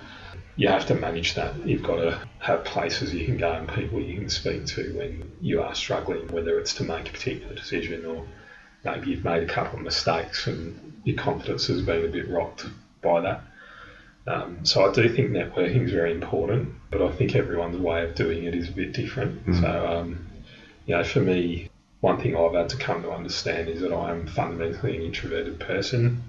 you 0.57 0.67
have 0.67 0.85
to 0.87 0.95
manage 0.95 1.35
that. 1.35 1.65
You've 1.65 1.81
got 1.81 1.95
to 1.95 2.19
have 2.39 2.65
places 2.65 3.13
you 3.13 3.25
can 3.25 3.37
go 3.37 3.53
and 3.53 3.69
people 3.69 4.01
you 4.01 4.17
can 4.17 4.29
speak 4.29 4.65
to 4.65 4.97
when 4.97 5.31
you 5.39 5.61
are 5.61 5.73
struggling, 5.73 6.27
whether 6.27 6.59
it's 6.59 6.73
to 6.73 6.83
make 6.83 7.07
a 7.07 7.13
particular 7.13 7.55
decision 7.55 8.05
or 8.05 8.25
maybe 8.83 9.11
you've 9.11 9.23
made 9.23 9.43
a 9.43 9.53
couple 9.53 9.79
of 9.79 9.85
mistakes 9.85 10.45
and 10.47 10.99
your 11.05 11.15
confidence 11.15 11.67
has 11.67 11.81
been 11.81 12.03
a 12.03 12.09
bit 12.09 12.29
rocked 12.29 12.65
by 13.01 13.21
that. 13.21 13.43
Um, 14.27 14.65
so 14.65 14.89
I 14.89 14.93
do 14.93 15.07
think 15.07 15.31
networking 15.31 15.85
is 15.85 15.91
very 15.91 16.11
important, 16.11 16.73
but 16.91 17.01
I 17.01 17.13
think 17.13 17.33
everyone's 17.33 17.77
way 17.77 18.03
of 18.03 18.13
doing 18.13 18.43
it 18.43 18.53
is 18.53 18.67
a 18.67 18.73
bit 18.73 18.91
different. 18.91 19.47
Mm. 19.47 19.61
So, 19.61 19.87
um, 19.87 20.27
you 20.85 20.97
know, 20.97 21.03
for 21.05 21.21
me, 21.21 21.70
one 22.01 22.19
thing 22.19 22.35
I've 22.35 22.53
had 22.53 22.69
to 22.69 22.77
come 22.77 23.03
to 23.03 23.11
understand 23.11 23.69
is 23.69 23.81
that 23.81 23.93
I 23.93 24.11
am 24.11 24.27
fundamentally 24.27 24.95
an 24.97 25.03
introverted 25.03 25.59
person. 25.59 26.23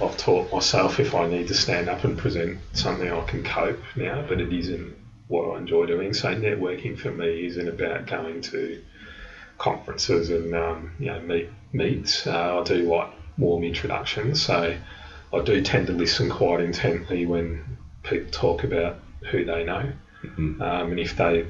I've 0.00 0.16
taught 0.16 0.52
myself 0.52 1.00
if 1.00 1.14
I 1.14 1.26
need 1.26 1.48
to 1.48 1.54
stand 1.54 1.88
up 1.88 2.04
and 2.04 2.16
present 2.16 2.58
something, 2.72 3.10
I 3.12 3.24
can 3.26 3.42
cope 3.42 3.80
now, 3.96 4.24
but 4.26 4.40
it 4.40 4.52
isn't 4.52 4.96
what 5.26 5.54
I 5.54 5.58
enjoy 5.58 5.86
doing. 5.86 6.14
So 6.14 6.28
networking 6.34 6.98
for 6.98 7.10
me 7.10 7.46
isn't 7.46 7.68
about 7.68 8.06
going 8.06 8.40
to 8.42 8.80
conferences 9.58 10.30
and 10.30 10.54
um, 10.54 10.92
you 10.98 11.06
know 11.06 11.20
meet 11.20 11.48
meets. 11.72 12.26
Uh, 12.26 12.60
I 12.60 12.64
do 12.64 12.88
like 12.90 13.08
warm 13.36 13.64
introductions, 13.64 14.40
so 14.40 14.74
I 15.32 15.40
do 15.40 15.60
tend 15.60 15.88
to 15.88 15.92
listen 15.92 16.30
quite 16.30 16.60
intently 16.60 17.26
when 17.26 17.60
people 18.02 18.30
talk 18.30 18.64
about 18.64 18.96
who 19.30 19.44
they 19.44 19.64
know, 19.64 19.92
Mhm. 20.22 20.60
um, 20.60 20.90
and 20.92 21.00
if 21.00 21.16
they 21.16 21.44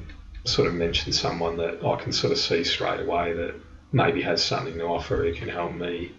sort 0.45 0.67
of 0.67 0.73
mention 0.73 1.11
someone 1.13 1.57
that 1.57 1.83
I 1.83 1.95
can 1.97 2.11
sort 2.11 2.31
of 2.31 2.39
see 2.39 2.63
straight 2.63 3.01
away 3.01 3.33
that 3.33 3.55
maybe 3.91 4.21
has 4.21 4.43
something 4.43 4.75
to 4.75 4.83
offer 4.83 5.17
who 5.17 5.33
can 5.33 5.49
help 5.49 5.73
me. 5.73 6.11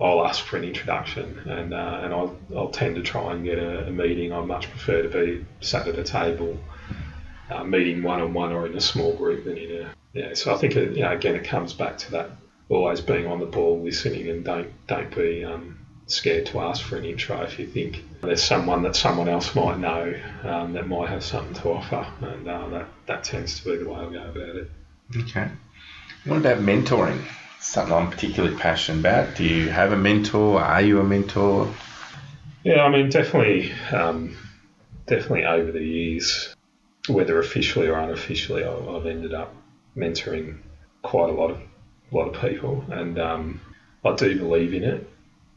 I'll 0.00 0.26
ask 0.26 0.42
for 0.42 0.56
an 0.56 0.64
introduction, 0.64 1.38
and 1.40 1.74
uh, 1.74 2.00
and 2.02 2.14
I'll, 2.14 2.38
I'll 2.56 2.70
tend 2.70 2.96
to 2.96 3.02
try 3.02 3.32
and 3.32 3.44
get 3.44 3.58
a, 3.58 3.88
a 3.88 3.90
meeting. 3.90 4.32
I 4.32 4.40
much 4.40 4.70
prefer 4.70 5.02
to 5.02 5.08
be 5.08 5.44
sat 5.60 5.88
at 5.88 5.98
a 5.98 6.02
table, 6.02 6.58
uh, 7.50 7.64
meeting 7.64 8.02
one 8.02 8.22
on 8.22 8.32
one 8.32 8.52
or 8.52 8.66
in 8.66 8.74
a 8.76 8.80
small 8.80 9.14
group 9.14 9.44
than 9.44 9.58
in 9.58 9.82
a 9.82 9.94
yeah. 10.14 10.34
So 10.34 10.54
I 10.54 10.58
think 10.58 10.74
it, 10.74 10.96
you 10.96 11.02
know 11.02 11.12
again 11.12 11.34
it 11.34 11.44
comes 11.44 11.74
back 11.74 11.98
to 11.98 12.12
that 12.12 12.30
always 12.70 13.00
being 13.00 13.26
on 13.26 13.40
the 13.40 13.46
ball, 13.46 13.82
listening, 13.82 14.30
and 14.30 14.42
don't 14.44 14.72
don't 14.86 15.14
be 15.14 15.44
um, 15.44 15.79
scared 16.10 16.46
to 16.46 16.60
ask 16.60 16.82
for 16.82 16.96
an 16.96 17.04
intro 17.04 17.40
if 17.42 17.58
you 17.58 17.66
think 17.66 18.02
there's 18.20 18.42
someone 18.42 18.82
that 18.82 18.96
someone 18.96 19.28
else 19.28 19.54
might 19.54 19.78
know 19.78 20.14
um, 20.42 20.72
that 20.72 20.88
might 20.88 21.08
have 21.08 21.24
something 21.24 21.54
to 21.62 21.70
offer, 21.70 22.06
and 22.22 22.48
uh, 22.48 22.68
that 22.68 22.88
that 23.06 23.24
tends 23.24 23.60
to 23.60 23.70
be 23.70 23.76
the 23.76 23.88
way 23.88 24.00
I 24.00 24.10
go 24.10 24.22
about 24.22 24.56
it. 24.56 24.70
Okay. 25.16 25.48
What 26.24 26.38
about 26.38 26.58
mentoring? 26.58 27.22
Something 27.60 27.94
I'm 27.94 28.10
particularly 28.10 28.56
passionate 28.56 29.00
about. 29.00 29.36
Do 29.36 29.44
you 29.44 29.68
have 29.68 29.92
a 29.92 29.96
mentor? 29.96 30.60
Are 30.60 30.80
you 30.80 31.00
a 31.00 31.04
mentor? 31.04 31.72
Yeah, 32.62 32.84
I 32.84 32.90
mean, 32.90 33.08
definitely, 33.08 33.72
um, 33.92 34.36
definitely 35.06 35.44
over 35.44 35.72
the 35.72 35.84
years, 35.84 36.54
whether 37.08 37.38
officially 37.38 37.88
or 37.88 37.98
unofficially, 37.98 38.64
I've 38.64 39.06
ended 39.06 39.34
up 39.34 39.54
mentoring 39.96 40.58
quite 41.02 41.30
a 41.30 41.32
lot 41.32 41.50
of 41.50 41.60
lot 42.12 42.34
of 42.34 42.40
people, 42.40 42.84
and 42.90 43.18
um, 43.18 43.60
I 44.04 44.14
do 44.14 44.38
believe 44.38 44.74
in 44.74 44.84
it. 44.84 45.08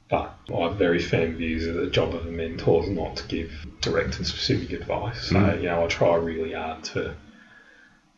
But 0.10 0.36
I 0.54 0.68
have 0.68 0.76
very 0.76 1.02
firm 1.02 1.36
views 1.36 1.66
that 1.66 1.74
the 1.74 1.88
job 1.88 2.14
of 2.14 2.26
a 2.28 2.32
mentor 2.32 2.84
is 2.84 2.90
not 2.90 3.16
to 3.18 3.28
give 3.28 3.52
direct 3.82 4.18
and 4.18 4.28
specific 4.28 4.72
advice. 4.72 5.30
So, 5.30 5.36
Mm. 5.36 5.58
you 5.62 5.68
know, 5.70 5.84
I 5.84 5.88
try 5.88 6.16
really 6.16 6.54
hard 6.54 6.84
to, 6.86 7.16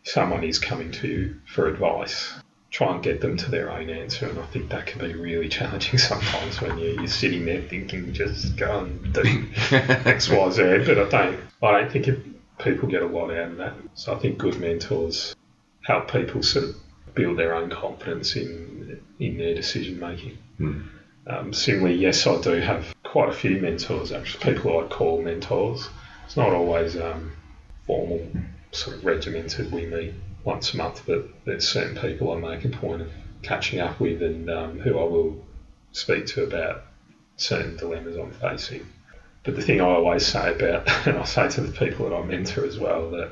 if 0.04 0.12
someone 0.12 0.44
is 0.44 0.60
coming 0.60 0.92
to 0.92 1.08
you 1.08 1.36
for 1.48 1.68
advice, 1.68 2.34
try 2.72 2.94
and 2.94 3.02
get 3.04 3.22
them 3.22 3.38
to 3.38 3.50
their 3.52 3.72
own 3.72 3.90
answer. 3.90 4.28
And 4.28 4.38
I 4.40 4.46
think 4.48 4.70
that 4.70 4.88
can 4.88 5.00
be 5.00 5.14
really 5.14 5.48
challenging 5.48 5.98
sometimes 6.12 6.60
when 6.60 6.78
you're, 6.78 6.96
you're 6.96 7.08
sitting 7.08 7.46
there 7.46 7.62
thinking, 7.62 8.14
just 8.14 8.58
go 8.58 8.80
and 8.80 9.14
do 9.14 9.22
X, 9.72 10.30
Y, 10.30 10.50
Z. 10.50 10.62
But 10.86 10.98
I 11.00 11.10
don't, 11.10 11.40
I 11.64 11.72
don't 11.72 11.92
think 11.92 12.08
it, 12.08 12.20
people 12.60 12.90
get 12.90 13.04
a 13.04 13.08
lot 13.08 13.32
out 13.32 13.52
of 13.52 13.58
that. 13.58 13.74
So 13.94 14.14
I 14.14 14.20
think 14.20 14.38
good 14.38 14.60
mentors 14.60 15.36
help 15.84 16.12
people 16.12 16.42
sort 16.44 16.66
of 16.66 16.76
build 17.14 17.38
their 17.38 17.54
own 17.56 17.70
confidence 17.70 18.36
in 18.36 19.00
in 19.20 19.38
their 19.38 19.54
decision 19.56 20.00
making. 20.00 20.38
Hmm. 20.58 20.82
Um, 21.28 21.54
similarly, 21.54 21.96
yes, 21.96 22.28
I 22.28 22.40
do 22.40 22.60
have 22.60 22.96
quite 23.04 23.30
a 23.30 23.34
few 23.34 23.60
mentors, 23.60 24.12
actually, 24.12 24.54
people 24.54 24.80
I 24.80 24.88
call 24.88 25.22
mentors. 25.22 25.90
It's 26.26 26.38
not 26.38 26.50
always 26.50 26.96
um, 26.98 27.32
formal, 27.88 28.28
sort 28.72 28.98
of 28.98 29.06
regimented, 29.06 29.72
we 29.72 29.86
meet 29.86 30.14
once 30.44 30.74
a 30.74 30.78
month, 30.78 31.04
but 31.08 31.28
there's 31.46 31.68
certain 31.68 31.98
people 31.98 32.32
I 32.32 32.38
make 32.38 32.66
a 32.66 32.70
point 32.70 33.02
of 33.02 33.12
catching 33.42 33.80
up 33.80 34.00
with 34.00 34.22
and 34.22 34.50
um, 34.50 34.80
who 34.80 35.00
I 35.00 35.04
will 35.04 35.44
speak 35.92 36.28
to 36.28 36.44
about 36.44 36.84
certain 37.38 37.78
dilemmas 37.78 38.18
I'm 38.18 38.32
facing. 38.32 38.86
But 39.44 39.56
the 39.56 39.62
thing 39.62 39.82
I 39.82 39.86
always 39.86 40.26
say 40.26 40.54
about, 40.54 40.88
and 41.08 41.18
I 41.18 41.24
say 41.24 41.50
to 41.50 41.62
the 41.62 41.72
people 41.72 42.10
that 42.10 42.16
I 42.16 42.24
mentor 42.24 42.66
as 42.66 42.78
well, 42.78 43.12
that 43.12 43.32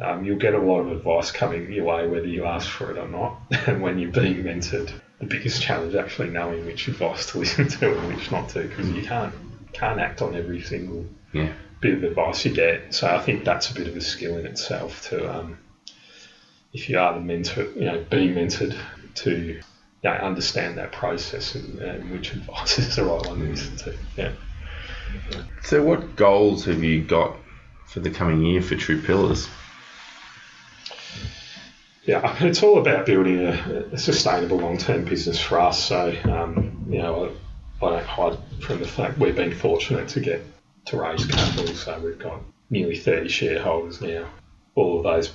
um, 0.00 0.24
you'll 0.24 0.38
get 0.38 0.54
a 0.54 0.58
lot 0.58 0.80
of 0.80 0.92
advice 0.92 1.30
coming 1.30 1.72
your 1.72 1.84
way 1.84 2.06
whether 2.06 2.26
you 2.26 2.44
ask 2.44 2.68
for 2.68 2.90
it 2.90 2.98
or 2.98 3.08
not. 3.08 3.40
And 3.66 3.82
when 3.82 3.98
you're 3.98 4.10
being 4.10 4.44
mentored, 4.44 4.92
the 5.18 5.26
biggest 5.26 5.60
challenge 5.60 5.94
actually 5.94 6.28
knowing 6.30 6.64
which 6.64 6.88
advice 6.88 7.26
to 7.26 7.38
listen 7.40 7.68
to 7.68 7.98
and 7.98 8.08
which 8.14 8.30
not 8.30 8.48
to, 8.50 8.62
because 8.62 8.88
you 8.90 9.02
can't 9.02 9.34
can't 9.72 10.00
act 10.00 10.22
on 10.22 10.34
every 10.34 10.60
single 10.62 11.06
Yeah. 11.32 11.52
bit 11.80 11.94
of 11.94 12.02
advice 12.02 12.44
you 12.44 12.52
get. 12.52 12.94
So 12.94 13.06
I 13.06 13.20
think 13.20 13.44
that's 13.44 13.70
a 13.70 13.74
bit 13.74 13.86
of 13.86 13.96
a 13.96 14.00
skill 14.00 14.36
in 14.36 14.46
itself 14.46 15.08
to, 15.10 15.30
um, 15.32 15.58
if 16.72 16.88
you 16.88 16.98
are 16.98 17.14
the 17.14 17.20
mentor, 17.20 17.64
you 17.74 17.84
know, 17.84 18.04
being 18.10 18.34
mentored 18.34 18.76
to 19.16 19.30
you 19.30 19.60
know, 20.02 20.10
understand 20.10 20.78
that 20.78 20.92
process 20.92 21.54
and, 21.54 21.78
and 21.80 22.10
which 22.10 22.32
advice 22.32 22.78
is 22.78 22.96
the 22.96 23.04
right 23.04 23.24
one 23.26 23.38
to 23.40 23.44
listen 23.44 23.76
to. 23.76 23.94
Yeah. 24.16 24.32
So, 25.62 25.82
what 25.82 26.16
goals 26.16 26.64
have 26.64 26.82
you 26.82 27.02
got 27.02 27.36
for 27.86 28.00
the 28.00 28.10
coming 28.10 28.42
year 28.42 28.62
for 28.62 28.74
True 28.74 29.00
Pillars? 29.00 29.48
Yeah, 32.08 32.34
it's 32.40 32.62
all 32.62 32.78
about 32.78 33.04
building 33.04 33.40
a, 33.40 33.84
a 33.92 33.98
sustainable 33.98 34.56
long-term 34.56 35.04
business 35.04 35.38
for 35.38 35.60
us. 35.60 35.84
So, 35.84 36.16
um, 36.24 36.86
you 36.88 36.98
know, 37.02 37.34
I, 37.82 37.84
I 37.84 37.90
don't 37.90 38.06
hide 38.06 38.38
from 38.62 38.78
the 38.78 38.88
fact 38.88 39.18
we've 39.18 39.36
been 39.36 39.54
fortunate 39.54 40.08
to 40.08 40.20
get 40.20 40.42
to 40.86 40.96
raise 40.96 41.26
capital. 41.26 41.66
So 41.74 42.00
we've 42.00 42.18
got 42.18 42.40
nearly 42.70 42.96
30 42.96 43.28
shareholders 43.28 44.00
now. 44.00 44.26
All 44.74 44.96
of 44.96 45.04
those 45.04 45.34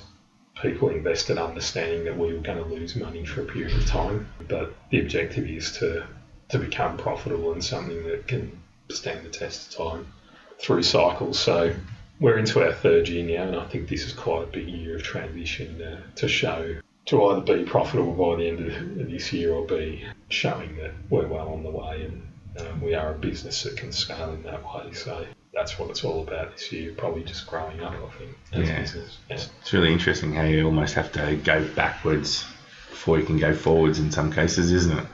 people 0.60 0.88
invested 0.88 1.38
understanding 1.38 2.04
that 2.06 2.18
we 2.18 2.32
were 2.32 2.40
going 2.40 2.58
to 2.58 2.64
lose 2.64 2.96
money 2.96 3.24
for 3.24 3.42
a 3.42 3.44
period 3.44 3.76
of 3.78 3.86
time. 3.86 4.26
But 4.48 4.74
the 4.90 4.98
objective 4.98 5.48
is 5.48 5.70
to, 5.78 6.04
to 6.48 6.58
become 6.58 6.96
profitable 6.96 7.52
and 7.52 7.62
something 7.62 8.02
that 8.08 8.26
can 8.26 8.60
stand 8.90 9.24
the 9.24 9.30
test 9.30 9.78
of 9.78 9.86
time 9.92 10.12
through 10.58 10.82
cycles. 10.82 11.38
So 11.38 11.72
we're 12.20 12.38
into 12.38 12.62
our 12.64 12.72
third 12.72 13.08
year 13.08 13.24
now, 13.38 13.48
and 13.48 13.56
I 13.56 13.66
think 13.66 13.88
this 13.88 14.04
is 14.04 14.12
quite 14.12 14.44
a 14.44 14.46
big 14.46 14.68
year 14.68 14.96
of 14.96 15.02
transition 15.02 15.80
uh, 15.82 16.00
to 16.16 16.28
show 16.28 16.76
to 17.06 17.24
either 17.24 17.40
be 17.40 17.64
profitable 17.64 18.12
by 18.12 18.36
the 18.42 18.48
end 18.48 19.00
of 19.00 19.10
this 19.10 19.32
year 19.32 19.52
or 19.52 19.66
be 19.66 20.04
showing 20.30 20.76
that 20.76 20.92
we're 21.10 21.26
well 21.26 21.48
on 21.48 21.62
the 21.62 21.70
way 21.70 22.02
and 22.06 22.22
um, 22.66 22.80
we 22.80 22.94
are 22.94 23.10
a 23.12 23.18
business 23.18 23.62
that 23.64 23.76
can 23.76 23.92
scale 23.92 24.30
in 24.32 24.42
that 24.44 24.62
way. 24.64 24.90
So 24.92 25.26
that's 25.52 25.78
what 25.78 25.90
it's 25.90 26.02
all 26.02 26.22
about 26.22 26.52
this 26.52 26.72
year, 26.72 26.94
probably 26.96 27.22
just 27.22 27.46
growing 27.46 27.82
up, 27.82 27.92
I 27.92 28.18
think, 28.18 28.36
as 28.52 28.68
Yeah. 28.68 28.76
a 28.76 28.80
business. 28.80 29.18
Yeah. 29.28 29.36
It's 29.60 29.72
really 29.72 29.92
interesting 29.92 30.32
how 30.32 30.44
you 30.44 30.64
almost 30.64 30.94
have 30.94 31.12
to 31.12 31.36
go 31.44 31.62
backwards 31.74 32.44
before 32.88 33.18
you 33.18 33.26
can 33.26 33.38
go 33.38 33.54
forwards 33.54 33.98
in 33.98 34.10
some 34.10 34.32
cases, 34.32 34.72
isn't 34.72 34.98
it? 34.98 35.06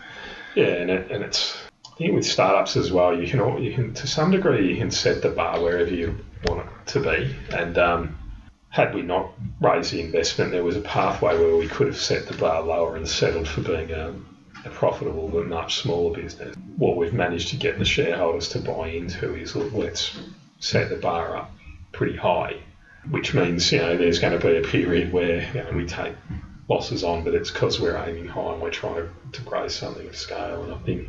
Yeah, 0.55 0.67
and, 0.67 0.91
it, 0.91 1.11
and 1.11 1.25
it's 1.25 1.57
I 1.87 1.97
think 1.97 2.15
with 2.15 2.25
startups 2.27 2.77
as 2.77 2.93
well, 2.93 3.21
you 3.21 3.27
can 3.29 3.63
you 3.63 3.75
can 3.75 3.95
to 3.95 4.07
some 4.07 4.31
degree 4.31 4.71
you 4.71 4.77
can 4.77 4.91
set 4.91 5.23
the 5.23 5.31
bar 5.31 5.61
wherever 5.61 5.91
you 5.91 6.17
want 6.45 6.67
it 6.67 6.87
to 6.89 7.01
be. 7.01 7.37
And 7.55 7.79
um, 7.79 8.19
had 8.69 8.95
we 8.95 9.03
not 9.03 9.33
raised 9.61 9.93
the 9.93 10.01
investment, 10.01 10.53
there 10.53 10.65
was 10.65 10.77
a 10.77 10.81
pathway 10.81 11.39
where 11.39 11.57
we 11.57 11.69
could 11.69 11.89
have 11.89 11.99
set 11.99 12.27
the 12.27 12.37
bar 12.37 12.63
lower 12.63 12.97
and 12.97 13.09
settled 13.09 13.49
for 13.49 13.63
being 13.63 13.91
a, 13.91 14.15
a 14.65 14.71
profitable 14.71 15.29
but 15.29 15.47
much 15.47 15.77
smaller 15.77 16.15
business. 16.15 16.57
What 16.77 16.97
we've 16.97 17.13
managed 17.13 17.49
to 17.49 17.57
get 17.57 17.79
the 17.79 17.85
shareholders 17.85 18.49
to 18.51 18.61
buy 18.61 18.89
into 18.89 19.35
is 19.35 19.57
look, 19.57 19.73
let's 19.73 20.19
set 20.61 20.89
the 20.89 20.97
bar 20.97 21.37
up 21.37 21.51
pretty 21.93 22.17
high, 22.17 22.63
which 23.11 23.35
means 23.35 23.71
you 23.73 23.79
know 23.79 23.97
there's 23.97 24.19
going 24.19 24.39
to 24.39 24.47
be 24.47 24.57
a 24.57 24.63
period 24.63 25.13
where 25.13 25.43
you 25.55 25.65
know, 25.65 25.73
we 25.75 25.87
take 25.87 26.15
losses 26.69 27.03
on, 27.03 27.25
but 27.25 27.35
it's 27.35 27.51
because 27.51 27.81
we're 27.81 27.97
aiming 27.97 28.29
high 28.29 28.53
and 28.53 28.63
we're 28.63 28.71
trying 28.71 28.95
to, 28.95 29.11
to 29.33 29.43
grow 29.43 29.67
something 29.67 30.07
of 30.07 30.17
scale. 30.17 30.63
And 30.63 30.73
I 30.73 30.79
think 30.79 31.09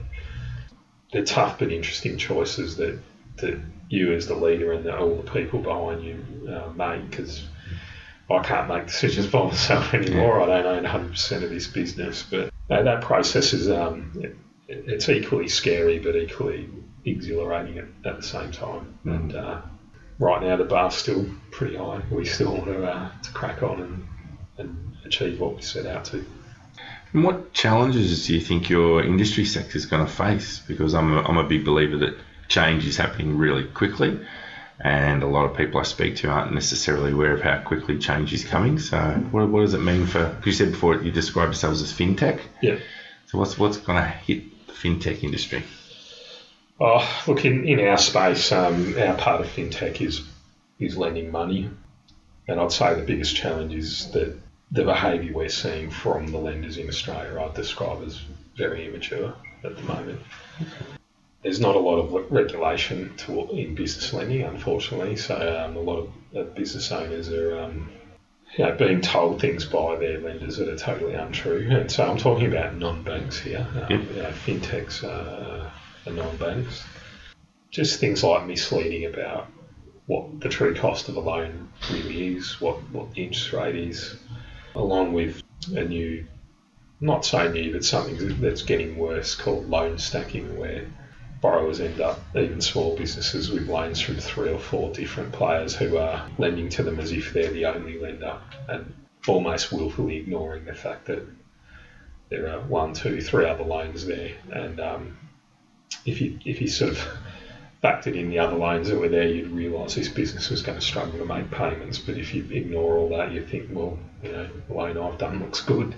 they're 1.13 1.23
tough 1.23 1.59
but 1.59 1.71
interesting 1.71 2.17
choices 2.17 2.77
that, 2.77 2.99
that 3.37 3.59
you 3.89 4.13
as 4.13 4.27
the 4.27 4.35
leader 4.35 4.71
and 4.73 4.85
the, 4.85 4.97
all 4.97 5.15
the 5.15 5.31
people 5.31 5.59
behind 5.59 6.03
you 6.03 6.49
uh, 6.49 6.69
make 6.73 7.09
because 7.09 7.43
I 8.29 8.41
can't 8.41 8.69
make 8.69 8.87
decisions 8.87 9.27
by 9.27 9.43
myself 9.43 9.93
anymore. 9.93 10.41
I 10.41 10.61
don't 10.61 10.85
own 10.85 11.09
100% 11.09 11.43
of 11.43 11.49
this 11.49 11.67
business, 11.67 12.23
but 12.23 12.51
no, 12.69 12.83
that 12.83 13.01
process 13.01 13.53
is 13.53 13.69
um, 13.69 14.13
it, 14.15 14.35
it's 14.67 15.09
equally 15.09 15.49
scary 15.49 15.99
but 15.99 16.15
equally 16.15 16.69
exhilarating 17.05 17.77
at, 17.79 17.85
at 18.05 18.17
the 18.17 18.23
same 18.23 18.51
time. 18.51 18.97
And 19.03 19.35
uh, 19.35 19.61
right 20.19 20.41
now 20.41 20.55
the 20.55 20.63
bar's 20.63 20.95
still 20.95 21.25
pretty 21.51 21.75
high. 21.75 22.01
We 22.09 22.25
still 22.25 22.53
want 22.53 22.65
to, 22.65 22.85
uh, 22.85 23.11
to 23.21 23.31
crack 23.31 23.63
on 23.63 23.81
and, 23.81 24.07
and 24.57 24.97
achieve 25.05 25.39
what 25.39 25.55
we 25.55 25.61
set 25.61 25.85
out 25.85 26.05
to. 26.05 26.25
And 27.13 27.25
what 27.25 27.51
challenges 27.51 28.25
do 28.25 28.33
you 28.33 28.39
think 28.39 28.69
your 28.69 29.03
industry 29.03 29.43
sector 29.43 29.77
is 29.77 29.85
going 29.85 30.05
to 30.05 30.11
face? 30.11 30.59
Because 30.59 30.93
I'm 30.93 31.13
a, 31.13 31.21
I'm 31.23 31.37
a 31.37 31.43
big 31.43 31.65
believer 31.65 31.97
that 31.97 32.15
change 32.51 32.85
is 32.85 32.97
happening 32.97 33.37
really 33.37 33.63
quickly, 33.63 34.19
and 34.79 35.23
a 35.23 35.27
lot 35.27 35.45
of 35.45 35.55
people 35.55 35.79
I 35.79 35.83
speak 35.83 36.17
to 36.17 36.29
aren't 36.29 36.53
necessarily 36.53 37.13
aware 37.13 37.33
of 37.33 37.41
how 37.41 37.59
quickly 37.61 37.97
change 37.97 38.33
is 38.33 38.43
coming. 38.43 38.77
So, 38.77 38.99
what, 39.31 39.47
what 39.49 39.61
does 39.61 39.73
it 39.73 39.81
mean 39.81 40.05
for? 40.05 40.35
You 40.45 40.51
said 40.51 40.71
before 40.71 41.01
you 41.01 41.11
described 41.11 41.53
yourselves 41.53 41.81
as 41.81 41.93
fintech. 41.93 42.41
Yeah. 42.61 42.77
So 43.27 43.37
what's 43.37 43.57
what's 43.57 43.77
going 43.77 44.03
to 44.03 44.07
hit 44.07 44.67
the 44.67 44.73
fintech 44.73 45.23
industry? 45.23 45.63
Oh, 46.79 47.23
look, 47.27 47.45
in, 47.45 47.65
in 47.67 47.79
our 47.87 47.97
space, 47.97 48.51
um, 48.51 48.97
our 48.99 49.15
part 49.15 49.41
of 49.41 49.47
fintech 49.47 50.01
is 50.01 50.23
is 50.79 50.97
lending 50.97 51.31
money, 51.31 51.69
and 52.47 52.59
I'd 52.59 52.71
say 52.71 52.95
the 52.95 53.03
biggest 53.03 53.35
challenge 53.35 53.73
is 53.73 54.11
that 54.11 54.37
the 54.71 54.83
behaviour 54.83 55.33
we're 55.33 55.49
seeing 55.49 55.89
from 55.89 56.27
the 56.27 56.37
lenders 56.37 56.77
in 56.77 56.87
Australia 56.89 57.39
I'd 57.41 57.53
describe 57.53 58.03
as 58.03 58.19
very 58.57 58.87
immature 58.87 59.33
at 59.63 59.75
the 59.77 59.83
moment. 59.83 60.19
There's 61.43 61.59
not 61.59 61.75
a 61.75 61.79
lot 61.79 61.97
of 61.97 62.31
regulation 62.31 63.15
to, 63.17 63.49
in 63.49 63.73
business 63.73 64.13
lending, 64.13 64.43
unfortunately. 64.43 65.15
So 65.15 65.35
um, 65.35 65.75
a 65.75 65.79
lot 65.79 66.07
of 66.35 66.55
business 66.55 66.91
owners 66.91 67.29
are 67.29 67.59
um, 67.59 67.89
you 68.57 68.65
know, 68.65 68.75
being 68.75 69.01
told 69.01 69.39
things 69.39 69.65
by 69.65 69.95
their 69.95 70.19
lenders 70.19 70.57
that 70.57 70.67
are 70.67 70.77
totally 70.77 71.13
untrue. 71.13 71.67
And 71.71 71.91
so 71.91 72.09
I'm 72.09 72.17
talking 72.17 72.47
about 72.47 72.75
non-banks 72.75 73.39
here, 73.39 73.65
um, 73.83 73.91
you 73.91 74.21
know, 74.21 74.31
fintechs 74.45 75.03
uh, 75.03 75.69
are 76.05 76.13
non-banks. 76.13 76.83
Just 77.69 77.99
things 77.99 78.23
like 78.23 78.45
misleading 78.45 79.05
about 79.05 79.47
what 80.07 80.41
the 80.41 80.49
true 80.49 80.75
cost 80.75 81.07
of 81.07 81.15
a 81.15 81.21
loan 81.21 81.69
really 81.89 82.35
is, 82.35 82.59
what, 82.59 82.77
what 82.91 83.13
the 83.13 83.23
interest 83.23 83.53
rate 83.53 83.75
is, 83.75 84.15
along 84.75 85.13
with 85.13 85.41
a 85.73 85.85
new, 85.85 86.25
not 86.99 87.23
so 87.23 87.49
new, 87.49 87.71
but 87.71 87.85
something 87.85 88.41
that's 88.41 88.63
getting 88.63 88.97
worse 88.97 89.35
called 89.35 89.69
loan 89.69 89.97
stacking, 89.97 90.57
where 90.59 90.85
borrowers 91.41 91.79
end 91.79 91.99
up, 91.99 92.19
even 92.35 92.61
small 92.61 92.95
businesses, 92.95 93.49
with 93.49 93.67
loans 93.67 93.99
from 93.99 94.15
three 94.15 94.49
or 94.49 94.59
four 94.59 94.93
different 94.93 95.31
players 95.31 95.75
who 95.75 95.97
are 95.97 96.29
lending 96.37 96.69
to 96.69 96.83
them 96.83 96.99
as 96.99 97.11
if 97.11 97.33
they're 97.33 97.51
the 97.51 97.65
only 97.65 97.99
lender 97.99 98.37
and 98.69 98.93
almost 99.27 99.71
willfully 99.71 100.17
ignoring 100.17 100.65
the 100.65 100.73
fact 100.73 101.05
that 101.07 101.27
there 102.29 102.47
are 102.47 102.61
one, 102.61 102.93
two, 102.93 103.19
three 103.19 103.45
other 103.45 103.63
loans 103.63 104.05
there. 104.05 104.31
And 104.51 104.79
um, 104.79 105.17
if 106.05 106.21
you 106.21 106.39
if 106.45 106.61
you 106.61 106.67
sort 106.67 106.91
of 106.91 107.07
factored 107.83 108.15
in 108.15 108.29
the 108.29 108.39
other 108.39 108.55
loans 108.55 108.87
that 108.89 108.99
were 108.99 109.09
there, 109.09 109.27
you'd 109.27 109.51
realise 109.51 109.95
this 109.95 110.07
business 110.07 110.49
was 110.49 110.61
going 110.61 110.79
to 110.79 110.85
struggle 110.85 111.19
to 111.19 111.25
make 111.25 111.49
payments. 111.51 111.97
But 111.97 112.17
if 112.17 112.33
you 112.33 112.45
ignore 112.51 112.97
all 112.97 113.09
that, 113.09 113.31
you 113.31 113.45
think, 113.45 113.69
well, 113.71 113.97
you 114.23 114.31
know, 114.31 114.47
the 114.67 114.73
loan 114.73 114.97
I've 114.97 115.17
done 115.17 115.39
looks 115.39 115.61
good. 115.61 115.95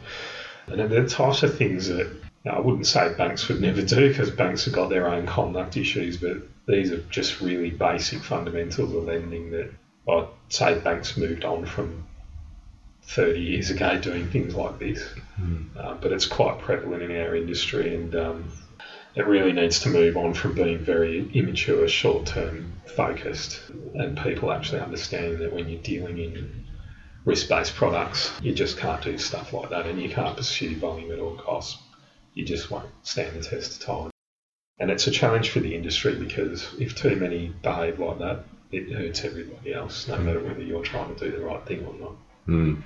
And 0.68 0.80
the 0.90 1.08
types 1.08 1.44
of 1.44 1.58
things 1.58 1.90
that 1.90 2.10
I 2.46 2.60
wouldn't 2.60 2.88
say 2.88 3.14
banks 3.14 3.48
would 3.48 3.62
never 3.62 3.82
do 3.82 4.10
because 4.10 4.30
banks 4.30 4.66
have 4.66 4.74
got 4.74 4.90
their 4.90 5.08
own 5.08 5.26
conduct 5.26 5.78
issues, 5.78 6.18
but 6.18 6.38
these 6.68 6.92
are 6.92 6.98
just 7.10 7.40
really 7.40 7.70
basic 7.70 8.22
fundamentals 8.22 8.94
of 8.94 9.04
lending 9.06 9.52
that 9.52 9.72
I'd 10.10 10.28
say 10.50 10.78
banks 10.80 11.16
moved 11.16 11.46
on 11.46 11.66
from 11.66 12.06
30 13.04 13.40
years 13.40 13.70
ago 13.70 13.98
doing 13.98 14.28
things 14.28 14.56
like 14.56 14.78
this. 14.78 15.08
Mm. 15.40 15.68
Uh, 15.78 15.94
but 15.96 16.12
it's 16.12 16.26
quite 16.26 16.60
prevalent 16.60 17.04
in 17.04 17.16
our 17.16 17.34
industry 17.34 17.96
and 17.96 18.14
um, 18.16 18.52
it 19.16 19.26
really 19.26 19.54
needs 19.54 19.80
to 19.82 19.90
move 19.90 20.18
on 20.18 20.34
from 20.34 20.54
being 20.54 20.80
very 20.80 21.30
immature, 21.34 21.88
short 21.88 22.26
term 22.26 22.74
focused, 22.86 23.62
and 23.94 24.18
people 24.18 24.52
actually 24.52 24.82
understanding 24.82 25.40
that 25.40 25.54
when 25.54 25.70
you're 25.70 25.82
dealing 25.82 26.18
in 26.18 26.66
risk 27.24 27.48
based 27.48 27.76
products, 27.76 28.34
you 28.42 28.54
just 28.54 28.78
can't 28.78 29.02
do 29.02 29.18
stuff 29.18 29.54
like 29.54 29.70
that 29.70 29.86
and 29.86 30.02
you 30.02 30.10
can't 30.10 30.36
pursue 30.36 30.76
volume 30.76 31.12
at 31.12 31.20
all 31.20 31.38
costs 31.38 31.78
you 32.34 32.46
just 32.46 32.72
won't 32.72 32.90
stand 33.04 33.36
the 33.36 33.48
test 33.48 33.82
of 33.82 33.86
time. 33.86 34.12
And 34.80 34.90
it's 34.90 35.08
a 35.08 35.12
challenge 35.12 35.50
for 35.50 35.60
the 35.60 35.76
industry 35.76 36.16
because 36.16 36.74
if 36.80 36.96
too 36.96 37.16
many 37.16 37.54
behave 37.62 38.00
like 38.00 38.20
that, 38.20 38.46
it 38.72 38.92
hurts 38.92 39.24
everybody 39.24 39.74
else, 39.74 40.08
no 40.08 40.18
matter 40.18 40.40
whether 40.40 40.62
you're 40.62 40.84
trying 40.84 41.14
to 41.16 41.32
do 41.32 41.38
the 41.38 41.46
right 41.46 41.64
thing 41.66 41.86
or 41.86 41.94
not. 41.94 42.16
Mm. 42.48 42.84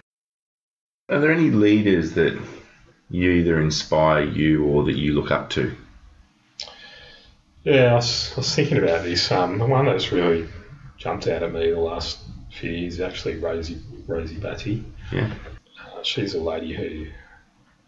Are 1.09 1.19
there 1.19 1.31
any 1.31 1.49
leaders 1.49 2.13
that 2.13 2.37
you 3.09 3.31
either 3.31 3.61
inspire 3.61 4.23
you 4.23 4.65
or 4.65 4.83
that 4.83 4.97
you 4.97 5.13
look 5.13 5.31
up 5.31 5.49
to? 5.51 5.75
Yeah, 7.63 7.91
I 7.91 7.95
was, 7.95 8.33
I 8.33 8.35
was 8.37 8.55
thinking 8.55 8.77
about 8.77 9.03
this. 9.03 9.31
Um, 9.31 9.57
the 9.57 9.65
one 9.65 9.85
that's 9.85 10.11
really 10.11 10.47
jumped 10.97 11.27
out 11.27 11.43
at 11.43 11.53
me 11.53 11.71
the 11.71 11.79
last 11.79 12.19
few 12.51 12.71
years 12.71 12.95
is 12.95 13.01
actually 13.01 13.37
Rosie 13.37 13.81
Rosie 14.07 14.39
Batty. 14.39 14.85
Yeah, 15.11 15.33
uh, 15.81 16.03
she's 16.03 16.33
a 16.33 16.41
lady 16.41 16.73
who 16.73 17.07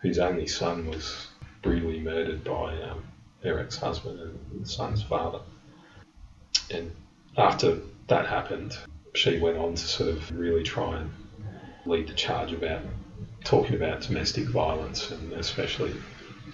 whose 0.02 0.20
only 0.20 0.48
son 0.48 0.88
was 0.88 1.29
brutally 1.62 2.00
murdered 2.00 2.44
by 2.44 2.82
um, 2.82 3.04
her 3.44 3.60
ex-husband 3.60 4.20
and 4.52 4.68
son's 4.68 5.04
father. 5.04 5.40
And 6.72 6.92
after 7.38 7.80
that 8.08 8.26
happened, 8.26 8.78
she 9.16 9.40
went 9.40 9.58
on 9.58 9.76
to 9.76 9.88
sort 9.88 10.10
of 10.10 10.32
really 10.32 10.64
try 10.64 11.00
and 11.00 11.12
lead 11.86 12.08
the 12.08 12.14
charge 12.14 12.54
about 12.54 12.82
talking 13.44 13.76
about 13.76 14.02
domestic 14.02 14.48
violence 14.48 15.12
and 15.12 15.34
especially 15.34 15.94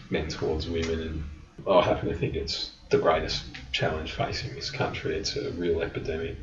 men 0.09 0.27
towards 0.27 0.69
women. 0.69 0.99
And 1.01 1.23
I 1.69 1.81
happen 1.81 2.09
to 2.09 2.15
think 2.15 2.35
it's 2.35 2.71
the 2.89 2.97
greatest 2.97 3.43
challenge 3.71 4.13
facing 4.13 4.53
this 4.53 4.69
country. 4.69 5.15
It's 5.15 5.35
a 5.35 5.51
real 5.51 5.81
epidemic. 5.81 6.37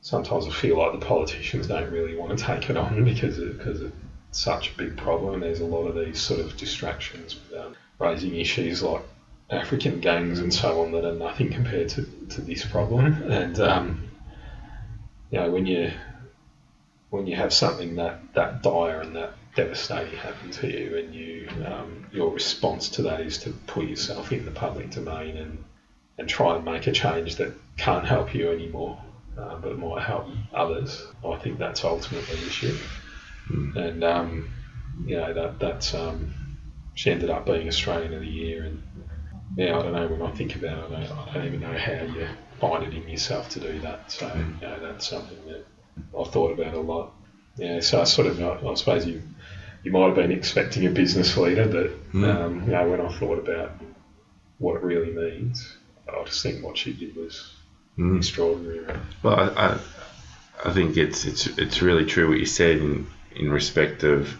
Sometimes 0.00 0.46
I 0.46 0.50
feel 0.50 0.78
like 0.78 0.98
the 0.98 1.06
politicians 1.06 1.66
don't 1.66 1.90
really 1.90 2.16
want 2.16 2.36
to 2.38 2.44
take 2.44 2.68
it 2.68 2.76
on 2.76 3.04
because 3.04 3.38
because 3.38 3.82
it's 3.82 3.96
such 4.32 4.72
a 4.72 4.76
big 4.76 4.96
problem. 4.96 5.40
There's 5.40 5.60
a 5.60 5.66
lot 5.66 5.86
of 5.86 5.94
these 5.94 6.20
sort 6.20 6.40
of 6.40 6.56
distractions 6.56 7.38
um, 7.58 7.74
raising 7.98 8.34
issues 8.34 8.82
like 8.82 9.02
African 9.50 10.00
gangs 10.00 10.38
and 10.38 10.52
so 10.52 10.82
on 10.82 10.92
that 10.92 11.04
are 11.04 11.14
nothing 11.14 11.52
compared 11.52 11.88
to, 11.90 12.04
to 12.30 12.40
this 12.40 12.64
problem. 12.64 13.30
And 13.30 13.58
um, 13.60 14.10
you 15.30 15.38
know, 15.38 15.50
when 15.50 15.66
you 15.66 15.92
when 17.10 17.26
you 17.26 17.36
have 17.36 17.52
something 17.52 17.94
that, 17.94 18.34
that 18.34 18.62
dire 18.62 19.00
and 19.00 19.14
that 19.14 19.34
devastating 19.54 20.16
happen 20.18 20.50
to 20.50 20.66
you, 20.68 20.96
and 20.96 21.14
you 21.14 21.48
um, 21.64 22.06
your 22.12 22.30
response 22.32 22.88
to 22.88 23.02
that 23.02 23.20
is 23.20 23.38
to 23.38 23.50
put 23.66 23.84
yourself 23.84 24.32
in 24.32 24.44
the 24.44 24.50
public 24.50 24.90
domain 24.90 25.36
and 25.36 25.64
and 26.18 26.28
try 26.28 26.56
and 26.56 26.64
make 26.64 26.86
a 26.86 26.92
change 26.92 27.36
that 27.36 27.52
can't 27.76 28.06
help 28.06 28.34
you 28.34 28.50
anymore, 28.50 29.00
uh, 29.38 29.56
but 29.56 29.78
might 29.78 30.02
help 30.02 30.26
others. 30.52 31.06
I 31.24 31.36
think 31.36 31.58
that's 31.58 31.84
ultimately 31.84 32.36
the 32.36 32.46
issue. 32.46 32.76
Mm. 33.50 33.76
And 33.76 34.04
um, 34.04 34.50
you 35.06 35.16
know 35.16 35.32
that 35.32 35.58
that's 35.58 35.94
um, 35.94 36.34
she 36.94 37.10
ended 37.10 37.30
up 37.30 37.46
being 37.46 37.68
Australian 37.68 38.14
of 38.14 38.20
the 38.20 38.26
Year. 38.26 38.64
And 38.64 38.82
yeah, 39.56 39.78
I 39.78 39.82
don't 39.82 39.92
know 39.92 40.06
when 40.06 40.22
I 40.22 40.30
think 40.30 40.56
about 40.56 40.78
it, 40.78 40.96
I 40.96 41.06
don't, 41.06 41.18
I 41.18 41.34
don't 41.34 41.46
even 41.46 41.60
know 41.60 41.78
how 41.78 41.92
you 41.92 42.28
find 42.60 42.84
it 42.84 42.94
in 42.94 43.08
yourself 43.08 43.48
to 43.50 43.60
do 43.60 43.80
that. 43.80 44.10
So 44.10 44.28
mm. 44.28 44.60
you 44.60 44.66
know, 44.66 44.80
that's 44.80 45.08
something 45.08 45.38
that 45.48 45.66
I've 46.18 46.32
thought 46.32 46.58
about 46.58 46.74
a 46.74 46.80
lot. 46.80 47.12
Yeah, 47.56 47.80
so 47.80 48.00
I 48.00 48.04
sort 48.04 48.26
of, 48.26 48.42
I 48.42 48.74
suppose 48.74 49.06
you 49.06 49.22
you 49.84 49.92
might 49.92 50.06
have 50.06 50.14
been 50.14 50.32
expecting 50.32 50.86
a 50.86 50.90
business 50.90 51.36
leader, 51.36 51.66
but 51.66 52.12
mm. 52.12 52.34
um, 52.34 52.62
you 52.64 52.72
know, 52.72 52.88
when 52.88 53.00
I 53.00 53.08
thought 53.18 53.38
about 53.38 53.72
what 54.58 54.76
it 54.76 54.82
really 54.82 55.12
means, 55.12 55.76
I 56.08 56.24
just 56.24 56.42
think 56.42 56.64
what 56.64 56.78
she 56.78 56.92
did 56.92 57.14
was 57.14 57.52
mm. 57.98 58.16
extraordinary. 58.16 58.86
Well, 59.22 59.38
I, 59.38 59.66
I, 59.66 59.78
I 60.64 60.72
think 60.72 60.96
it's 60.96 61.24
it's 61.26 61.46
it's 61.58 61.82
really 61.82 62.06
true 62.06 62.28
what 62.28 62.38
you 62.38 62.46
said 62.46 62.78
in 62.78 63.06
in 63.36 63.50
respect 63.50 64.04
of 64.04 64.34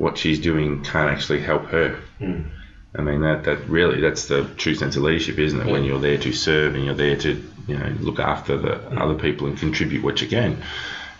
what 0.00 0.16
she's 0.16 0.40
doing 0.40 0.82
can't 0.82 1.10
actually 1.10 1.40
help 1.40 1.66
her. 1.66 2.00
Mm. 2.20 2.48
I 2.94 3.02
mean 3.02 3.20
that 3.20 3.44
that 3.44 3.68
really 3.68 4.00
that's 4.00 4.26
the 4.28 4.44
true 4.56 4.74
sense 4.74 4.96
of 4.96 5.02
leadership, 5.02 5.38
isn't 5.38 5.60
it? 5.60 5.66
Yeah. 5.66 5.72
When 5.72 5.84
you're 5.84 6.00
there 6.00 6.16
to 6.18 6.32
serve 6.32 6.74
and 6.74 6.84
you're 6.86 6.94
there 6.94 7.16
to 7.16 7.30
you 7.68 7.76
know 7.78 7.94
look 8.00 8.18
after 8.18 8.56
the 8.56 8.76
mm. 8.76 8.98
other 8.98 9.14
people 9.14 9.46
and 9.46 9.58
contribute 9.58 10.02
what 10.02 10.22
you 10.22 10.28
can. 10.28 10.62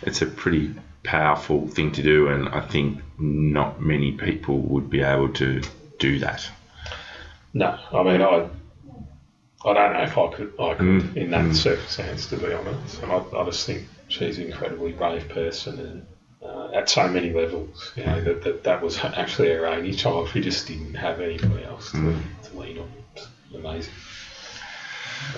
It's 0.03 0.22
a 0.22 0.26
pretty 0.26 0.74
powerful 1.03 1.68
thing 1.68 1.93
to 1.93 2.03
do, 2.03 2.28
and 2.28 2.49
I 2.49 2.61
think 2.61 3.03
not 3.18 3.83
many 3.83 4.12
people 4.12 4.59
would 4.61 4.89
be 4.89 5.03
able 5.03 5.28
to 5.35 5.61
do 5.99 6.18
that. 6.20 6.49
No, 7.53 7.78
I 7.93 8.03
mean 8.03 8.22
I. 8.22 8.49
I 9.62 9.74
don't 9.74 9.93
know 9.93 10.03
if 10.05 10.16
I 10.16 10.28
could, 10.33 10.53
I 10.59 10.72
could 10.72 10.87
mm. 10.87 11.16
in 11.16 11.31
that 11.33 11.45
mm. 11.45 11.55
circumstance, 11.55 12.28
to 12.28 12.39
be 12.39 12.51
honest. 12.51 13.05
I, 13.05 13.22
I 13.37 13.45
just 13.45 13.66
think 13.66 13.87
she's 14.09 14.39
an 14.39 14.47
incredibly 14.47 14.93
brave 14.93 15.28
person, 15.28 15.78
and 15.78 16.07
uh, 16.43 16.70
at 16.72 16.88
so 16.88 17.07
many 17.09 17.32
levels. 17.32 17.93
You 17.97 18.07
know, 18.07 18.20
that, 18.22 18.45
that, 18.45 18.62
that 18.64 18.82
was 18.82 18.99
actually 18.99 19.55
our 19.55 19.66
only 19.66 19.93
child. 19.93 20.32
We 20.34 20.41
just 20.41 20.66
didn't 20.66 20.95
have 20.95 21.20
anybody 21.20 21.64
else 21.64 21.93
to, 21.93 21.99
mm. 21.99 22.20
to 22.45 22.59
lean 22.59 22.78
on. 22.78 22.91
It's 23.14 23.28
amazing. 23.55 23.93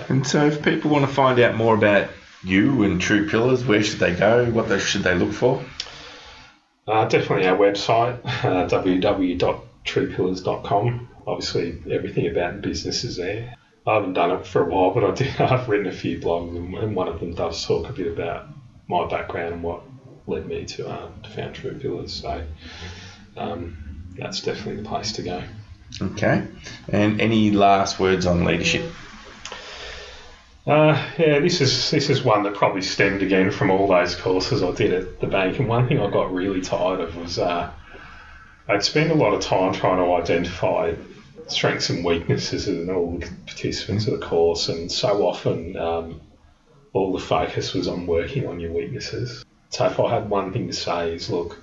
And 0.08 0.26
so, 0.26 0.46
if 0.46 0.62
people 0.62 0.90
want 0.90 1.06
to 1.06 1.12
find 1.12 1.38
out 1.40 1.54
more 1.54 1.74
about 1.74 2.08
you 2.44 2.84
and 2.84 2.98
True 3.00 3.28
Pillars, 3.28 3.64
where 3.64 3.82
should 3.82 3.98
they 3.98 4.14
go? 4.14 4.44
What 4.50 4.68
they, 4.68 4.78
should 4.78 5.02
they 5.02 5.14
look 5.14 5.32
for? 5.32 5.64
Uh, 6.86 7.06
definitely 7.06 7.46
our 7.46 7.56
website, 7.56 8.18
uh, 8.44 8.68
www.truepillars.com. 8.68 11.08
Obviously, 11.26 11.82
everything 11.90 12.28
about 12.28 12.60
business 12.60 13.02
is 13.04 13.16
there. 13.16 13.54
I 13.86 13.94
haven't 13.94 14.12
done 14.14 14.32
it 14.32 14.44
for 14.46 14.62
a 14.62 14.68
while, 14.68 14.92
but 14.92 15.04
I 15.04 15.12
did, 15.12 15.40
I've 15.40 15.68
written 15.68 15.86
a 15.86 15.92
few 15.92 16.18
blogs, 16.18 16.56
and 16.56 16.96
one 16.96 17.08
of 17.08 17.20
them 17.20 17.34
does 17.34 17.64
talk 17.64 17.88
a 17.88 17.92
bit 17.92 18.08
about 18.08 18.48
my 18.88 19.08
background 19.08 19.54
and 19.54 19.62
what 19.62 19.82
led 20.26 20.46
me 20.46 20.64
to, 20.64 20.90
um, 20.90 21.12
to 21.22 21.30
found 21.30 21.54
True 21.54 21.78
Pillars. 21.78 22.12
So 22.12 22.44
um, 23.36 23.76
that's 24.16 24.40
definitely 24.40 24.82
the 24.82 24.88
place 24.88 25.12
to 25.12 25.22
go. 25.22 25.42
Okay. 26.00 26.46
And 26.88 27.20
any 27.20 27.50
last 27.50 28.00
words 28.00 28.26
on 28.26 28.44
leadership? 28.44 28.90
Uh, 30.66 31.10
yeah, 31.18 31.40
this 31.40 31.60
is 31.60 31.90
this 31.90 32.08
is 32.08 32.22
one 32.22 32.44
that 32.44 32.54
probably 32.54 32.82
stemmed 32.82 33.20
again 33.20 33.50
from 33.50 33.68
all 33.70 33.88
those 33.88 34.14
courses 34.14 34.62
I 34.62 34.70
did 34.70 34.92
at 34.92 35.20
the 35.20 35.26
bank. 35.26 35.58
And 35.58 35.68
one 35.68 35.88
thing 35.88 36.00
I 36.00 36.08
got 36.08 36.32
really 36.32 36.60
tired 36.60 37.00
of 37.00 37.16
was 37.16 37.38
uh, 37.38 37.70
I'd 38.68 38.84
spend 38.84 39.10
a 39.10 39.14
lot 39.14 39.34
of 39.34 39.40
time 39.40 39.72
trying 39.72 39.96
to 39.98 40.14
identify 40.14 40.94
strengths 41.48 41.90
and 41.90 42.04
weaknesses 42.04 42.68
in 42.68 42.88
all 42.90 43.18
the 43.18 43.26
participants 43.46 44.06
of 44.06 44.20
the 44.20 44.24
course, 44.24 44.68
and 44.68 44.90
so 44.90 45.26
often 45.26 45.76
um, 45.76 46.20
all 46.92 47.12
the 47.12 47.18
focus 47.18 47.74
was 47.74 47.88
on 47.88 48.06
working 48.06 48.46
on 48.46 48.60
your 48.60 48.72
weaknesses. 48.72 49.44
So 49.72 49.86
if 49.86 49.98
I 49.98 50.14
had 50.14 50.28
one 50.28 50.52
thing 50.52 50.66
to 50.66 50.72
say 50.72 51.14
is, 51.14 51.30
look, 51.30 51.58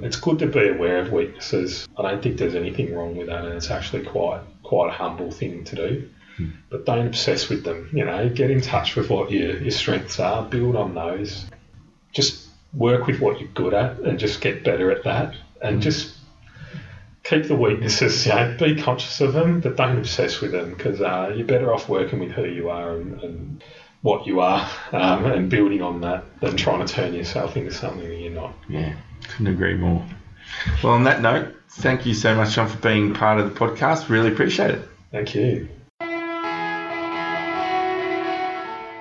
it's 0.00 0.16
good 0.16 0.40
to 0.40 0.46
be 0.46 0.68
aware 0.68 0.98
of 0.98 1.12
weaknesses. 1.12 1.88
I 1.96 2.02
don't 2.02 2.22
think 2.22 2.36
there's 2.36 2.56
anything 2.56 2.94
wrong 2.94 3.16
with 3.16 3.28
that, 3.28 3.44
and 3.44 3.54
it's 3.54 3.70
actually 3.70 4.04
quite 4.04 4.40
quite 4.64 4.88
a 4.88 4.92
humble 4.92 5.30
thing 5.30 5.64
to 5.64 5.76
do. 5.76 6.10
Hmm. 6.36 6.50
But 6.68 6.84
don't 6.84 7.06
obsess 7.06 7.48
with 7.48 7.62
them. 7.64 7.90
You 7.92 8.04
know, 8.04 8.28
get 8.28 8.50
in 8.50 8.60
touch 8.60 8.96
with 8.96 9.08
what 9.08 9.30
your, 9.30 9.56
your 9.58 9.70
strengths 9.70 10.18
are, 10.18 10.44
build 10.44 10.74
on 10.74 10.94
those. 10.94 11.46
Just 12.12 12.48
work 12.72 13.06
with 13.06 13.20
what 13.20 13.38
you're 13.38 13.48
good 13.50 13.72
at, 13.72 14.00
and 14.00 14.18
just 14.18 14.40
get 14.40 14.64
better 14.64 14.90
at 14.90 15.04
that. 15.04 15.36
And 15.62 15.76
hmm. 15.76 15.82
just 15.82 16.16
keep 17.22 17.46
the 17.46 17.54
weaknesses. 17.54 18.26
You 18.26 18.34
know, 18.34 18.56
be 18.58 18.82
conscious 18.82 19.20
of 19.20 19.32
them, 19.32 19.60
but 19.60 19.76
don't 19.76 19.98
obsess 19.98 20.40
with 20.40 20.50
them 20.50 20.74
because 20.74 21.00
uh, 21.00 21.32
you're 21.36 21.46
better 21.46 21.72
off 21.72 21.88
working 21.88 22.18
with 22.18 22.32
who 22.32 22.46
you 22.46 22.68
are 22.68 22.96
and, 22.96 23.22
and 23.22 23.64
what 24.04 24.26
you 24.26 24.40
are 24.40 24.68
um, 24.92 25.24
and 25.24 25.48
building 25.48 25.80
on 25.80 26.02
that 26.02 26.24
than 26.40 26.54
trying 26.58 26.86
to 26.86 26.92
turn 26.92 27.14
yourself 27.14 27.56
into 27.56 27.72
something 27.72 28.06
that 28.06 28.14
you're 28.14 28.30
not. 28.30 28.52
Yeah, 28.68 28.94
couldn't 29.28 29.46
agree 29.46 29.74
more. 29.74 30.04
Well, 30.82 30.92
on 30.92 31.04
that 31.04 31.22
note, 31.22 31.54
thank 31.70 32.04
you 32.04 32.12
so 32.12 32.34
much, 32.34 32.54
John, 32.54 32.68
for 32.68 32.76
being 32.76 33.14
part 33.14 33.40
of 33.40 33.52
the 33.52 33.58
podcast. 33.58 34.10
Really 34.10 34.28
appreciate 34.28 34.72
it. 34.72 34.88
Thank 35.10 35.34
you. 35.34 35.70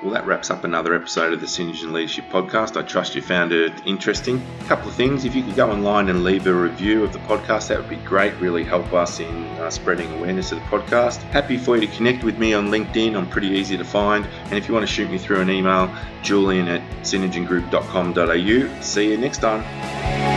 Well, 0.04 0.14
that 0.16 0.28
wraps 0.28 0.51
up 0.51 0.66
another 0.66 0.93
episode 0.95 1.32
of 1.32 1.39
the 1.39 1.45
Synergen 1.45 1.93
Leadership 1.93 2.26
Podcast. 2.30 2.76
I 2.76 2.82
trust 2.82 3.16
you 3.16 3.22
found 3.22 3.54
it 3.54 3.72
interesting. 3.86 4.45
A 4.60 4.66
couple 4.66 4.89
of 4.89 4.95
things. 4.95 5.24
If 5.24 5.34
you 5.34 5.43
could 5.43 5.56
go 5.56 5.72
online 5.72 6.10
and 6.10 6.26
leave 6.26 6.45
a 6.45 6.54
review 6.54 7.06
of 7.06 7.14
the 7.14 7.20
podcast, 7.20 7.70
that 7.70 7.78
would 7.78 7.88
be 7.88 7.95
great. 7.95 8.34
Really 8.41 8.66
help 8.66 8.91
us 8.91 9.22
in 9.22 9.45
uh, 9.60 9.70
spreading 9.70 10.12
awareness 10.16 10.51
of 10.51 10.60
the 10.60 10.66
podcast. 10.66 11.22
Happy 11.32 11.56
for 11.58 11.78
you 11.78 11.88
to 11.88 11.95
connect 11.95 12.26
with 12.26 12.38
me 12.38 12.54
on 12.54 12.68
LinkedIn. 12.68 13.16
I'm 13.16 13.30
pretty 13.30 13.47
easy 13.47 13.78
to 13.78 13.86
find. 13.86 14.26
And 14.26 14.56
if 14.56 14.68
you 14.68 14.74
want 14.74 14.86
to 14.86 14.93
shoot 14.93 15.10
me 15.10 15.18
through 15.18 15.39
an 15.39 15.49
email, 15.49 15.89
julian 16.22 16.68
at 16.68 16.82
synergengroup.com.au. 17.04 18.82
See 18.82 19.10
you 19.10 19.18
next 19.18 19.38
time. 19.38 20.33